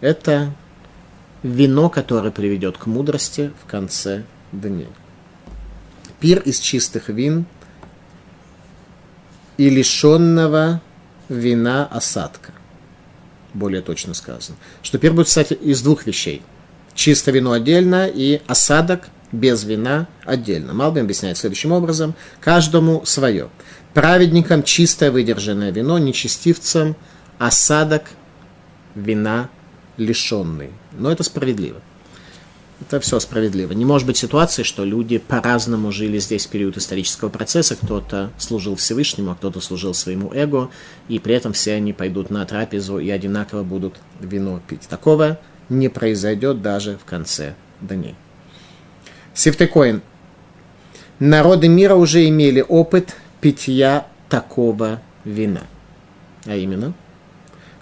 Это 0.00 0.52
вино, 1.42 1.88
которое 1.90 2.30
приведет 2.30 2.78
к 2.78 2.86
мудрости 2.86 3.52
в 3.62 3.70
конце 3.70 4.24
дней. 4.52 4.88
Пир 6.20 6.40
из 6.40 6.58
чистых 6.58 7.08
вин 7.08 7.46
и 9.56 9.70
лишенного 9.70 10.80
вина 11.28 11.86
осадка 11.86 12.52
более 13.56 13.82
точно 13.82 14.14
сказано. 14.14 14.56
Что 14.82 14.98
пир 14.98 15.12
будет, 15.12 15.26
кстати, 15.26 15.54
из 15.54 15.82
двух 15.82 16.06
вещей. 16.06 16.42
Чисто 16.94 17.30
вино 17.30 17.52
отдельно 17.52 18.06
и 18.06 18.40
осадок 18.46 19.08
без 19.32 19.64
вина 19.64 20.06
отдельно. 20.24 20.72
Малбин 20.72 21.04
объясняет 21.04 21.36
следующим 21.36 21.72
образом. 21.72 22.14
Каждому 22.40 23.04
свое. 23.04 23.48
Праведникам 23.92 24.62
чистое 24.62 25.10
выдержанное 25.10 25.72
вино, 25.72 25.98
нечестивцам 25.98 26.96
осадок 27.38 28.04
вина 28.94 29.48
лишенный. 29.96 30.70
Но 30.92 31.10
это 31.10 31.22
справедливо. 31.22 31.80
Это 32.80 33.00
все 33.00 33.18
справедливо. 33.20 33.72
Не 33.72 33.86
может 33.86 34.06
быть 34.06 34.18
ситуации, 34.18 34.62
что 34.62 34.84
люди 34.84 35.16
по-разному 35.16 35.92
жили 35.92 36.18
здесь 36.18 36.46
в 36.46 36.50
период 36.50 36.76
исторического 36.76 37.30
процесса. 37.30 37.74
Кто-то 37.74 38.30
служил 38.36 38.76
Всевышнему, 38.76 39.30
а 39.30 39.34
кто-то 39.34 39.60
служил 39.60 39.94
своему 39.94 40.30
эго, 40.34 40.70
и 41.08 41.18
при 41.18 41.34
этом 41.34 41.54
все 41.54 41.74
они 41.74 41.94
пойдут 41.94 42.28
на 42.28 42.44
трапезу 42.44 42.98
и 42.98 43.08
одинаково 43.08 43.62
будут 43.62 43.94
вино 44.20 44.60
пить. 44.68 44.82
Такого 44.88 45.38
не 45.70 45.88
произойдет 45.88 46.60
даже 46.60 46.98
в 46.98 47.04
конце 47.06 47.54
дней. 47.80 48.14
Сифтекоин. 49.32 50.02
Народы 51.18 51.68
мира 51.68 51.94
уже 51.94 52.28
имели 52.28 52.62
опыт 52.66 53.16
питья 53.40 54.06
такого 54.28 55.00
вина. 55.24 55.62
А 56.44 56.56
именно, 56.56 56.92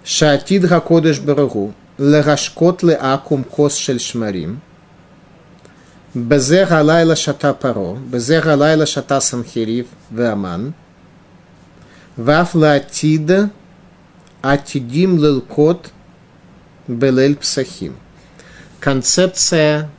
Шатид 0.05 0.65
Хакодыш 0.65 1.19
Барагу, 1.19 1.73
Лагашкот 1.97 2.83
ле 2.83 2.95
акум 2.95 3.43
кос 3.43 3.77
шель 3.77 4.01
шмарим. 4.01 4.61
Безега 6.13 6.83
лайла 6.83 7.15
шата 7.15 7.53
паро. 7.53 7.95
Безега 7.95 8.55
лайла 8.57 8.85
шата 8.85 9.21
санхерив 9.21 9.87
веаман. 10.09 10.73
Ваф 12.17 12.53
латида 12.53 13.49
атидим 14.41 15.17
лелкот 15.17 15.91
белель 16.87 17.37
псахим. 17.37 17.95
Концепция 18.81 19.89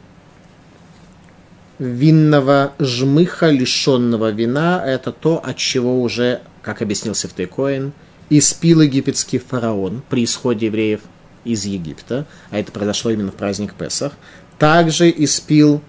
винного 1.79 2.73
жмыха, 2.79 3.49
лишенного 3.51 4.31
вина, 4.31 4.83
это 4.85 5.13
то, 5.13 5.43
от 5.45 5.57
чего 5.57 6.01
уже, 6.03 6.43
как 6.63 6.83
объяснился 6.83 7.29
в 7.29 7.35
Тейкоин, 7.35 7.93
испил 8.31 8.83
египетский 8.83 9.39
фараон 9.39 10.03
при 10.09 10.25
исходе 10.25 10.67
евреев– 10.67 11.01
из 11.47 11.65
Египта, 11.65 12.27
а 12.51 12.59
это 12.59 12.73
произошло 12.73 13.11
именно 13.11 13.31
в 13.31 13.37
праздник 13.37 13.75
Песах, 13.75 14.13
также 14.59 15.11
испил 15.11 15.83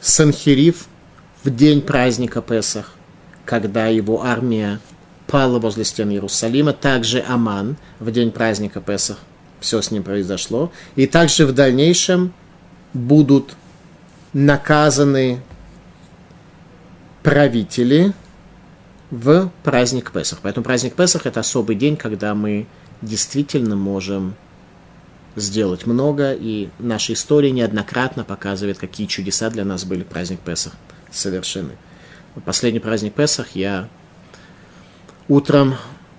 Санхирив 0.00 0.86
в 1.42 1.50
день 1.50 1.82
праздника 1.82 2.40
Песах, 2.40 2.92
когда 3.44 3.86
его 3.86 4.22
армия 4.22 4.80
пала 5.26 5.58
возле 5.58 5.84
стен 5.84 6.10
Иерусалима, 6.10 6.72
также 6.72 7.22
Аман 7.26 7.76
в 7.98 8.10
день 8.10 8.30
праздника 8.30 8.80
Песах, 8.80 9.18
все 9.60 9.82
с 9.82 9.90
ним 9.90 10.02
произошло, 10.02 10.72
и 10.96 11.06
также 11.06 11.46
в 11.46 11.52
дальнейшем 11.52 12.32
будут 12.94 13.56
наказаны 14.32 15.42
правители 17.22 18.12
в 19.10 19.50
праздник 19.62 20.12
Песах. 20.12 20.40
Поэтому 20.42 20.64
праздник 20.64 20.94
Песах– 20.94 21.22
это 21.26 21.40
особый 21.40 21.76
день, 21.76 21.96
когда 21.96 22.34
мы 22.34 22.66
действительно 23.02 23.76
можем 23.76 24.34
сделать 25.36 25.86
много, 25.86 26.32
и 26.32 26.68
наша 26.78 27.12
история 27.12 27.50
неоднократно 27.50 28.24
показывает, 28.24 28.78
какие 28.78 29.06
чудеса 29.06 29.50
для 29.50 29.64
нас 29.64 29.84
были 29.84 30.02
праздник 30.02 30.40
Песах 30.40 30.72
совершены. 31.10 31.72
Последний 32.44 32.80
праздник 32.80 33.14
Песах 33.14 33.54
я 33.54 33.88
утром, 35.28 35.74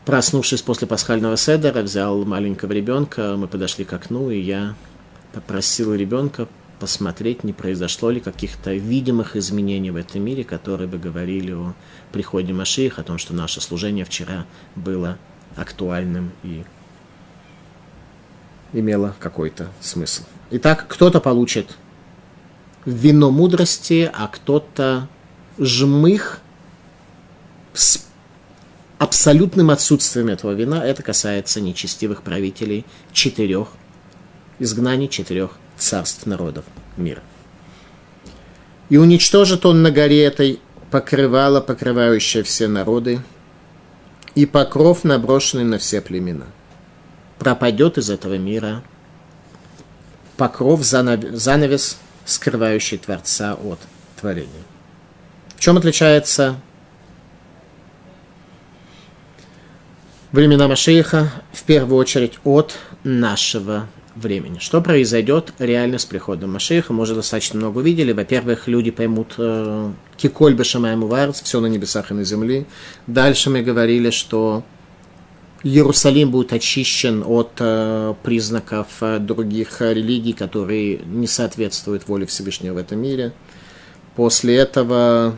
проснувшись 0.06 0.62
после 0.62 0.88
пасхального 0.88 1.38
седера, 1.38 1.82
взял 1.82 2.26
маленького 2.26 2.72
ребенка, 2.72 3.36
мы 3.38 3.48
подошли 3.48 3.86
к 3.86 3.94
окну, 3.94 4.30
и 4.30 4.40
я 4.40 4.76
попросил 5.34 5.94
ребенка 5.94 6.48
посмотреть, 6.80 7.44
не 7.44 7.54
произошло 7.54 8.10
ли 8.10 8.20
каких-то 8.20 8.74
видимых 8.74 9.36
изменений 9.36 9.92
в 9.92 9.98
этом 9.98 10.22
мире, 10.22 10.44
которые 10.44 10.88
бы 10.88 10.98
говорили 10.98 11.52
о 11.52 11.74
приходе 12.12 12.54
Машиих, 12.54 13.00
о 13.00 13.04
том, 13.04 13.18
что 13.18 13.34
наше 13.34 13.60
служение 13.62 14.06
вчера 14.06 14.46
было 14.76 15.18
актуальным 15.56 16.32
и 16.44 16.64
имело 18.74 19.16
какой-то 19.20 19.70
смысл. 19.80 20.24
Итак, 20.52 20.86
кто-то 20.88 21.20
получит 21.20 21.76
вино 22.86 23.32
мудрости, 23.32 24.10
а 24.14 24.28
кто-то 24.28 25.08
жмых 25.58 26.40
с 27.74 28.06
абсолютным 28.98 29.70
отсутствием 29.72 30.28
этого 30.28 30.52
вина. 30.52 30.86
Это 30.86 31.04
касается 31.04 31.62
нечестивых 31.62 32.22
правителей 32.22 32.86
четырех 33.12 33.70
изгнаний, 34.60 35.08
четырех 35.08 35.52
царств 35.78 36.26
народов 36.26 36.66
мира. 36.98 37.22
И 38.90 38.98
уничтожит 38.98 39.66
он 39.66 39.82
на 39.82 39.92
горе 39.92 40.24
этой 40.24 40.60
покрывало, 40.92 41.62
покрывающее 41.62 42.44
все 42.44 42.68
народы, 42.68 43.22
и 44.36 44.46
покров, 44.46 45.04
наброшенный 45.04 45.64
на 45.64 45.78
все 45.78 46.02
племена– 46.02 46.46
пропадет 47.40 47.98
из 47.98 48.10
этого 48.10 48.38
мира 48.38 48.84
покров, 50.38 50.84
занавес, 50.84 51.98
скрывающий 52.26 52.98
Творца 52.98 53.54
от 53.56 53.80
творения. 54.20 54.64
В 55.56 55.60
чем 55.60 55.78
отличается 55.78 56.60
времена 60.32 60.68
Машииха 60.68 61.32
в 61.52 61.64
первую 61.64 61.98
очередь 61.98 62.40
от 62.44 62.78
нашего 63.04 63.88
времени. 64.16 64.60
Что 64.60 64.82
произойдет 64.82 65.54
реально 65.60 65.98
с 65.98 66.06
приходом 66.06 66.54
Машииха? 66.54 66.94
Мы 66.94 67.04
уже 67.04 67.16
достаточно 67.16 67.60
много 67.60 67.80
увидели. 67.80 68.12
Во-первых, 68.12 68.68
люди 68.68 68.92
поймут 68.92 69.36
э, 69.38 69.92
Киколь 70.18 70.54
Бешамаем 70.54 71.02
Варц, 71.02 71.42
все 71.42 71.60
на 71.60 71.68
небесах 71.68 72.12
и 72.12 72.14
на 72.14 72.24
земле. 72.24 72.66
Дальше 73.08 73.50
мы 73.50 73.62
говорили, 73.62 74.10
что 74.10 74.64
Иерусалим 75.64 76.32
будет 76.32 76.54
очищен 76.54 77.24
от 77.26 77.52
э, 77.60 78.14
признаков 78.24 78.88
э, 79.02 79.20
других 79.20 79.82
религий, 79.82 80.34
которые 80.34 81.00
не 81.00 81.28
соответствуют 81.28 82.08
воле 82.08 82.26
Всевышнего 82.26 82.76
в 82.76 82.78
этом 82.78 83.00
мире. 83.00 83.34
После 84.16 84.56
этого 84.56 85.36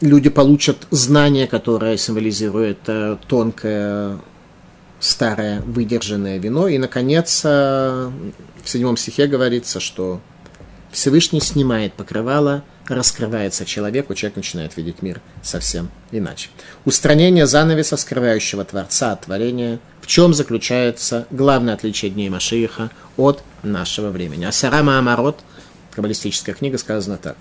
люди 0.00 0.28
получат 0.30 0.86
знание, 0.90 1.46
которое 1.46 1.96
символизирует 1.96 2.78
э, 2.86 3.16
тонкое, 3.26 4.18
старое, 5.00 5.60
выдержанное 5.62 6.38
вино. 6.38 6.68
И, 6.68 6.78
наконец, 6.78 7.42
э, 7.44 8.10
в 8.62 8.68
седьмом 8.68 8.96
стихе 8.96 9.26
говорится, 9.26 9.80
что 9.80 10.20
Всевышний 10.92 11.40
снимает 11.40 11.94
покрывало– 11.94 12.62
раскрывается 12.88 13.64
человеку, 13.64 14.14
человек 14.14 14.36
начинает 14.36 14.76
видеть 14.76 15.02
мир 15.02 15.20
совсем 15.42 15.90
иначе. 16.10 16.50
Устранение 16.84 17.46
занавеса, 17.46 17.96
скрывающего 17.96 18.64
Творца 18.64 19.12
от 19.12 19.22
творения, 19.22 19.80
в 20.00 20.06
чем 20.06 20.34
заключается 20.34 21.26
главное 21.30 21.74
отличие 21.74 22.10
дней 22.10 22.28
Машииха 22.28 22.90
от 23.16 23.42
нашего 23.62 24.10
времени. 24.10 24.44
Асарама 24.44 24.98
Амарот, 24.98 25.40
каббалистическая 25.92 26.54
книга, 26.54 26.78
сказано 26.78 27.16
так. 27.16 27.36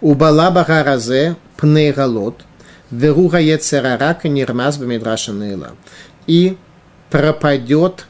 Убала 0.00 0.50
Бахаразе 0.50 1.36
пнейгалот, 1.56 2.42
веруга 2.90 3.38
ецерарака 3.38 4.28
нирмаз 4.28 4.78
бамидраша 4.78 5.34
И 6.26 6.56
пропадет 7.10 8.06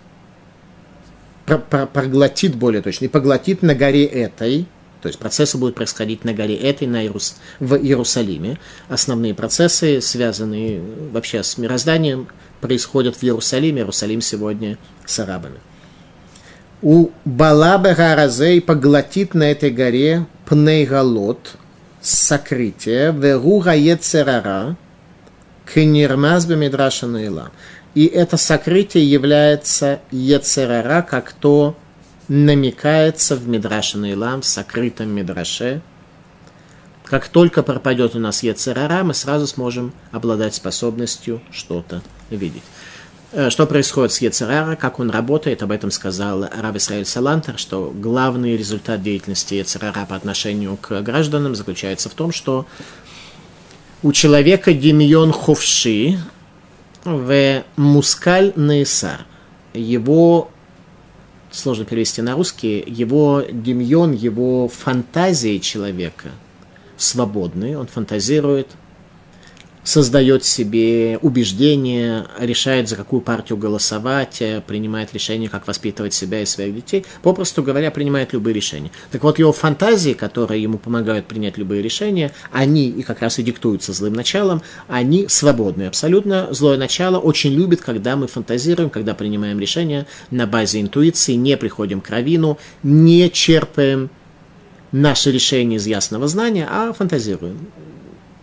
проглотит 1.92 2.54
более 2.54 2.80
точно, 2.80 3.06
и 3.06 3.08
поглотит 3.08 3.62
на 3.62 3.74
горе 3.74 4.04
этой, 4.04 4.68
то 5.02 5.08
есть 5.08 5.18
процессы 5.18 5.56
будут 5.58 5.74
происходить 5.74 6.24
на 6.24 6.32
горе 6.32 6.54
этой 6.54 6.86
на 6.86 7.02
Иерус, 7.02 7.36
в 7.58 7.74
Иерусалиме. 7.74 8.58
Основные 8.88 9.34
процессы, 9.34 10.00
связанные 10.00 10.82
вообще 11.12 11.42
с 11.42 11.56
мирозданием, 11.56 12.28
происходят 12.60 13.16
в 13.16 13.22
Иерусалиме. 13.24 13.80
Иерусалим 13.80 14.20
сегодня 14.20 14.76
с 15.06 15.18
арабами. 15.18 15.58
У 16.82 17.10
Балаба 17.24 17.94
Гаразей 17.94 18.60
поглотит 18.60 19.34
на 19.34 19.50
этой 19.50 19.70
горе 19.70 20.26
Пнейгалот, 20.46 21.56
сокрытие, 22.00 23.12
Веруга 23.12 23.74
Ецерара, 23.74 24.76
Кенирмаз 25.72 26.46
Бемидраша. 26.46 27.50
И 27.94 28.06
это 28.06 28.36
сокрытие 28.36 29.10
является 29.10 30.00
Ецерара, 30.10 31.02
как 31.02 31.32
то 31.32 31.76
намекается 32.28 33.34
в 33.34 33.48
Мидраше 33.48 33.98
в 33.98 34.42
сокрытом 34.42 35.08
Мидраше. 35.10 35.82
Как 37.04 37.26
только 37.28 37.64
пропадет 37.64 38.14
у 38.14 38.20
нас 38.20 38.44
Ецерара, 38.44 39.02
мы 39.02 39.14
сразу 39.14 39.48
сможем 39.48 39.92
обладать 40.12 40.54
способностью 40.54 41.42
что-то 41.50 42.02
видеть. 42.30 42.62
Э, 43.32 43.48
что 43.48 43.66
происходит 43.66 44.12
с 44.12 44.20
Ецерара, 44.20 44.74
как 44.74 44.98
он 44.98 45.10
работает, 45.10 45.62
об 45.62 45.70
этом 45.70 45.90
сказал 45.90 46.48
Рав 46.50 46.74
Исраиль 46.74 47.04
Салантер, 47.04 47.58
что 47.58 47.92
главный 47.94 48.56
результат 48.56 49.02
деятельности 49.02 49.54
Ецерара 49.54 50.04
по 50.04 50.16
отношению 50.16 50.76
к 50.76 51.00
гражданам 51.02 51.54
заключается 51.54 52.08
в 52.08 52.14
том, 52.14 52.32
что 52.32 52.66
у 54.02 54.12
человека 54.12 54.72
демион 54.72 55.32
ховши 55.32 56.18
в 57.04 57.62
мускаль 57.76 58.52
наисар. 58.56 59.26
Его 59.74 60.50
сложно 61.52 61.84
перевести 61.84 62.22
на 62.22 62.34
русский, 62.34 62.82
его 62.84 63.44
демьон, 63.50 64.12
его 64.12 64.68
фантазии 64.68 65.58
человека 65.58 66.30
свободны, 66.96 67.78
он 67.78 67.86
фантазирует, 67.86 68.68
создает 69.82 70.44
себе 70.44 71.18
убеждения, 71.22 72.26
решает, 72.38 72.88
за 72.88 72.96
какую 72.96 73.22
партию 73.22 73.56
голосовать, 73.58 74.42
э, 74.42 74.62
принимает 74.66 75.14
решение, 75.14 75.48
как 75.48 75.66
воспитывать 75.66 76.14
себя 76.14 76.42
и 76.42 76.46
своих 76.46 76.74
детей, 76.74 77.04
попросту 77.22 77.62
говоря, 77.62 77.90
принимает 77.90 78.32
любые 78.32 78.54
решения. 78.54 78.90
Так 79.10 79.22
вот, 79.22 79.38
его 79.38 79.52
фантазии, 79.52 80.12
которые 80.12 80.62
ему 80.62 80.78
помогают 80.78 81.26
принять 81.26 81.56
любые 81.56 81.82
решения, 81.82 82.32
они 82.52 82.88
и 82.88 83.02
как 83.02 83.20
раз 83.20 83.38
и 83.38 83.42
диктуются 83.42 83.92
злым 83.92 84.12
началом, 84.12 84.62
они 84.86 85.28
свободны 85.28 85.84
абсолютно. 85.84 86.48
Злое 86.50 86.76
начало 86.76 87.18
очень 87.18 87.52
любит, 87.52 87.80
когда 87.80 88.16
мы 88.16 88.26
фантазируем, 88.26 88.90
когда 88.90 89.14
принимаем 89.14 89.58
решения 89.58 90.06
на 90.30 90.46
базе 90.46 90.80
интуиции, 90.80 91.34
не 91.34 91.56
приходим 91.56 92.00
к 92.00 92.10
равину, 92.10 92.58
не 92.82 93.30
черпаем 93.30 94.10
наше 94.92 95.30
решение 95.30 95.78
из 95.78 95.86
ясного 95.86 96.28
знания, 96.28 96.66
а 96.70 96.92
фантазируем. 96.92 97.68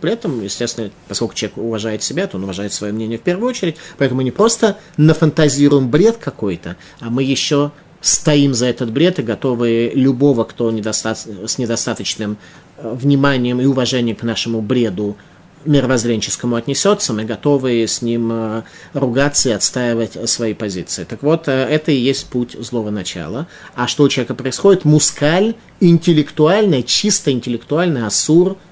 При 0.00 0.12
этом, 0.12 0.42
естественно, 0.42 0.90
поскольку 1.08 1.34
человек 1.34 1.58
уважает 1.58 2.02
себя, 2.02 2.26
то 2.26 2.36
он 2.36 2.44
уважает 2.44 2.72
свое 2.72 2.92
мнение 2.92 3.18
в 3.18 3.22
первую 3.22 3.48
очередь. 3.48 3.76
Поэтому 3.98 4.18
мы 4.18 4.24
не 4.24 4.30
просто 4.30 4.78
нафантазируем 4.96 5.90
бред 5.90 6.18
какой-то, 6.18 6.76
а 7.00 7.10
мы 7.10 7.22
еще 7.22 7.72
стоим 8.00 8.54
за 8.54 8.66
этот 8.66 8.92
бред 8.92 9.18
и 9.18 9.22
готовы 9.22 9.90
любого, 9.94 10.44
кто 10.44 10.70
недоста... 10.70 11.14
с 11.14 11.58
недостаточным 11.58 12.36
э, 12.76 12.94
вниманием 12.94 13.60
и 13.60 13.64
уважением 13.64 14.16
к 14.16 14.22
нашему 14.22 14.62
бреду 14.62 15.16
мировоззренческому 15.64 16.54
отнесется, 16.54 17.12
мы 17.12 17.24
готовы 17.24 17.82
с 17.82 18.00
ним 18.00 18.30
э, 18.32 18.62
ругаться 18.92 19.48
и 19.48 19.52
отстаивать 19.52 20.30
свои 20.30 20.54
позиции. 20.54 21.04
Так 21.04 21.22
вот, 21.22 21.48
э, 21.48 21.52
это 21.52 21.90
и 21.90 21.96
есть 21.96 22.26
путь 22.26 22.52
злого 22.52 22.90
начала. 22.90 23.48
А 23.74 23.88
что 23.88 24.04
у 24.04 24.08
человека 24.08 24.34
происходит? 24.34 24.84
Мускаль, 24.84 25.56
интеллектуальный, 25.80 26.84
чисто 26.84 27.32
интеллектуальный 27.32 28.06
асур– 28.06 28.56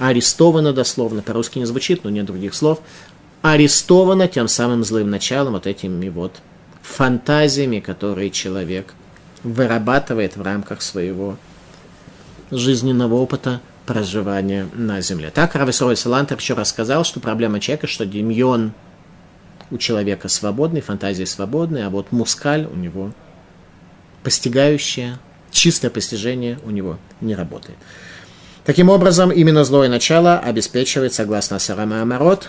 арестовано 0.00 0.72
дословно, 0.72 1.20
по-русски 1.22 1.58
не 1.58 1.66
звучит, 1.66 2.04
но 2.04 2.10
нет 2.10 2.24
других 2.24 2.54
слов, 2.54 2.80
арестовано 3.42 4.28
тем 4.28 4.48
самым 4.48 4.82
злым 4.82 5.10
началом, 5.10 5.52
вот 5.52 5.66
этими 5.66 6.08
вот 6.08 6.40
фантазиями, 6.82 7.80
которые 7.80 8.30
человек 8.30 8.94
вырабатывает 9.42 10.36
в 10.36 10.42
рамках 10.42 10.80
своего 10.82 11.36
жизненного 12.50 13.14
опыта 13.14 13.60
проживания 13.84 14.68
на 14.74 15.02
земле. 15.02 15.30
Так 15.30 15.54
Рависрой 15.54 15.96
Салантер 15.96 16.38
еще 16.38 16.54
рассказал, 16.54 17.04
что 17.04 17.20
проблема 17.20 17.60
человека, 17.60 17.86
что 17.86 18.06
демьон 18.06 18.72
у 19.70 19.76
человека 19.76 20.28
свободный, 20.28 20.80
фантазии 20.80 21.24
свободные, 21.24 21.86
а 21.86 21.90
вот 21.90 22.10
мускаль 22.10 22.66
у 22.66 22.74
него 22.74 23.12
постигающее, 24.22 25.18
чистое 25.50 25.90
постижение 25.90 26.58
у 26.64 26.70
него 26.70 26.98
не 27.20 27.34
работает. 27.34 27.76
Таким 28.64 28.88
образом, 28.88 29.30
именно 29.30 29.64
злое 29.64 29.88
начало 29.88 30.38
обеспечивает, 30.38 31.14
согласно 31.14 31.58
Сарама 31.58 32.02
Амарот, 32.02 32.48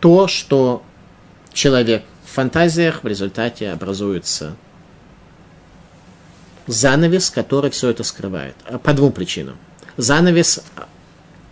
то, 0.00 0.28
что 0.28 0.82
человек 1.52 2.04
в 2.24 2.34
фантазиях 2.34 3.02
в 3.02 3.06
результате 3.06 3.70
образуется 3.70 4.54
занавес, 6.66 7.30
который 7.30 7.70
все 7.70 7.90
это 7.90 8.04
скрывает. 8.04 8.56
По 8.82 8.92
двум 8.92 9.12
причинам. 9.12 9.56
Занавес 9.96 10.62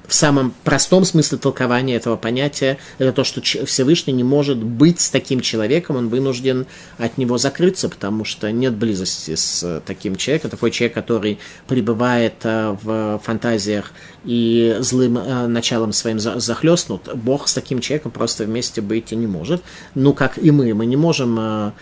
в 0.06 0.14
самом 0.14 0.54
простом 0.64 1.04
смысле 1.04 1.38
толкования 1.38 1.96
этого 1.96 2.16
понятия, 2.16 2.78
это 2.98 3.12
то, 3.12 3.24
что 3.24 3.40
Всевышний 3.40 4.12
не 4.12 4.24
может 4.24 4.58
быть 4.58 5.00
с 5.00 5.10
таким 5.10 5.40
человеком, 5.40 5.96
он 5.96 6.08
вынужден 6.08 6.66
от 6.98 7.16
него 7.16 7.38
закрыться, 7.38 7.88
потому 7.88 8.24
что 8.24 8.52
нет 8.52 8.74
близости 8.74 9.34
с 9.34 9.62
э, 9.62 9.80
таким 9.84 10.16
человеком. 10.16 10.50
Такой 10.50 10.70
человек, 10.70 10.94
который 10.94 11.38
пребывает 11.66 12.34
э, 12.42 12.76
в 12.82 13.20
фантазиях 13.24 13.92
и 14.24 14.76
злым 14.80 15.18
э, 15.18 15.46
началом 15.46 15.92
своим 15.92 16.18
захлестнут, 16.18 17.08
Бог 17.14 17.48
с 17.48 17.54
таким 17.54 17.80
человеком 17.80 18.12
просто 18.12 18.44
вместе 18.44 18.82
быть 18.82 19.12
не 19.12 19.26
может. 19.26 19.62
Ну, 19.94 20.12
как 20.12 20.38
и 20.38 20.50
мы, 20.50 20.74
мы 20.74 20.86
не 20.86 20.96
можем 20.96 21.72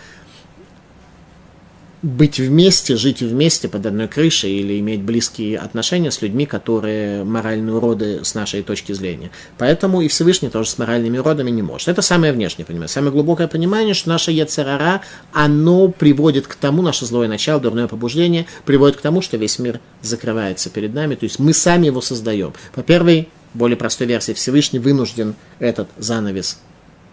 быть 2.03 2.37
вместе, 2.37 2.97
жить 2.97 3.21
вместе 3.21 3.69
под 3.69 3.85
одной 3.85 4.09
крышей 4.09 4.59
или 4.59 4.77
иметь 4.79 5.01
близкие 5.01 5.57
отношения 5.57 6.11
с 6.11 6.21
людьми, 6.21 6.45
которые 6.45 7.23
моральные 7.23 7.73
уроды 7.73 8.19
с 8.25 8.35
нашей 8.35 8.61
точки 8.61 8.91
зрения. 8.91 9.31
Поэтому 9.57 10.01
и 10.01 10.09
Всевышний 10.09 10.49
тоже 10.49 10.69
с 10.69 10.77
моральными 10.77 11.17
уродами 11.17 11.49
не 11.49 11.61
может. 11.61 11.87
Это 11.87 12.01
самое 12.01 12.33
внешнее 12.33 12.65
понимание. 12.65 12.89
Самое 12.89 13.13
глубокое 13.13 13.47
понимание, 13.47 13.93
что 13.93 14.09
наше 14.09 14.31
Ецерара, 14.31 15.01
оно 15.31 15.87
приводит 15.87 16.45
к 16.45 16.55
тому, 16.55 16.81
наше 16.81 17.05
злое 17.05 17.29
начало, 17.29 17.61
дурное 17.61 17.87
побуждение, 17.87 18.47
приводит 18.65 18.97
к 18.97 19.01
тому, 19.01 19.21
что 19.21 19.37
весь 19.37 19.57
мир 19.57 19.79
закрывается 20.01 20.69
перед 20.69 20.93
нами. 20.93 21.15
То 21.15 21.23
есть 21.23 21.39
мы 21.39 21.53
сами 21.53 21.85
его 21.85 22.01
создаем. 22.01 22.51
По 22.75 22.83
первой, 22.83 23.29
более 23.53 23.77
простой 23.77 24.07
версии, 24.07 24.33
Всевышний 24.33 24.79
вынужден 24.79 25.35
этот 25.59 25.87
занавес 25.97 26.59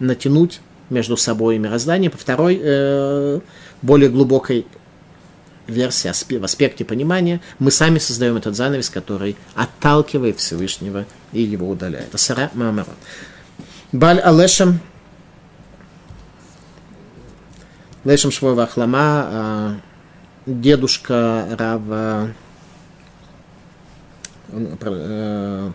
натянуть 0.00 0.60
между 0.88 1.16
собой 1.16 1.56
и 1.56 1.58
мирозданием. 1.58 2.10
По 2.10 2.18
второй, 2.18 2.58
э, 2.60 3.40
более 3.82 4.10
глубокой 4.10 4.66
версия 5.70 6.12
в 6.12 6.44
аспекте 6.44 6.84
понимания, 6.84 7.40
мы 7.58 7.70
сами 7.70 7.98
создаем 7.98 8.36
этот 8.36 8.56
занавес, 8.56 8.90
который 8.90 9.36
отталкивает 9.54 10.38
Всевышнего 10.38 11.06
и 11.32 11.42
его 11.42 11.68
удаляет. 11.68 12.14
Асара 12.14 12.50
Маамарот. 12.54 12.94
Баль 13.92 14.20
Алешем, 14.20 14.80
Лешем 18.04 18.30
Швова 18.30 18.62
Ахлама, 18.62 18.98
а, 19.00 19.76
дедушка 20.46 21.46
Рава 21.58 22.30
э, 24.52 25.70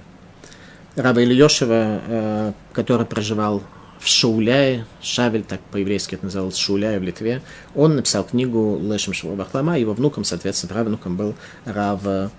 Раба 0.96 1.22
Ильешева, 1.22 2.02
э, 2.08 2.54
который 2.74 3.06
проживал 3.06 3.62
в 4.00 4.08
Шауляе, 4.08 4.86
Шавель, 5.02 5.44
так 5.44 5.60
по-еврейски 5.72 6.16
это 6.16 6.26
называлось, 6.26 6.58
Шауляе 6.58 7.00
в 7.00 7.04
Литве, 7.04 7.42
он 7.74 7.96
написал 7.96 8.24
книгу 8.24 8.80
Лешем 8.82 9.14
Бахлама, 9.36 9.80
его 9.80 9.94
внуком, 9.94 10.24
соответственно, 10.24 10.74
правнуком 10.74 11.18
был 11.18 11.36
Рав 11.66 12.02
э, 12.06 12.30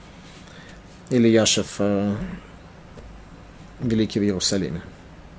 Ильяшев, 1.10 1.76
э, 1.78 2.14
великий 3.80 4.20
в 4.20 4.22
Иерусалиме, 4.22 4.82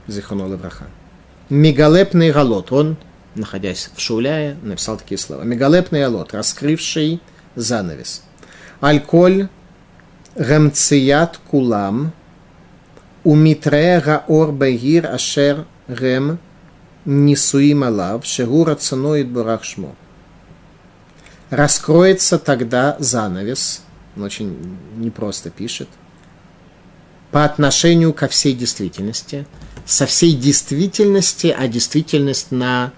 Зихоно 0.07 0.47
Левраха. 0.47 0.87
Мегалепный 1.49 2.31
галот, 2.31 2.71
он, 2.71 2.97
находясь 3.35 3.89
в 3.95 4.01
Шауляе, 4.01 4.57
написал 4.61 4.97
такие 4.97 5.17
слова. 5.17 5.43
Мегалепный 5.43 6.01
галот, 6.01 6.33
раскрывший 6.33 7.21
занавес. 7.55 8.23
Альколь 8.81 9.47
гамцият 10.35 11.39
кулам, 11.49 12.11
умитре 13.23 14.01
гаор 14.01 14.51
бегир 14.51 15.07
ашер 15.07 15.65
Рем 15.87 16.39
Нисуим 17.05 17.83
Алав, 17.83 18.25
Шегура 18.25 18.75
Цаноид 18.75 19.29
Бурахшмо. 19.29 19.95
Раскроется 21.49 22.37
тогда 22.37 22.97
занавес, 22.99 23.81
он 24.15 24.23
очень 24.23 24.77
непросто 24.97 25.49
пишет, 25.49 25.87
по 27.31 27.45
отношению 27.45 28.13
ко 28.13 28.27
всей 28.27 28.53
действительности, 28.53 29.47
со 29.85 30.05
всей 30.05 30.33
действительности, 30.33 31.55
а 31.57 31.67
действительность 31.67 32.51
на 32.51 32.91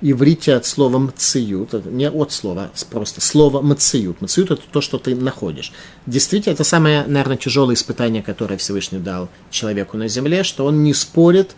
иврите 0.00 0.54
от 0.54 0.66
слова 0.66 0.98
мциют, 0.98 1.86
не 1.86 2.08
от 2.08 2.32
слова, 2.32 2.70
просто 2.90 3.20
слово 3.20 3.60
мциют. 3.60 4.20
Мциют– 4.20 4.50
это 4.52 4.62
то, 4.70 4.80
что 4.80 4.98
ты 4.98 5.14
находишь. 5.14 5.72
Действительно, 6.06 6.54
это 6.54 6.64
самое, 6.64 7.04
наверное, 7.06 7.36
тяжелое 7.36 7.74
испытание, 7.74 8.22
которое 8.22 8.56
Всевышний 8.56 8.98
дал 8.98 9.28
человеку 9.50 9.96
на 9.96 10.08
земле, 10.08 10.42
что 10.42 10.64
он 10.64 10.82
не 10.82 10.94
спорит 10.94 11.54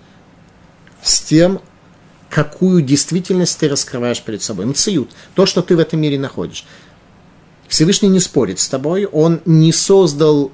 с 1.03 1.21
тем, 1.21 1.61
какую 2.31 2.83
действительность 2.83 3.59
ты 3.59 3.69
раскрываешь 3.69 4.23
перед 4.23 4.43
собой. 4.43 4.67
Мциют– 4.67 5.11
то, 5.35 5.47
что 5.47 5.63
ты 5.63 5.77
в 5.77 5.79
этом 5.79 6.01
мире 6.01 6.19
находишь. 6.19 6.65
Всевышний 7.69 8.09
не 8.09 8.21
спорит 8.21 8.59
с 8.59 8.69
тобой, 8.69 9.07
он 9.07 9.41
не 9.47 9.73
создал 9.73 10.53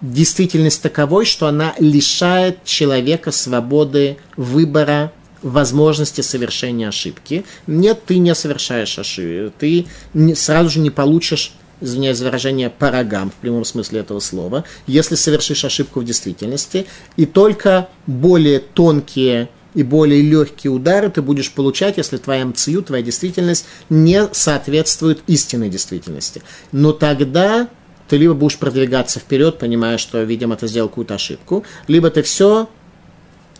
действительность 0.00 0.82
таковой, 0.82 1.24
что 1.24 1.46
она 1.46 1.74
лишает 1.78 2.64
человека 2.64 3.30
свободы 3.30 4.18
выбора 4.36 5.12
возможности 5.44 6.22
совершения 6.22 6.88
ошибки. 6.88 7.44
Нет, 7.68 8.04
ты 8.04 8.18
не 8.18 8.34
совершаешь 8.34 8.98
ошибки. 8.98 9.52
Ты 9.58 9.86
сразу 10.34 10.70
же 10.70 10.80
не 10.80 10.90
получишь 10.90 11.52
извиняюсь 11.80 12.16
за 12.16 12.26
выражение, 12.26 12.70
парагам 12.70 13.30
в 13.30 13.34
прямом 13.34 13.64
смысле 13.64 14.00
этого 14.00 14.20
слова, 14.20 14.64
если 14.86 15.16
совершишь 15.16 15.64
ошибку 15.64 16.00
в 16.00 16.04
действительности, 16.04 16.86
и 17.16 17.26
только 17.26 17.88
более 18.06 18.60
тонкие 18.60 19.50
и 19.74 19.82
более 19.82 20.22
легкие 20.22 20.70
удары 20.70 21.10
ты 21.10 21.20
будешь 21.20 21.50
получать, 21.52 21.96
если 21.96 22.16
твоя 22.16 22.46
мцию, 22.46 22.82
твоя 22.82 23.02
действительность 23.02 23.66
не 23.90 24.28
соответствует 24.32 25.20
истинной 25.26 25.68
действительности. 25.68 26.42
Но 26.70 26.92
тогда 26.92 27.68
ты 28.08 28.16
либо 28.16 28.34
будешь 28.34 28.56
продвигаться 28.56 29.18
вперед, 29.18 29.58
понимая, 29.58 29.98
что, 29.98 30.22
видимо, 30.22 30.56
ты 30.56 30.68
сделал 30.68 30.88
какую-то 30.88 31.14
ошибку, 31.14 31.64
либо 31.88 32.08
ты 32.10 32.22
все 32.22 32.68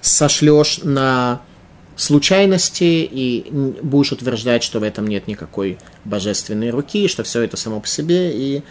сошлешь 0.01 0.79
на 0.83 1.41
случайности 1.97 3.09
и 3.11 3.49
будешь 3.83 4.13
утверждать, 4.13 4.63
что 4.63 4.81
в 4.81 4.83
этом 4.83 5.07
нет 5.07 5.29
никакой 5.29 5.79
божественной 6.05 6.71
руки, 6.71 7.09
что 7.09 7.23
все 7.23 7.43
это 7.43 7.57
само 7.57 7.81
по 7.81 7.87
себе, 7.87 8.33
и 8.33 8.63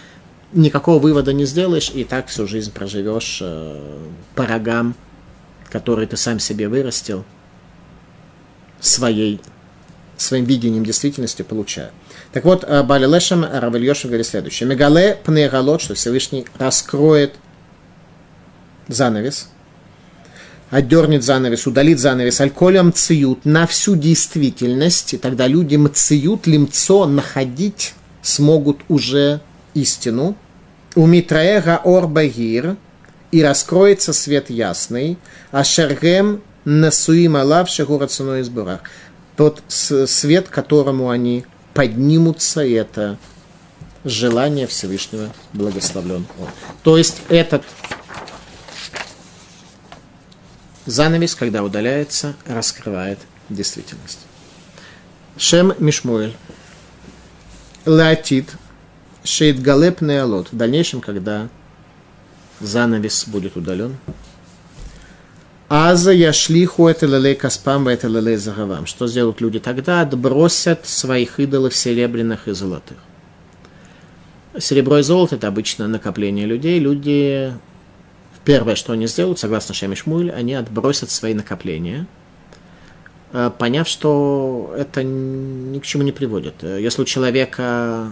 никакого 0.51 0.99
вывода 0.99 1.33
не 1.33 1.45
сделаешь, 1.45 1.91
и 1.93 2.03
так 2.03 2.27
всю 2.27 2.47
жизнь 2.47 2.71
проживешь 2.71 3.39
э, 3.41 3.97
по 4.35 4.45
рогам, 4.45 4.95
которые 5.69 6.07
ты 6.07 6.17
сам 6.17 6.39
себе 6.39 6.67
вырастил, 6.67 7.23
своей, 8.79 9.39
своим 10.17 10.45
видением 10.45 10.85
действительности 10.85 11.41
получая. 11.41 11.91
Так 12.33 12.43
вот, 12.43 12.63
э, 12.63 12.83
Бали 12.83 13.07
Лешем 13.07 13.45
Равельешев 13.45 14.07
говорит 14.07 14.27
следующее. 14.27 14.69
Мегале 14.69 15.17
пнегалот, 15.23 15.81
что 15.81 15.95
Всевышний 15.95 16.45
раскроет 16.57 17.35
занавес– 18.89 19.49
отдернет 20.73 21.23
занавес, 21.23 21.67
удалит 21.67 21.99
занавес, 21.99 22.41
альколя 22.41 22.81
мциют 22.81 23.45
на 23.45 23.67
всю 23.67 23.95
действительность, 23.95 25.13
и 25.13 25.17
тогда 25.17 25.45
люди 25.45 25.75
мциют, 25.75 26.47
лимцо, 26.47 27.05
находить 27.05 27.93
смогут 28.23 28.79
уже 28.89 29.41
истину. 29.75 30.35
У 30.95 31.05
Митраэга 31.05 31.79
Орбагир, 31.83 32.77
и 33.31 33.43
раскроется 33.43 34.13
свет 34.13 34.49
ясный, 34.49 35.17
а 35.51 35.63
Шергем 35.63 36.41
насуим 36.65 37.35
алав 37.35 37.69
шагура 37.69 38.07
ценой 38.07 38.41
избора. 38.41 38.81
Тот 39.37 39.61
свет, 39.67 40.47
которому 40.49 41.09
они 41.09 41.45
поднимутся, 41.75 42.65
это 42.65 43.17
желание 44.05 44.65
Всевышнего 44.65 45.29
благословлен 45.53 46.25
он. 46.39 46.47
То 46.83 46.97
есть 46.97 47.21
этот 47.29 47.63
Занавес, 50.85 51.35
когда 51.35 51.63
удаляется, 51.63 52.35
раскрывает 52.45 53.19
действительность. 53.49 54.19
Шем 55.37 55.73
Мишмуэль. 55.79 56.35
Латит. 57.85 58.55
Шейд 59.23 59.61
Галеп 59.61 60.01
Неалот. 60.01 60.51
В 60.51 60.57
дальнейшем, 60.57 60.99
когда 61.01 61.47
занавес 62.59 63.25
будет 63.27 63.55
удален. 63.55 63.97
Аза 65.69 66.11
яшлиху 66.11 66.87
это 66.87 67.07
лелей 67.07 67.35
каспам, 67.35 67.87
это 67.87 68.07
лелей 68.07 68.35
загавам. 68.35 68.85
Что 68.85 69.07
сделают 69.07 69.41
люди 69.41 69.59
тогда? 69.59 70.01
Отбросят 70.01 70.85
своих 70.85 71.39
идолов 71.39 71.75
серебряных 71.75 72.47
и 72.47 72.51
золотых. 72.51 72.97
Серебро 74.59 74.99
и 74.99 75.01
золото– 75.01 75.35
это 75.37 75.47
обычно 75.47 75.87
накопление 75.87 76.45
людей. 76.45 76.77
Люди 76.79 77.53
Первое, 78.45 78.75
что 78.75 78.93
они 78.93 79.07
сделают, 79.07 79.39
согласно 79.39 79.73
Шеми 79.73 80.29
они 80.29 80.53
отбросят 80.53 81.09
свои 81.09 81.33
накопления, 81.33 82.07
э, 83.31 83.51
поняв, 83.57 83.87
что 83.87 84.73
это 84.77 85.03
ни 85.03 85.79
к 85.79 85.85
чему 85.85 86.03
не 86.03 86.11
приводит. 86.11 86.63
Если 86.63 87.01
у 87.01 87.05
человека 87.05 88.09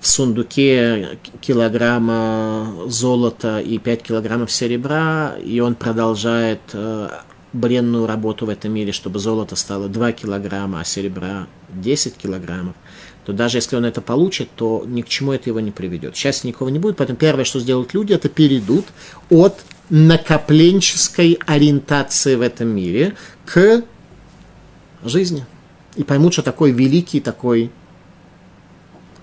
в 0.00 0.06
сундуке 0.06 1.18
килограмма 1.40 2.84
золота 2.86 3.60
и 3.60 3.78
5 3.78 4.02
килограммов 4.02 4.50
серебра, 4.50 5.34
и 5.42 5.60
он 5.60 5.74
продолжает 5.74 6.60
э, 6.72 7.08
бренную 7.52 8.06
работу 8.06 8.46
в 8.46 8.48
этом 8.48 8.72
мире, 8.72 8.92
чтобы 8.92 9.18
золото 9.18 9.56
стало 9.56 9.88
2 9.88 10.12
килограмма, 10.12 10.80
а 10.80 10.84
серебра 10.84 11.46
10 11.70 12.16
килограммов, 12.16 12.74
то 13.24 13.32
даже 13.32 13.58
если 13.58 13.76
он 13.76 13.84
это 13.84 14.00
получит, 14.00 14.50
то 14.54 14.84
ни 14.86 15.02
к 15.02 15.08
чему 15.08 15.32
это 15.32 15.50
его 15.50 15.60
не 15.60 15.70
приведет. 15.70 16.16
Счастья 16.16 16.48
никого 16.48 16.70
не 16.70 16.78
будет, 16.78 16.96
поэтому 16.96 17.18
первое, 17.18 17.44
что 17.44 17.60
сделают 17.60 17.94
люди, 17.94 18.12
это 18.12 18.28
перейдут 18.28 18.86
от 19.30 19.60
накопленческой 19.90 21.38
ориентации 21.46 22.34
в 22.34 22.42
этом 22.42 22.68
мире 22.68 23.14
к 23.46 23.82
жизни. 25.04 25.46
И 25.96 26.04
поймут, 26.04 26.34
что 26.34 26.42
такой 26.42 26.70
великий, 26.70 27.20
такой 27.20 27.70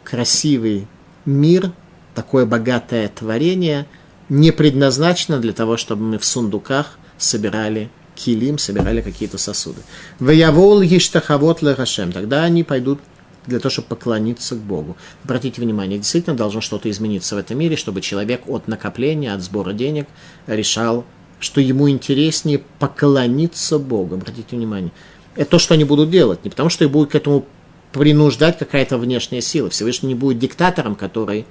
красивый 0.03 0.88
мир, 1.26 1.71
такое 2.13 2.45
богатое 2.45 3.07
творение 3.09 3.88
не 4.30 4.51
предназначено 4.51 5.39
для 5.39 5.53
того, 5.53 5.78
чтобы 5.78 6.03
мы 6.03 6.17
в 6.17 6.26
сундуках 6.26 6.97
собирали 7.17 7.89
килим, 8.16 8.57
собирали 8.57 9.01
какие-то 9.01 9.38
сосуды. 9.38 9.82
Ваявол 10.20 10.82
ештахавот 10.82 11.61
лехашем. 11.61 12.11
Тогда 12.11 12.43
они 12.43 12.63
пойдут 12.63 12.99
для 13.45 13.59
того, 13.59 13.72
чтобы 13.72 13.89
поклониться 13.89 14.55
к 14.55 14.59
Богу. 14.59 14.97
Обратите 15.24 15.61
внимание, 15.61 15.99
действительно 15.99 16.36
должно 16.36 16.61
что-то 16.61 16.89
измениться 16.89 17.36
в 17.36 17.38
этом 17.38 17.59
мире, 17.59 17.76
чтобы 17.76 18.01
человек 18.01 18.41
от 18.47 18.68
накопления, 18.68 19.34
от 19.34 19.41
сбора 19.41 19.74
денег 19.74 20.07
решал, 20.47 21.05
что 21.39 21.61
ему 21.61 21.89
интереснее 21.89 22.61
поклониться 22.80 23.78
Богу. 23.78 24.16
Обратите 24.16 24.55
внимание. 24.55 24.91
Это 25.36 25.51
то, 25.51 25.59
что 25.59 25.74
они 25.74 25.84
будут 25.84 26.09
делать. 26.09 26.43
Не 26.43 26.49
потому, 26.49 26.70
что 26.70 26.86
их 26.86 26.91
будет 26.91 27.11
к 27.11 27.16
этому 27.16 27.45
принуждать 27.91 28.57
какая-то 28.57 28.97
внешняя 28.97 29.41
сила. 29.41 29.70
Всевышний 29.70 30.09
не 30.09 30.16
будет 30.16 30.39
диктатором, 30.39 30.95
который 30.95 31.45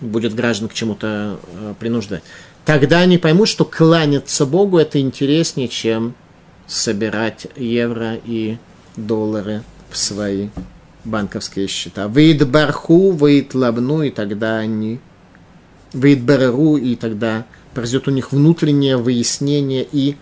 будет 0.00 0.34
граждан 0.34 0.68
к 0.68 0.74
чему-то 0.74 1.38
э, 1.54 1.74
принуждать. 1.78 2.22
Тогда 2.64 3.00
они 3.00 3.18
поймут, 3.18 3.48
что 3.48 3.64
кланяться 3.64 4.46
Богу 4.46 4.78
это 4.78 5.00
интереснее, 5.00 5.68
чем 5.68 6.14
собирать 6.66 7.48
евро 7.56 8.14
и 8.24 8.56
доллары 8.96 9.62
в 9.90 9.96
свои 9.96 10.48
банковские 11.04 11.66
счета. 11.66 12.08
Выид 12.08 12.48
барху, 12.48 13.10
выид 13.10 13.54
лабну, 13.54 14.02
и 14.02 14.10
тогда 14.10 14.58
они 14.58 15.00
выид 15.92 16.22
бареру, 16.22 16.76
и 16.76 16.94
тогда 16.94 17.46
произойдет 17.74 18.08
у 18.08 18.10
них 18.12 18.32
внутреннее 18.32 18.96
выяснение 18.96 19.86
и 19.90 20.16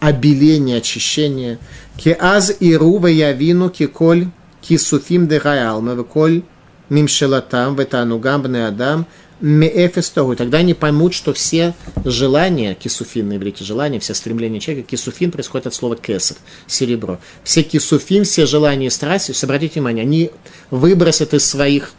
обеление, 0.00 0.78
очищение. 0.78 1.58
Ки 1.96 2.16
аз 2.18 2.52
и 2.58 2.76
рува 2.76 3.06
явину 3.06 3.70
ки 3.70 3.86
коль 3.86 4.26
ки 4.60 4.76
суфим 4.76 5.28
де 5.28 5.38
раялма, 5.38 6.02
коль 6.02 6.42
мимшелатам, 6.88 7.76
ветанугам 7.76 8.42
бне 8.42 8.66
адам, 8.66 9.06
меэфестогу. 9.44 10.36
Тогда 10.36 10.58
они 10.58 10.72
поймут, 10.72 11.12
что 11.12 11.34
все 11.34 11.74
желания, 12.02 12.74
кисуфин 12.74 13.28
на 13.28 13.36
иврите 13.36 13.62
желания, 13.62 14.00
все 14.00 14.14
стремления 14.14 14.58
человека, 14.58 14.88
кисуфин 14.88 15.30
происходит 15.30 15.66
от 15.66 15.74
слова 15.74 15.96
кесов, 15.96 16.38
серебро. 16.66 17.18
Все 17.42 17.62
кисуфин, 17.62 18.24
все 18.24 18.46
желания 18.46 18.86
и 18.86 18.90
страсти, 18.90 19.34
обратите 19.44 19.74
внимание, 19.74 20.02
они 20.02 20.30
выбросят 20.70 21.34
из 21.34 21.46
своих 21.46 21.92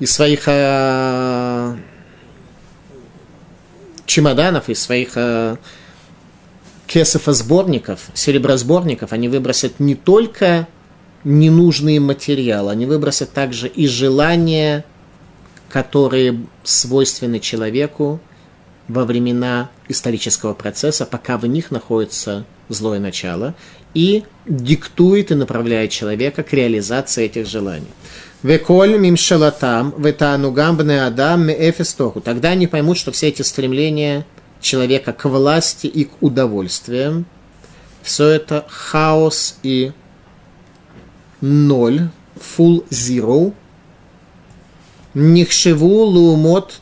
из 0.00 0.12
своих 0.12 0.44
э, 0.46 1.76
чемоданов, 4.06 4.68
из 4.68 4.82
своих 4.82 5.12
э, 5.14 5.56
кесов-сборников, 6.88 8.00
серебросборников, 8.14 9.12
они 9.12 9.28
выбросят 9.28 9.78
не 9.78 9.94
только 9.94 10.66
ненужные 11.22 12.00
материалы, 12.00 12.72
они 12.72 12.86
выбросят 12.86 13.32
также 13.32 13.68
и 13.68 13.86
желания 13.86 14.84
которые 15.68 16.40
свойственны 16.64 17.40
человеку 17.40 18.20
во 18.88 19.04
времена 19.04 19.70
исторического 19.88 20.54
процесса, 20.54 21.04
пока 21.04 21.36
в 21.36 21.46
них 21.46 21.70
находится 21.70 22.44
злое 22.68 22.98
начало, 22.98 23.54
и 23.94 24.24
диктует 24.46 25.30
и 25.30 25.34
направляет 25.34 25.90
человека 25.90 26.42
к 26.42 26.52
реализации 26.52 27.24
этих 27.24 27.46
желаний. 27.46 27.88
Веколь 28.42 28.98
мимшалатам, 28.98 29.94
ветанугам 29.98 30.76
бне 30.76 31.04
адам 31.04 31.46
меэфестоху. 31.46 32.20
Тогда 32.20 32.50
они 32.50 32.66
поймут, 32.66 32.96
что 32.96 33.10
все 33.10 33.28
эти 33.28 33.42
стремления 33.42 34.26
человека 34.60 35.12
к 35.12 35.28
власти 35.28 35.86
и 35.86 36.04
к 36.04 36.22
удовольствиям, 36.22 37.26
все 38.02 38.28
это 38.28 38.64
хаос 38.68 39.58
и 39.62 39.92
ноль, 41.40 42.08
full 42.36 42.86
zero, 42.90 43.52
нихшеву 45.18 46.04
лумот 46.04 46.80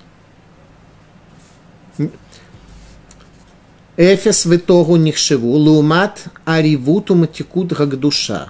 Эфес 3.99 4.45
в 4.45 4.55
итогу 4.55 4.97
нихшеву, 4.97 5.53
лумат 5.57 6.24
аривуту 6.45 7.14
матикут 7.14 7.68
душа. 7.99 8.49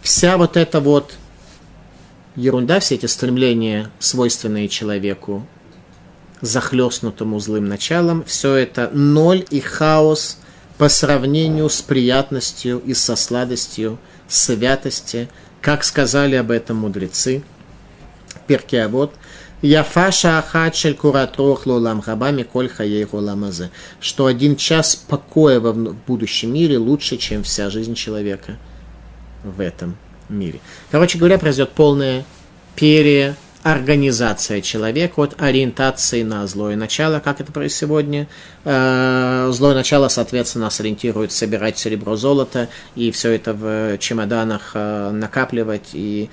Вся 0.00 0.38
вот 0.38 0.56
эта 0.56 0.80
вот 0.80 1.16
ерунда, 2.34 2.80
все 2.80 2.94
эти 2.94 3.04
стремления, 3.04 3.90
свойственные 3.98 4.68
человеку, 4.68 5.46
захлестнутому 6.40 7.38
злым 7.40 7.66
началом, 7.66 8.24
все 8.24 8.54
это 8.54 8.88
ноль 8.94 9.44
и 9.50 9.60
хаос 9.60 10.38
по 10.78 10.88
сравнению 10.88 11.68
с 11.68 11.82
приятностью 11.82 12.78
и 12.78 12.94
со 12.94 13.16
сладостью 13.16 13.98
святости, 14.28 15.28
как 15.60 15.84
сказали 15.84 16.36
об 16.36 16.50
этом 16.50 16.78
мудрецы. 16.78 17.42
Перке 18.50 18.88
вот 18.88 19.14
Яфаша 19.62 20.38
ахачель 20.38 20.96
куратрох 20.96 21.66
лолам 21.66 22.02
хабами 22.02 22.42
коль 22.42 22.68
хаей 22.68 23.06
ламазе. 23.12 23.70
Что 24.00 24.26
один 24.26 24.56
час 24.56 24.96
покоя 24.96 25.60
в 25.60 25.94
будущем 26.08 26.52
мире 26.52 26.76
лучше, 26.76 27.16
чем 27.16 27.44
вся 27.44 27.70
жизнь 27.70 27.94
человека 27.94 28.56
в 29.44 29.60
этом 29.60 29.96
мире. 30.28 30.58
Короче 30.90 31.16
говоря, 31.16 31.38
произойдет 31.38 31.74
полная 31.74 32.24
переорганизация 32.74 34.62
человека 34.62 35.20
от 35.20 35.40
ориентации 35.40 36.24
на 36.24 36.44
злое 36.48 36.74
начало, 36.74 37.20
как 37.20 37.40
это 37.40 37.52
происходит 37.52 37.78
сегодня. 37.78 38.28
Э, 38.64 39.48
злое 39.52 39.76
начало, 39.76 40.08
соответственно, 40.08 40.64
нас 40.64 40.80
ориентирует 40.80 41.30
собирать 41.30 41.78
серебро, 41.78 42.16
золото 42.16 42.68
и 42.96 43.12
все 43.12 43.30
это 43.30 43.54
в 43.54 43.98
чемоданах 43.98 44.72
э, 44.74 45.10
накапливать 45.12 45.90
и 45.92 46.30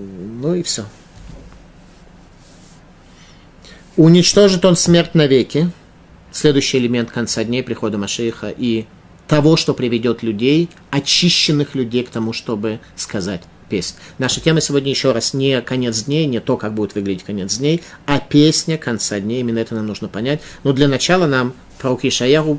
ну 0.00 0.54
и 0.54 0.62
все. 0.62 0.84
Уничтожит 3.96 4.64
он 4.64 4.76
смерть 4.76 5.14
навеки. 5.14 5.70
Следующий 6.32 6.78
элемент 6.78 7.10
конца 7.10 7.42
дней, 7.44 7.62
прихода 7.62 7.98
Машииха 7.98 8.48
и 8.48 8.86
того, 9.26 9.56
что 9.56 9.74
приведет 9.74 10.22
людей, 10.22 10.68
очищенных 10.90 11.74
людей 11.74 12.04
к 12.04 12.10
тому, 12.10 12.32
чтобы 12.32 12.80
сказать 12.96 13.42
песнь. 13.68 13.94
Наша 14.18 14.40
тема 14.40 14.60
сегодня 14.60 14.90
еще 14.90 15.12
раз 15.12 15.34
не 15.34 15.60
конец 15.62 16.04
дней, 16.04 16.26
не 16.26 16.40
то, 16.40 16.56
как 16.56 16.74
будет 16.74 16.94
выглядеть 16.94 17.24
конец 17.24 17.56
дней, 17.58 17.82
а 18.06 18.18
песня 18.18 18.76
конца 18.76 19.20
дней. 19.20 19.40
Именно 19.40 19.60
это 19.60 19.74
нам 19.74 19.86
нужно 19.86 20.08
понять. 20.08 20.40
Но 20.64 20.72
для 20.72 20.88
начала 20.88 21.26
нам 21.26 21.54
пророк 21.78 22.04
Ишаяру 22.04 22.58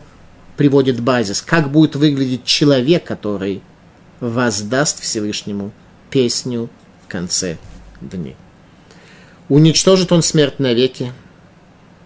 приводит 0.57 1.01
базис. 1.01 1.41
Как 1.41 1.71
будет 1.71 1.95
выглядеть 1.95 2.45
человек, 2.45 3.03
который 3.03 3.61
воздаст 4.19 5.01
Всевышнему 5.01 5.71
песню 6.09 6.69
конце 7.11 7.57
дней. 7.99 8.35
Уничтожит 9.49 10.11
он 10.11 10.23
смерть 10.23 10.59
навеки, 10.59 11.11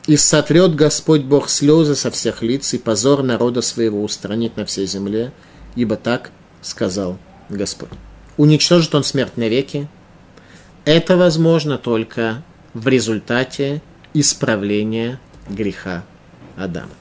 и 0.08 0.18
сотрет 0.18 0.76
Господь 0.76 1.22
Бог 1.22 1.50
слезы 1.50 1.96
со 1.96 2.12
всех 2.12 2.42
лиц, 2.42 2.74
и 2.74 2.78
позор 2.78 3.24
народа 3.24 3.62
своего 3.62 4.04
устранит 4.04 4.58
на 4.58 4.66
всей 4.66 4.88
земле, 4.88 5.32
ибо 5.76 5.96
так 5.96 6.32
сказал 6.62 7.18
Господь. 7.50 7.90
Уничтожит 8.38 8.94
он 8.96 9.04
смерть 9.04 9.38
навеки. 9.38 9.88
Это 10.86 11.18
возможно 11.18 11.78
только 11.78 12.44
в 12.74 12.88
результате 12.88 13.82
исправления 14.14 15.20
греха 15.50 16.04
Адама. 16.58 16.92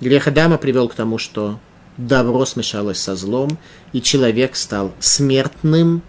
Грех 0.00 0.26
Адама 0.26 0.58
привел 0.58 0.88
к 0.88 0.94
тому, 0.94 1.18
что 1.18 1.60
добро 1.96 2.44
смешалось 2.44 2.98
со 2.98 3.14
злом, 3.14 3.58
и 3.92 4.02
человек 4.02 4.56
стал 4.56 4.92
смертным 4.98 6.02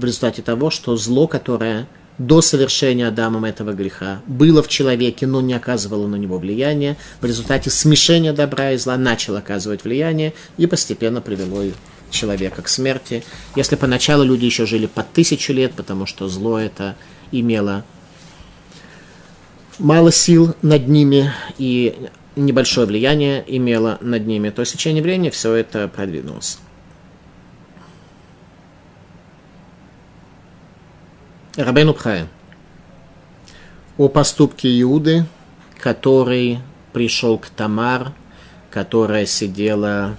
в 0.00 0.04
результате 0.04 0.42
того, 0.42 0.70
что 0.70 0.96
зло, 0.96 1.26
которое 1.26 1.86
до 2.18 2.42
совершения 2.42 3.08
Адамом 3.08 3.44
этого 3.44 3.72
греха 3.72 4.20
было 4.26 4.62
в 4.62 4.68
человеке, 4.68 5.26
но 5.26 5.40
не 5.40 5.54
оказывало 5.54 6.06
на 6.06 6.16
него 6.16 6.38
влияния. 6.38 6.96
В 7.20 7.24
результате 7.24 7.70
смешения 7.70 8.32
добра 8.32 8.72
и 8.72 8.76
зла 8.76 8.96
начал 8.96 9.36
оказывать 9.36 9.84
влияние 9.84 10.34
и 10.58 10.66
постепенно 10.66 11.20
привело 11.20 11.62
человека 12.10 12.62
к 12.62 12.68
смерти. 12.68 13.24
Если 13.56 13.76
поначалу 13.76 14.24
люди 14.24 14.44
еще 14.44 14.66
жили 14.66 14.86
по 14.86 15.02
тысячу 15.02 15.52
лет, 15.52 15.72
потому 15.72 16.06
что 16.06 16.28
зло 16.28 16.58
это 16.58 16.96
имело 17.32 17.84
мало 19.80 20.12
сил 20.12 20.54
над 20.62 20.88
ними 20.88 21.32
и 21.58 21.96
небольшое 22.36 22.86
влияние 22.86 23.42
имело 23.46 23.98
над 24.00 24.26
ними, 24.26 24.50
то 24.50 24.64
в 24.64 24.68
течение 24.68 25.02
времени 25.02 25.30
все 25.30 25.54
это 25.54 25.88
продвинулось. 25.88 26.58
Рабену 31.56 31.94
Пхая. 31.94 32.28
О 33.98 34.08
поступке 34.08 34.80
Иуды, 34.82 35.26
который 35.80 36.60
пришел 36.92 37.38
к 37.38 37.48
Тамар, 37.48 38.12
которая 38.70 39.26
сидела 39.26 40.16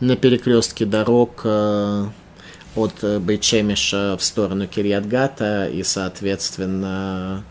на 0.00 0.16
перекрестке 0.16 0.84
дорог 0.84 1.40
э, 1.44 2.06
от 2.76 3.22
Бейчемиша 3.22 4.16
в 4.18 4.22
сторону 4.22 4.66
Кирьятгата 4.66 5.66
и, 5.66 5.82
соответственно, 5.82 7.42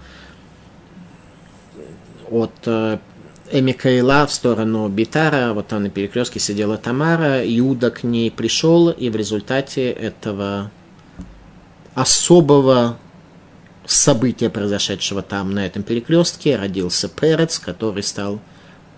от 2.29 2.53
э, 2.67 2.99
Эмикаила 3.51 4.27
в 4.27 4.31
сторону 4.31 4.87
Битара, 4.87 5.53
вот 5.53 5.67
там 5.67 5.81
на 5.81 5.89
перекрестке 5.89 6.39
сидела 6.39 6.77
Тамара, 6.77 7.41
Иуда 7.43 7.89
к 7.89 8.03
ней 8.03 8.29
пришел, 8.29 8.91
и 8.91 9.09
в 9.09 9.15
результате 9.15 9.89
этого 9.89 10.69
особого 11.95 12.97
события, 13.85 14.49
произошедшего 14.49 15.21
там, 15.21 15.51
на 15.51 15.65
этом 15.65 15.83
перекрестке, 15.83 16.55
родился 16.55 17.09
Перец, 17.09 17.59
который 17.59 18.03
стал 18.03 18.39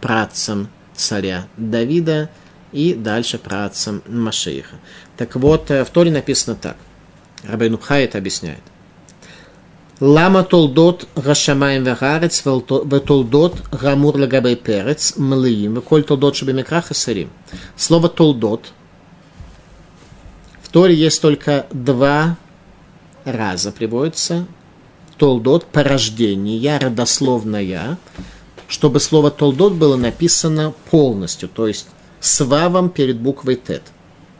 працем 0.02 0.70
царя 0.96 1.48
Давида 1.58 2.30
и 2.72 2.93
дальше 2.93 3.38
працем 3.38 4.02
Машииха. 4.08 4.76
Так 5.18 5.36
вот, 5.36 5.72
э, 5.72 5.84
в 5.84 5.89
Торе 5.89 6.12
написано 6.12 6.56
так. 6.56 6.78
Рабейну 7.43 7.78
Пхай 7.78 8.06
это 8.06 8.18
объясняет. 8.18 8.62
Лама 10.02 10.43
толдот 10.43 11.08
гашамаем 11.16 11.86
вегарец 11.86 12.43
ветолдот 12.46 13.62
гамур 13.72 14.18
лагабей 14.18 14.58
перец 14.58 15.16
млиим 15.16 15.76
веколь 15.76 16.04
толдот 16.04 16.36
шабемикрах 16.36 16.93
сырим. 16.93 17.30
Слово 17.78 18.10
толдот 18.10 18.74
в 20.62 20.70
Торе 20.70 20.93
есть 20.93 21.22
только 21.22 21.68
два 21.72 22.36
раза 23.26 23.71
приводится 23.71 24.45
толдот, 25.17 25.65
порождение, 25.65 26.78
родословная, 26.78 27.97
чтобы 28.67 28.99
слово 28.99 29.32
толдот 29.32 29.73
было 29.73 29.95
написано 29.95 30.73
полностью, 30.89 31.49
то 31.49 31.67
есть 31.67 31.88
с 32.19 32.43
вавом 32.43 32.89
перед 32.89 33.19
буквой 33.19 33.55
тет. 33.55 33.84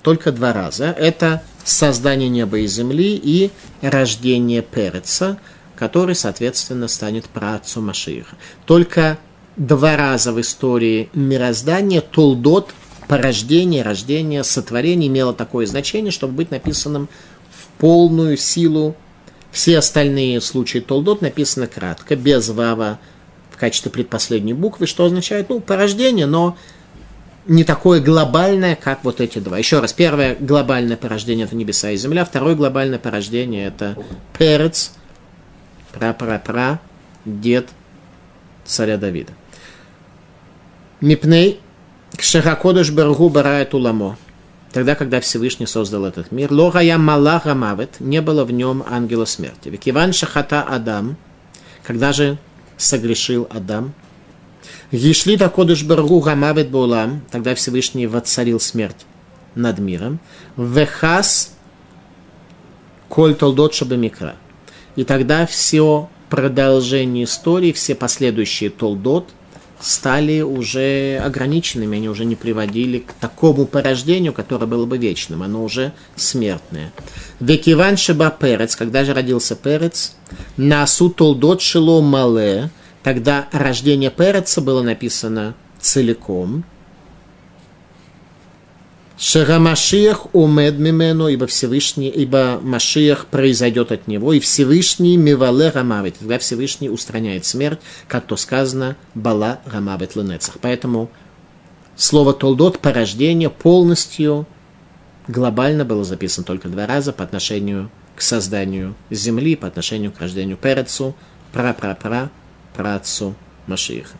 Только 0.02 0.32
два 0.32 0.54
раза. 0.54 0.86
Это 0.92 1.44
создание 1.64 2.30
неба 2.30 2.60
и 2.60 2.68
земли 2.68 3.20
и 3.22 3.52
рождение 3.82 4.62
Переца, 4.62 5.40
который, 5.76 6.16
соответственно, 6.16 6.88
станет 6.88 7.26
праотцом 7.26 7.88
Машииха. 7.88 8.36
Только 8.66 9.18
два 9.58 9.98
раза 9.98 10.32
в 10.32 10.40
истории 10.40 11.10
мироздания 11.14 12.02
толдот, 12.02 12.74
порождение, 13.08 13.84
рождение, 13.84 14.44
сотворение 14.44 15.10
имело 15.10 15.34
такое 15.34 15.66
значение, 15.66 16.12
чтобы 16.12 16.34
быть 16.34 16.52
написанным 16.52 17.10
полную 17.78 18.38
силу. 18.38 18.96
Все 19.52 19.78
остальные 19.78 20.42
случаи 20.42 20.80
толдот 20.80 21.22
написаны 21.22 21.68
кратко, 21.68 22.16
без 22.16 22.50
вава 22.50 23.00
в 23.52 23.58
качестве 23.58 23.90
предпоследней 23.90 24.54
буквы, 24.54 24.86
что 24.86 25.06
означает, 25.06 25.48
ну, 25.50 25.62
порождение, 25.62 26.26
но 26.26 26.58
не 27.48 27.64
такое 27.64 28.02
глобальное, 28.02 28.76
как 28.76 29.04
вот 29.04 29.22
эти 29.22 29.40
два. 29.40 29.58
Еще 29.58 29.80
раз, 29.80 29.94
первое 29.94 30.36
глобальное 30.36 30.98
порождение– 30.98 31.46
это 31.48 31.56
небеса 31.56 31.92
и 31.92 31.98
земля, 31.98 32.26
второе 32.26 32.56
глобальное 32.56 33.00
порождение– 33.00 33.68
это 33.68 33.96
перец, 34.38 34.92
пра-пра-пра, 35.94 36.82
дед 37.24 37.70
царя 38.66 38.98
Давида. 38.98 39.32
Мипней 41.00 41.60
кшеракодыш 42.18 42.90
бергу 42.90 43.30
барает 43.30 43.74
уламо 43.74 44.18
тогда, 44.76 44.96
когда 44.96 45.22
Всевышний 45.22 45.68
создал 45.68 46.04
этот 46.04 46.34
мир. 46.34 46.52
Логая 46.52 46.98
малаха 46.98 47.56
мавет, 47.56 48.02
не 48.02 48.22
было 48.22 48.44
в 48.44 48.52
нем 48.52 48.84
ангела 48.86 49.24
смерти. 49.24 49.70
Ведь 49.70 49.88
Иван 49.88 50.12
Шахата 50.12 50.64
Адам, 50.64 51.16
когда 51.82 52.12
же 52.12 52.38
согрешил 52.76 53.48
Адам, 53.50 53.94
Ешли 54.92 55.38
такодыш 55.38 55.86
баргу 55.86 56.20
гамавет 56.20 56.72
булам, 56.72 57.22
тогда 57.32 57.56
Всевышний 57.56 58.06
воцарил 58.06 58.60
смерть 58.60 59.06
над 59.56 59.80
миром. 59.80 60.20
Вехас 60.58 61.54
коль 63.08 63.34
толдот 63.34 63.74
шабамикра. 63.74 64.36
И 64.98 65.06
тогда 65.06 65.46
все 65.46 66.10
продолжение 66.30 67.24
истории, 67.24 67.72
все 67.72 67.96
последующие 67.96 68.72
толдот 68.72 69.30
стали 69.86 70.42
уже 70.42 71.22
ограниченными, 71.24 71.98
они 71.98 72.10
уже 72.10 72.26
не 72.26 72.36
приводили 72.36 73.00
к 73.00 73.14
такому 73.14 73.68
порождению, 73.68 74.34
которое 74.34 74.66
было 74.66 74.88
бы 74.88 74.98
вечным, 74.98 75.44
оно 75.44 75.64
уже 75.64 75.94
смертное. 76.16 76.92
Векиван 77.40 77.96
Шеба 77.96 78.32
Перец, 78.32 78.76
когда 78.76 79.06
же 79.06 79.14
родился 79.14 79.56
Перец, 79.56 80.16
Насу 80.58 81.12
Толдот 81.12 81.62
Шило 81.62 82.02
Мале, 82.02 82.72
тогда 83.04 83.48
рождение 83.52 84.10
Переца 84.10 84.60
было 84.60 84.82
написано 84.82 85.54
целиком– 85.80 86.66
Шерамашиях 89.18 90.34
умед 90.34 90.78
мимену, 90.78 91.30
ибо 91.30 91.48
Всевышний, 91.48 92.10
ибо 92.10 92.60
Машиях 92.62 93.28
произойдет 93.28 93.94
от 93.94 94.08
него, 94.08 94.34
и 94.34 94.42
Всевышний 94.42 95.16
мивале 95.16 95.70
рамавит, 95.70 96.18
когда 96.20 96.38
Всевышний 96.38 96.90
устраняет 96.90 97.46
смерть, 97.46 97.80
как 98.10 98.26
то 98.26 98.36
сказано, 98.36 98.98
бала 99.14 99.62
рамавит 99.66 100.18
ленецах. 100.18 100.58
Поэтому 100.62 101.10
слово 101.96 102.34
толдот, 102.34 102.80
порождение, 102.80 103.50
полностью 103.50 104.46
глобально 105.30 105.86
было 105.86 106.04
записано 106.04 106.44
только 106.46 106.68
два 106.68 106.86
раза 106.86 107.14
по 107.14 107.24
отношению 107.24 107.90
к 108.18 108.22
созданию 108.22 108.96
земли, 109.10 109.56
по 109.56 109.68
отношению 109.68 110.12
к 110.12 110.20
рождению 110.20 110.58
Перецу, 110.58 111.16
пра-пра-пра, 111.54 112.30
працу 112.76 113.34
Машииха. 113.66 114.18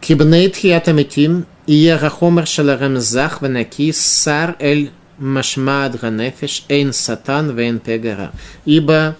Кибнейт 0.00 0.56
хиатамитим 0.56 1.46
и 1.66 1.74
я 1.74 1.94
Иерахомер 1.94 2.46
шаларем 2.46 2.98
зах 2.98 3.40
ванаки 3.40 3.92
сар 3.92 4.56
эль 4.58 4.90
машмад 5.18 6.00
ганефеш, 6.00 6.64
эйн 6.68 6.92
сатан 6.92 7.54
вейн 7.56 7.78
пегара. 7.78 8.32
Ибо 8.64 9.16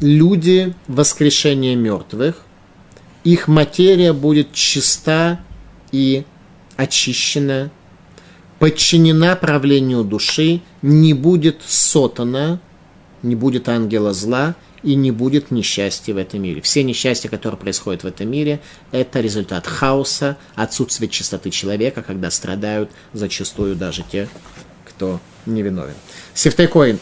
люди 0.00 0.74
воскрешения 0.88 1.76
мертвых, 1.76 2.44
их 3.24 3.46
материя 3.46 4.14
будет 4.14 4.54
чиста 4.54 5.40
и 5.90 6.24
очищена, 6.76 7.70
подчинена 8.58 9.36
правлению 9.36 10.02
души, 10.02 10.62
не 10.80 11.12
будет 11.12 11.60
сотана, 11.66 12.58
не 13.22 13.34
будет 13.34 13.68
ангела 13.68 14.14
зла– 14.14 14.54
и 14.82 14.94
не 14.94 15.10
будет 15.10 15.50
несчастья 15.50 16.14
в 16.14 16.16
этом 16.16 16.42
мире. 16.42 16.60
Все 16.60 16.82
несчастья, 16.82 17.28
которые 17.28 17.58
происходят 17.58 18.02
в 18.02 18.06
этом 18.06 18.30
мире, 18.30 18.60
это 18.90 19.20
результат 19.20 19.66
хаоса, 19.66 20.36
отсутствия 20.54 21.08
чистоты 21.08 21.50
человека, 21.50 22.02
когда 22.02 22.30
страдают 22.30 22.90
зачастую 23.12 23.76
даже 23.76 24.04
те, 24.10 24.28
кто 24.84 25.20
невиновен. 25.46 25.94
Сифтейкоин. 26.34 26.98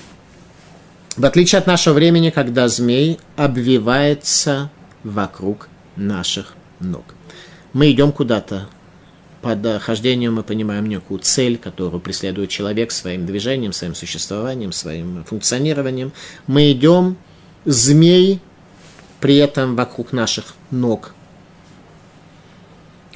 В 1.17 1.25
отличие 1.25 1.59
от 1.59 1.67
нашего 1.67 1.95
времени, 1.95 2.31
когда 2.31 2.69
змей 2.69 3.19
обвивается 3.37 4.71
вокруг 5.03 5.69
наших 5.97 6.55
ног. 6.79 7.05
Мы 7.73 7.91
идем 7.91 8.13
куда-то, 8.13 8.69
под 9.43 9.67
хождением 9.81 10.35
мы 10.35 10.43
понимаем 10.43 10.87
некую 10.87 11.21
цель, 11.21 11.57
которую 11.57 12.01
преследует 12.01 12.51
человек 12.51 12.93
своим 12.93 13.27
движением, 13.27 13.73
своим 13.73 13.95
существованием, 13.95 14.73
своим 14.73 15.25
функционированием. 15.25 16.13
Мы 16.47 16.73
идем 16.73 17.17
змей 17.65 18.41
при 19.21 19.37
этом 19.37 19.77
вокруг 19.77 20.13
наших 20.13 20.55
ног 20.71 21.15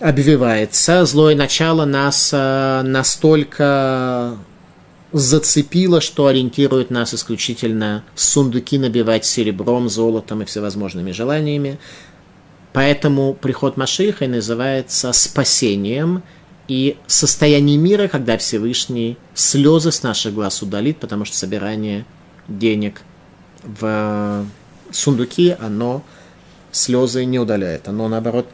обвивается. 0.01 1.05
Злое 1.07 1.35
начало 1.35 1.85
нас 1.85 2.31
э, 2.33 2.83
настолько 2.83 4.37
зацепило, 5.13 6.01
что 6.01 6.27
ориентирует 6.27 6.91
нас 6.91 7.15
исключительно 7.15 8.05
сундуки 8.15 8.79
набивать 8.79 9.25
серебром, 9.25 9.89
золотом 9.89 10.43
и 10.43 10.45
всевозможными 10.45 11.13
желаниями. 11.13 11.79
Поэтому 12.73 13.35
приход 13.35 13.77
Машиха 13.77 14.27
называется 14.27 15.13
спасением 15.13 16.25
и 16.67 16.97
состояние 17.07 17.77
мира, 17.77 18.09
когда 18.09 18.37
Всевышний 18.37 19.17
слезы 19.33 19.93
с 19.93 20.03
наших 20.03 20.35
глаз 20.35 20.61
удалит, 20.61 20.99
потому 20.99 21.25
что 21.25 21.37
собирание 21.37 22.05
денег– 22.49 23.03
в 23.65 24.47
сундуки 24.91 25.57
оно 25.59 26.03
слезы 26.73 27.25
не 27.25 27.39
удаляет. 27.39 27.89
Оно, 27.89 28.09
наоборот, 28.09 28.47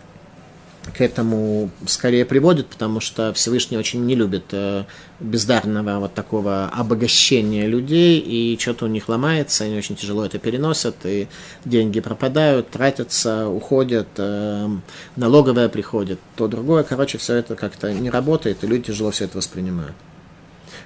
к 0.97 1.01
этому 1.01 1.71
скорее 1.87 2.25
приводит, 2.25 2.67
потому 2.67 3.01
что 3.01 3.33
Всевышний 3.35 3.77
очень 3.77 4.05
не 4.07 4.15
любит 4.15 4.45
э, 4.53 4.85
бездарного 5.21 6.01
вот 6.01 6.15
такого 6.15 6.71
обогащения 6.73 7.67
людей, 7.67 8.19
и 8.19 8.59
что-то 8.59 8.87
у 8.87 8.89
них 8.89 9.09
ломается, 9.09 9.65
они 9.65 9.77
очень 9.77 9.95
тяжело 9.95 10.25
это 10.25 10.39
переносят, 10.39 10.97
и 11.05 11.29
деньги 11.65 12.01
пропадают, 12.01 12.71
тратятся, 12.71 13.47
уходят, 13.47 14.09
э, 14.17 14.69
налоговая 15.17 15.69
приходит, 15.69 16.19
то 16.37 16.49
другое, 16.49 16.83
короче, 16.83 17.19
все 17.19 17.35
это 17.35 17.57
как-то 17.57 17.93
не 17.93 18.09
работает, 18.09 18.65
и 18.65 18.67
люди 18.67 18.85
тяжело 18.85 19.11
все 19.11 19.27
это 19.27 19.37
воспринимают. 19.37 19.95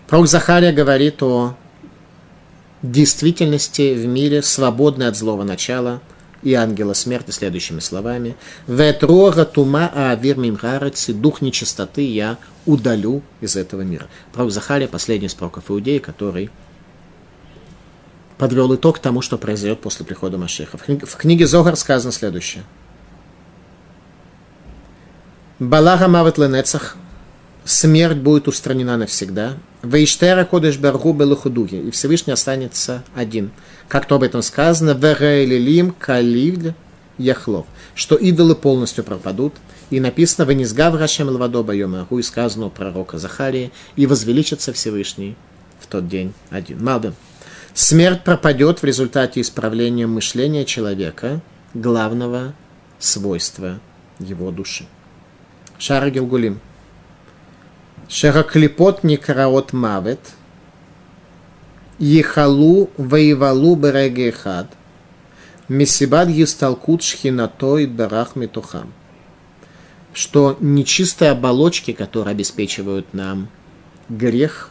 Пророк 0.09 0.27
Захария 0.27 0.73
говорит 0.73 1.23
о 1.23 1.57
действительности 2.93 3.95
в 3.95 4.07
мире, 4.07 4.43
свободны 4.43 5.05
от 5.05 5.17
злого 5.17 5.43
начала 5.43 6.01
и 6.43 6.53
ангела 6.53 6.93
смерти 6.93 7.31
следующими 7.31 7.81
словами. 7.81 8.37
«Ветрога 8.67 9.45
тума 9.47 9.91
аавир 9.95 10.37
мимгараци, 10.37 11.15
дух 11.15 11.41
нечистоты 11.41 12.07
я 12.07 12.37
удалю 12.67 13.23
из 13.41 13.57
этого 13.57 13.81
мира». 13.81 14.07
Пророк 14.33 14.53
Захария, 14.53 14.87
последний 14.87 15.29
из 15.29 15.35
пророков 15.35 15.71
Иудеи, 15.71 15.99
который 15.99 16.51
подвел 18.37 18.75
итог 18.75 18.99
тому, 18.99 19.23
что 19.23 19.39
произойдет 19.39 19.81
после 19.81 20.05
прихода 20.05 20.37
Машеха. 20.37 20.77
В 20.77 21.17
книге 21.17 21.47
Зогар 21.47 21.77
сказано 21.77 22.13
следующее. 22.13 22.65
Балага 25.59 26.09
мавет 26.09 26.37
ленецах, 26.37 26.97
смерть 27.65 28.19
будет 28.19 28.49
устранена 28.49 28.97
навсегда, 28.97 29.57
Вейштера 29.83 30.45
кодеш 30.45 30.79
баргу 30.79 31.13
белухудуги. 31.13 31.77
И 31.77 31.91
Всевышний 31.91 32.33
останется 32.33 33.05
один. 33.15 33.51
Как 33.89 34.07
то 34.07 34.17
об 34.17 34.23
этом 34.23 34.43
сказано, 34.43 34.91
верейлилим 34.91 35.93
каливд 35.93 36.75
яхлов. 37.19 37.67
Что 37.95 38.17
идолы 38.17 38.55
полностью 38.55 39.05
пропадут. 39.05 39.55
И 39.91 40.01
написано, 40.01 40.47
«Венизгав 40.47 40.95
Рашем 40.95 41.29
Лвадоба 41.29 41.75
Йомаху» 41.75 42.19
и 42.19 42.23
сказано 42.23 42.67
у 42.67 42.71
пророка 42.71 43.19
Захарии, 43.19 43.71
«И 43.97 44.07
возвеличится 44.07 44.73
Всевышний 44.73 45.37
в 45.79 45.87
тот 45.87 46.09
день 46.09 46.33
один». 46.51 46.83
Малбим. 46.83 47.15
Смерть 47.75 48.25
пропадет 48.25 48.81
в 48.81 48.85
результате 48.85 49.41
исправления 49.41 50.07
мышления 50.07 50.65
человека, 50.65 51.43
главного 51.75 52.55
свойства 52.99 53.81
его 54.19 54.51
души. 54.51 54.87
Шара 55.79 56.09
Гилгулим. 56.11 56.61
Шераклипот 58.09 59.03
некраот 59.05 59.73
мавет, 59.73 60.21
Ехалу 61.99 62.91
воевалу 62.97 63.77
берегехад, 63.77 64.69
Месибад 65.69 66.29
есталкут 66.29 67.03
шхинатой 67.03 67.87
барах 67.87 68.37
метухам. 68.37 68.93
Что 70.13 70.57
нечистые 70.61 71.31
оболочки, 71.31 71.93
которые 71.93 72.33
обеспечивают 72.33 73.15
нам 73.15 73.49
грех, 74.09 74.71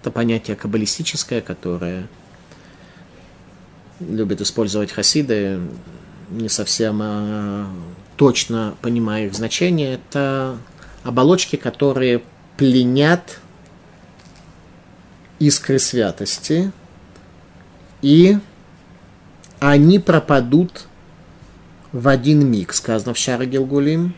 это 0.00 0.10
понятие 0.10 0.56
каббалистическое, 0.56 1.40
которое 1.40 2.08
любят 4.00 4.40
использовать 4.40 4.92
хасиды, 4.92 5.60
не 6.30 6.48
совсем 6.48 7.00
а, 7.02 7.66
точно 8.16 8.74
понимая 8.82 9.26
их 9.26 9.34
значение, 9.34 9.94
это 9.94 10.58
оболочки, 11.02 11.56
которые 11.56 12.22
пленят 12.58 13.40
искры 15.38 15.78
святости, 15.78 16.72
и 18.02 18.36
они 19.60 19.98
пропадут 20.00 20.86
в 21.92 22.08
один 22.08 22.46
миг, 22.50 22.74
сказано 22.74 23.14
в 23.14 23.18
Шаре 23.18 23.46
Гилгулим, 23.46 24.14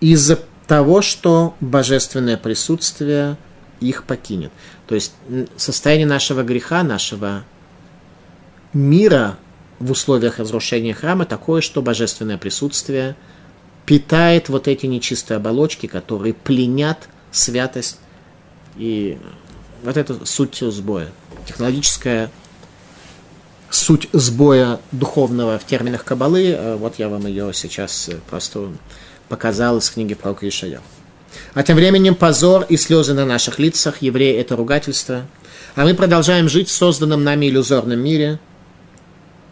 из-за 0.00 0.40
того, 0.66 1.02
что 1.02 1.54
божественное 1.60 2.36
присутствие 2.36 3.36
их 3.80 4.04
покинет. 4.04 4.50
То 4.88 4.96
есть 4.96 5.14
состояние 5.56 6.06
нашего 6.06 6.42
греха, 6.42 6.82
нашего 6.82 7.44
мира 8.72 9.38
в 9.78 9.92
условиях 9.92 10.40
разрушения 10.40 10.94
храма 10.94 11.26
такое, 11.26 11.60
что 11.60 11.80
божественное 11.80 12.38
присутствие– 12.38 13.14
питает 13.86 14.48
вот 14.48 14.68
эти 14.68 14.86
нечистые 14.86 15.36
оболочки, 15.36 15.86
которые 15.86 16.34
пленят 16.34 17.08
святость. 17.30 17.98
И 18.76 19.18
вот 19.82 19.96
это 19.96 20.24
суть 20.24 20.56
сбоя. 20.56 21.08
Технологическая 21.46 22.30
суть 23.70 24.08
сбоя 24.12 24.80
духовного 24.92 25.58
в 25.58 25.66
терминах 25.66 26.04
Кабалы, 26.04 26.50
э, 26.50 26.76
вот 26.76 26.98
я 26.98 27.08
вам 27.08 27.26
ее 27.26 27.52
сейчас 27.52 28.08
э, 28.08 28.16
просто 28.30 28.68
показал 29.28 29.78
из 29.78 29.90
книги 29.90 30.14
про 30.14 30.36
Ишая. 30.40 30.80
А 31.54 31.62
тем 31.62 31.76
временем 31.76 32.14
позор 32.14 32.64
и 32.68 32.76
слезы 32.76 33.14
на 33.14 33.26
наших 33.26 33.58
лицах, 33.58 34.00
евреи– 34.00 34.36
это 34.38 34.56
ругательство. 34.56 35.26
А 35.74 35.84
мы 35.84 35.94
продолжаем 35.94 36.48
жить 36.48 36.68
в 36.68 36.72
созданном 36.72 37.24
нами 37.24 37.46
иллюзорном 37.46 37.98
мире, 37.98 38.38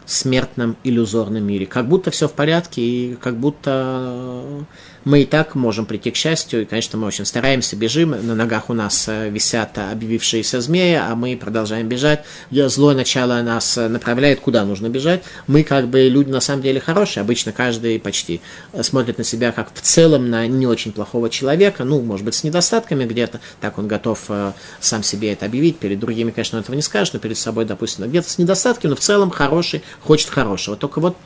смертном 0.06 0.76
иллюзорном 0.84 1.44
мире. 1.44 1.66
Как 1.66 1.88
будто 1.88 2.10
все 2.10 2.28
в 2.28 2.32
порядке, 2.32 2.82
и 2.82 3.14
как 3.14 3.36
будто 3.36 4.64
мы 5.04 5.22
и 5.22 5.24
так 5.26 5.54
можем 5.54 5.86
прийти 5.86 6.10
к 6.10 6.16
счастью, 6.16 6.62
и, 6.62 6.64
конечно, 6.64 6.98
мы 6.98 7.06
очень 7.06 7.24
стараемся, 7.24 7.76
бежим, 7.76 8.10
на 8.10 8.34
ногах 8.34 8.70
у 8.70 8.74
нас 8.74 9.08
э, 9.08 9.28
висят 9.28 9.78
объявившиеся 9.78 10.60
змеи, 10.60 10.94
а 10.94 11.14
мы 11.14 11.36
продолжаем 11.36 11.88
бежать, 11.88 12.24
злое 12.50 12.94
начало 12.94 13.40
нас 13.42 13.76
направляет, 13.76 14.40
куда 14.40 14.64
нужно 14.64 14.88
бежать, 14.88 15.22
мы 15.46 15.64
как 15.64 15.88
бы 15.88 16.08
люди 16.08 16.30
на 16.30 16.40
самом 16.40 16.62
деле 16.62 16.80
хорошие, 16.80 17.22
обычно 17.22 17.52
каждый 17.52 17.98
почти 17.98 18.40
смотрит 18.80 19.18
на 19.18 19.24
себя 19.24 19.52
как 19.52 19.72
в 19.74 19.80
целом 19.80 20.30
на 20.30 20.46
не 20.46 20.66
очень 20.66 20.92
плохого 20.92 21.30
человека, 21.30 21.84
ну, 21.84 22.00
может 22.00 22.24
быть, 22.24 22.34
с 22.34 22.44
недостатками 22.44 23.04
где-то, 23.04 23.40
так 23.60 23.78
он 23.78 23.88
готов 23.88 24.24
э, 24.28 24.52
сам 24.80 25.02
себе 25.02 25.32
это 25.32 25.46
объявить, 25.46 25.78
перед 25.78 25.98
другими, 25.98 26.30
конечно, 26.30 26.58
он 26.58 26.62
этого 26.62 26.76
не 26.76 26.82
скажет, 26.82 27.14
но 27.14 27.20
перед 27.20 27.38
собой, 27.38 27.64
допустим, 27.64 28.08
где-то 28.08 28.30
с 28.30 28.38
недостатками, 28.38 28.90
но 28.90 28.96
в 28.96 29.00
целом 29.00 29.30
хороший, 29.30 29.82
хочет 30.00 30.30
хорошего. 30.30 30.76
Только 30.76 31.00
вот 31.00 31.16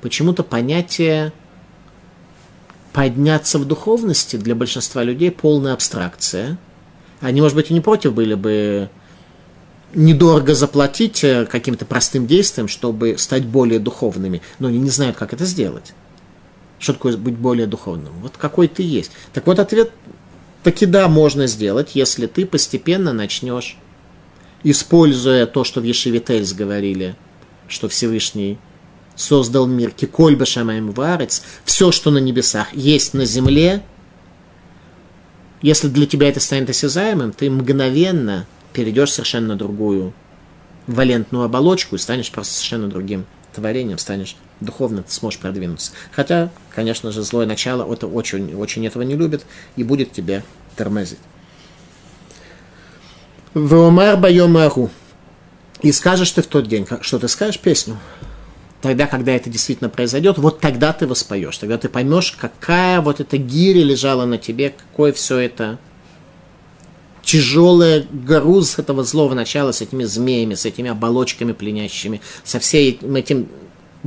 почему-то 0.00 0.42
понятие 0.42 1.32
подняться 2.96 3.58
в 3.58 3.66
духовности 3.66 4.36
для 4.36 4.54
большинства 4.54 5.02
людей 5.02 5.30
полная 5.30 5.74
абстракция. 5.74 6.56
Они, 7.20 7.42
может 7.42 7.54
быть, 7.54 7.70
и 7.70 7.74
не 7.74 7.82
против 7.82 8.14
были 8.14 8.32
бы 8.32 8.88
недорого 9.92 10.54
заплатить 10.54 11.22
э, 11.22 11.44
каким-то 11.44 11.84
простым 11.84 12.26
действием, 12.26 12.68
чтобы 12.68 13.18
стать 13.18 13.44
более 13.44 13.80
духовными, 13.80 14.40
но 14.58 14.68
они 14.68 14.78
не 14.78 14.88
знают, 14.88 15.18
как 15.18 15.34
это 15.34 15.44
сделать. 15.44 15.92
Что 16.78 16.94
такое 16.94 17.18
быть 17.18 17.36
более 17.36 17.66
духовным? 17.66 18.14
Вот 18.22 18.38
какой 18.38 18.66
ты 18.66 18.82
есть. 18.82 19.10
Так 19.34 19.46
вот, 19.46 19.58
ответ 19.58 19.92
таки 20.62 20.86
да, 20.86 21.06
можно 21.08 21.46
сделать, 21.48 21.90
если 21.92 22.26
ты 22.26 22.46
постепенно 22.46 23.12
начнешь, 23.12 23.76
используя 24.64 25.44
то, 25.44 25.64
что 25.64 25.82
в 25.82 25.84
Ешиве 25.84 26.20
Тельс 26.20 26.54
говорили, 26.54 27.14
что 27.68 27.90
Всевышний 27.90 28.56
создал 29.16 29.66
мир, 29.66 29.90
киколь 29.90 30.36
башамаем 30.36 30.92
варец, 30.92 31.42
все, 31.64 31.90
что 31.90 32.10
на 32.10 32.18
небесах, 32.18 32.72
есть 32.74 33.14
на 33.14 33.24
земле, 33.24 33.82
если 35.62 35.88
для 35.88 36.06
тебя 36.06 36.28
это 36.28 36.38
станет 36.38 36.70
осязаемым, 36.70 37.32
ты 37.32 37.50
мгновенно 37.50 38.46
перейдешь 38.72 39.12
совершенно 39.12 39.48
на 39.48 39.56
другую 39.56 40.12
валентную 40.86 41.44
оболочку 41.44 41.96
и 41.96 41.98
станешь 41.98 42.30
просто 42.30 42.54
совершенно 42.54 42.88
другим 42.88 43.26
творением, 43.54 43.98
станешь 43.98 44.36
духовно, 44.60 45.02
ты 45.02 45.12
сможешь 45.12 45.40
продвинуться. 45.40 45.92
Хотя, 46.12 46.50
конечно 46.74 47.10
же, 47.10 47.22
злое 47.22 47.46
начало 47.46 47.90
это 47.90 48.06
очень, 48.06 48.54
очень 48.54 48.86
этого 48.86 49.02
не 49.02 49.16
любит 49.16 49.44
и 49.76 49.82
будет 49.82 50.12
тебя 50.12 50.42
тормозить. 50.76 51.18
Вомар 53.54 54.18
байомару. 54.18 54.90
И 55.80 55.92
скажешь 55.92 56.30
ты 56.30 56.42
в 56.42 56.46
тот 56.46 56.68
день, 56.68 56.86
что 57.00 57.18
ты 57.18 57.28
скажешь 57.28 57.58
песню 57.58 57.98
тогда, 58.86 59.08
когда 59.08 59.32
это 59.32 59.50
действительно 59.50 59.90
произойдет, 59.90 60.38
вот 60.38 60.60
тогда 60.60 60.92
ты 60.92 61.08
воспоешь, 61.08 61.58
тогда 61.58 61.76
ты 61.76 61.88
поймешь, 61.88 62.32
какая 62.32 63.00
вот 63.00 63.18
эта 63.18 63.36
гиря 63.36 63.82
лежала 63.82 64.26
на 64.26 64.38
тебе, 64.38 64.70
какое 64.70 65.12
все 65.12 65.38
это 65.38 65.78
тяжелый 67.24 68.06
груз 68.12 68.78
этого 68.78 69.02
злого 69.02 69.34
начала 69.34 69.72
с 69.72 69.80
этими 69.80 70.04
змеями, 70.04 70.54
с 70.54 70.64
этими 70.64 70.88
оболочками 70.88 71.50
пленящими, 71.50 72.20
со 72.44 72.60
всем 72.60 73.16
этим 73.16 73.48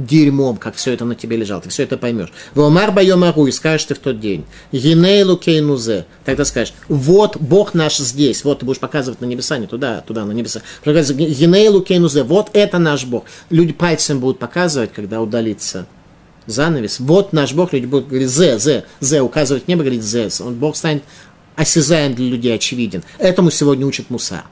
дерьмом, 0.05 0.57
как 0.57 0.75
все 0.75 0.93
это 0.93 1.05
на 1.05 1.15
тебе 1.15 1.37
лежало, 1.37 1.61
ты 1.61 1.69
все 1.69 1.83
это 1.83 1.97
поймешь. 1.97 2.31
Вомар 2.55 2.91
байомару, 2.91 3.47
и 3.47 3.51
скажешь 3.51 3.85
ты 3.85 3.95
в 3.95 3.99
тот 3.99 4.19
день, 4.19 4.45
Гиней 4.71 5.23
лукейнузе, 5.23 6.05
тогда 6.25 6.45
скажешь, 6.45 6.73
вот 6.87 7.37
Бог 7.37 7.73
наш 7.73 7.97
здесь, 7.97 8.43
вот 8.43 8.59
ты 8.59 8.65
будешь 8.65 8.79
показывать 8.79 9.21
на 9.21 9.25
небеса, 9.25 9.57
не 9.57 9.67
туда, 9.67 10.01
туда, 10.01 10.25
на 10.25 10.31
небеса. 10.31 10.61
Гиней 10.85 11.69
лукейнузе, 11.69 12.23
вот 12.23 12.49
это 12.53 12.79
наш 12.79 13.05
Бог. 13.05 13.25
Люди 13.49 13.73
пальцем 13.73 14.19
будут 14.19 14.39
показывать, 14.39 14.91
когда 14.93 15.21
удалится 15.21 15.87
занавес. 16.45 16.99
Вот 16.99 17.33
наш 17.33 17.53
Бог, 17.53 17.73
люди 17.73 17.85
будут 17.85 18.07
говорить, 18.07 18.29
зе, 18.29 18.57
зе, 18.59 18.85
зе, 18.99 19.21
указывать 19.21 19.67
небо, 19.67 19.83
говорить 19.83 20.03
зе. 20.03 20.29
Он, 20.39 20.55
Бог 20.55 20.75
станет 20.75 21.03
осязаем 21.55 22.15
для 22.15 22.29
людей, 22.29 22.55
очевиден. 22.55 23.03
Этому 23.17 23.51
сегодня 23.51 23.85
учит 23.85 24.09
Муса. 24.09 24.43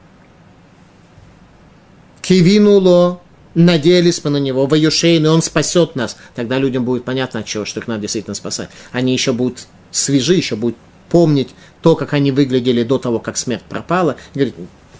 Кивинуло 2.20 3.22
надеялись 3.54 4.22
мы 4.24 4.30
на 4.30 4.36
него, 4.38 4.66
воюшейн, 4.66 5.24
и 5.24 5.28
он 5.28 5.42
спасет 5.42 5.96
нас. 5.96 6.16
Тогда 6.34 6.58
людям 6.58 6.84
будет 6.84 7.04
понятно, 7.04 7.40
от 7.40 7.46
чего, 7.46 7.64
что 7.64 7.80
их 7.80 7.88
надо 7.88 8.02
действительно 8.02 8.34
спасать. 8.34 8.68
Они 8.92 9.12
еще 9.12 9.32
будут 9.32 9.66
свежи, 9.90 10.34
еще 10.34 10.56
будут 10.56 10.76
помнить 11.08 11.50
то, 11.82 11.96
как 11.96 12.12
они 12.12 12.32
выглядели 12.32 12.82
до 12.82 12.98
того, 12.98 13.18
как 13.18 13.36
смерть 13.36 13.62
пропала. 13.68 14.16
Говорит, 14.34 14.54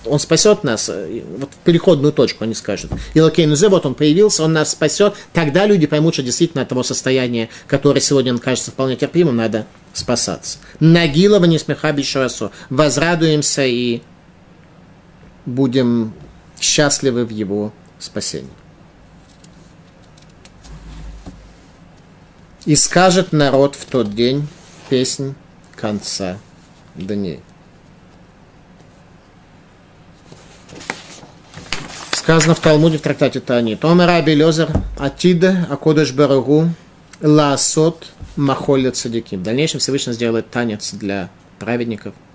он 0.04 0.18
спасет 0.18 0.64
нас, 0.64 0.88
вот 0.88 1.50
в 1.52 1.56
переходную 1.64 2.12
точку 2.12 2.44
они 2.44 2.54
скажут. 2.54 2.92
И 3.14 3.20
Лакейнузе, 3.20 3.68
вот 3.68 3.84
он 3.84 3.94
появился, 3.94 4.44
он 4.44 4.52
нас 4.52 4.72
спасет. 4.72 5.14
Тогда 5.32 5.66
люди 5.66 5.86
поймут, 5.86 6.14
что 6.14 6.22
действительно 6.22 6.62
от 6.62 6.68
того 6.68 6.82
состояния, 6.82 7.48
которое 7.66 8.00
сегодня 8.00 8.32
нам 8.32 8.40
кажется 8.40 8.70
вполне 8.70 8.96
терпимым, 8.96 9.36
надо 9.36 9.66
спасаться. 9.92 10.58
Нагилова 10.80 11.44
не 11.44 11.58
смеха 11.58 11.92
бишуасу. 11.92 12.52
Возрадуемся 12.70 13.64
и 13.64 14.02
будем 15.46 16.12
счастливы 16.60 17.24
в 17.24 17.30
его 17.30 17.72
спасения. 17.98 18.48
И 22.64 22.76
скажет 22.76 23.32
народ 23.32 23.76
в 23.76 23.86
тот 23.86 24.14
день 24.14 24.46
песнь 24.88 25.34
конца 25.74 26.38
дней. 26.94 27.40
Сказано 32.12 32.54
в 32.54 32.60
Талмуде 32.60 32.98
в 32.98 33.00
трактате 33.00 33.40
Тани. 33.40 33.74
Томер 33.74 34.10
Аби 34.10 34.32
Лезер 34.32 34.70
Атида 34.98 35.66
Акодыш 35.70 36.12
Барагу 36.12 36.68
Лаасот 37.22 38.06
Махоля 38.36 38.90
Цадики. 38.90 39.36
В 39.36 39.42
дальнейшем 39.42 39.80
Всевышний 39.80 40.12
сделает 40.12 40.50
танец 40.50 40.92
для 40.92 41.30
праведников– 41.58 42.14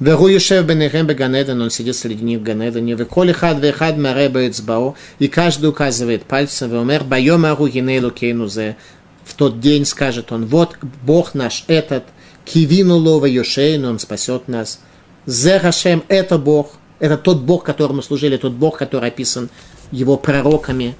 Вегу 0.00 0.26
Юшев 0.26 0.66
Бенехем 0.66 1.06
Беганеден, 1.06 1.60
он 1.62 1.70
сидит 1.70 1.94
среди 1.94 2.24
них 2.24 2.40
в 2.40 2.42
Ганедане, 2.42 2.94
Веколи 2.94 3.32
хад 3.32 3.58
вехад 3.60 3.96
маре 3.96 4.26
Эцбао, 4.26 4.96
и 5.20 5.28
каждый 5.28 5.66
указывает 5.70 6.24
пальцем, 6.24 6.70
Веомер 6.70 7.04
Байом 7.04 7.44
Ару 7.44 7.68
Гинейлу 7.68 8.10
Кейнузе, 8.10 8.76
в 9.24 9.34
тот 9.34 9.60
день 9.60 9.84
скажет 9.84 10.32
он, 10.32 10.46
вот 10.46 10.76
Бог 11.04 11.34
наш 11.34 11.64
этот, 11.68 12.04
Кивину 12.44 12.96
Лова 12.96 13.26
Йошейну, 13.26 13.88
он 13.88 13.98
спасет 13.98 14.48
нас. 14.48 14.80
Зерашем– 15.26 16.02
это 16.08 16.38
Бог, 16.38 16.74
это 16.98 17.16
тот 17.16 17.40
Бог, 17.40 17.64
которому 17.64 18.02
служили, 18.02 18.36
тот 18.36 18.52
Бог, 18.52 18.76
который 18.76 19.08
описан 19.08 19.48
его 19.90 20.16
пророками. 20.16 20.96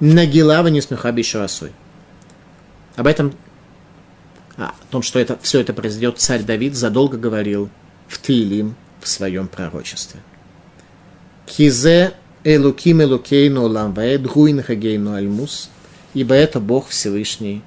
Нагилава 0.00 0.66
не 0.68 0.80
смехаби 0.80 1.24
Об 2.96 3.06
этом 3.06 3.34
о 4.56 4.72
том, 4.90 5.02
что 5.02 5.18
это, 5.18 5.38
все 5.42 5.60
это 5.60 5.72
произойдет, 5.72 6.18
царь 6.18 6.42
Давид 6.42 6.74
задолго 6.74 7.16
говорил 7.16 7.70
в 8.08 8.20
Тилим 8.20 8.74
в 9.00 9.08
своем 9.08 9.48
пророчестве. 9.48 10.20
Кизе 11.46 12.14
элуким 12.44 13.02
элукейну 13.02 13.66
ламваэд 13.66 14.26
гуин 14.26 14.62
хагейну 14.62 15.14
альмус, 15.14 15.70
ибо 16.14 16.34
это 16.34 16.60
Бог 16.60 16.88
Всевышний 16.88 17.62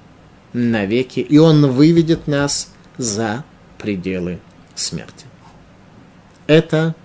навеки, 0.54 1.20
и 1.20 1.38
Он 1.38 1.72
выведет 1.72 2.28
нас 2.28 2.72
за 2.98 3.44
пределы 3.78 4.40
смерти. 4.76 5.26
Это 6.48 6.96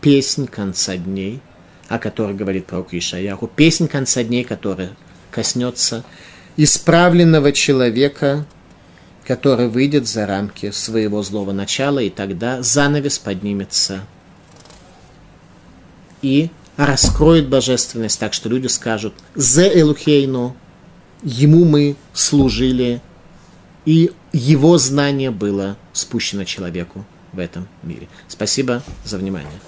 песнь 0.00 0.46
конца 0.46 0.96
дней, 0.96 1.40
о 1.88 1.98
которой 1.98 2.34
говорит 2.34 2.66
пророк 2.66 2.94
Ишаяху, 2.94 3.46
песнь 3.46 3.88
конца 3.88 4.22
дней, 4.22 4.44
которая 4.44 4.96
коснется 5.30 6.04
исправленного 6.56 7.52
человека, 7.52 8.46
который 9.26 9.68
выйдет 9.68 10.06
за 10.06 10.26
рамки 10.26 10.70
своего 10.70 11.22
злого 11.22 11.52
начала, 11.52 11.98
и 11.98 12.10
тогда 12.10 12.62
занавес 12.62 13.18
поднимется 13.18 14.02
и 16.22 16.50
раскроет 16.76 17.48
божественность, 17.48 18.20
так 18.20 18.34
что 18.34 18.48
люди 18.48 18.66
скажут 18.68 19.14
«Зе 19.34 19.80
Элухейну», 19.80 20.56
ему 21.22 21.64
мы 21.64 21.96
служили, 22.12 23.00
и 23.84 24.12
его 24.32 24.78
знание 24.78 25.30
было 25.30 25.76
спущено 25.92 26.44
человеку 26.44 27.04
в 27.32 27.38
этом 27.38 27.68
мире. 27.82 28.08
Спасибо 28.28 28.82
за 29.04 29.18
внимание. 29.18 29.60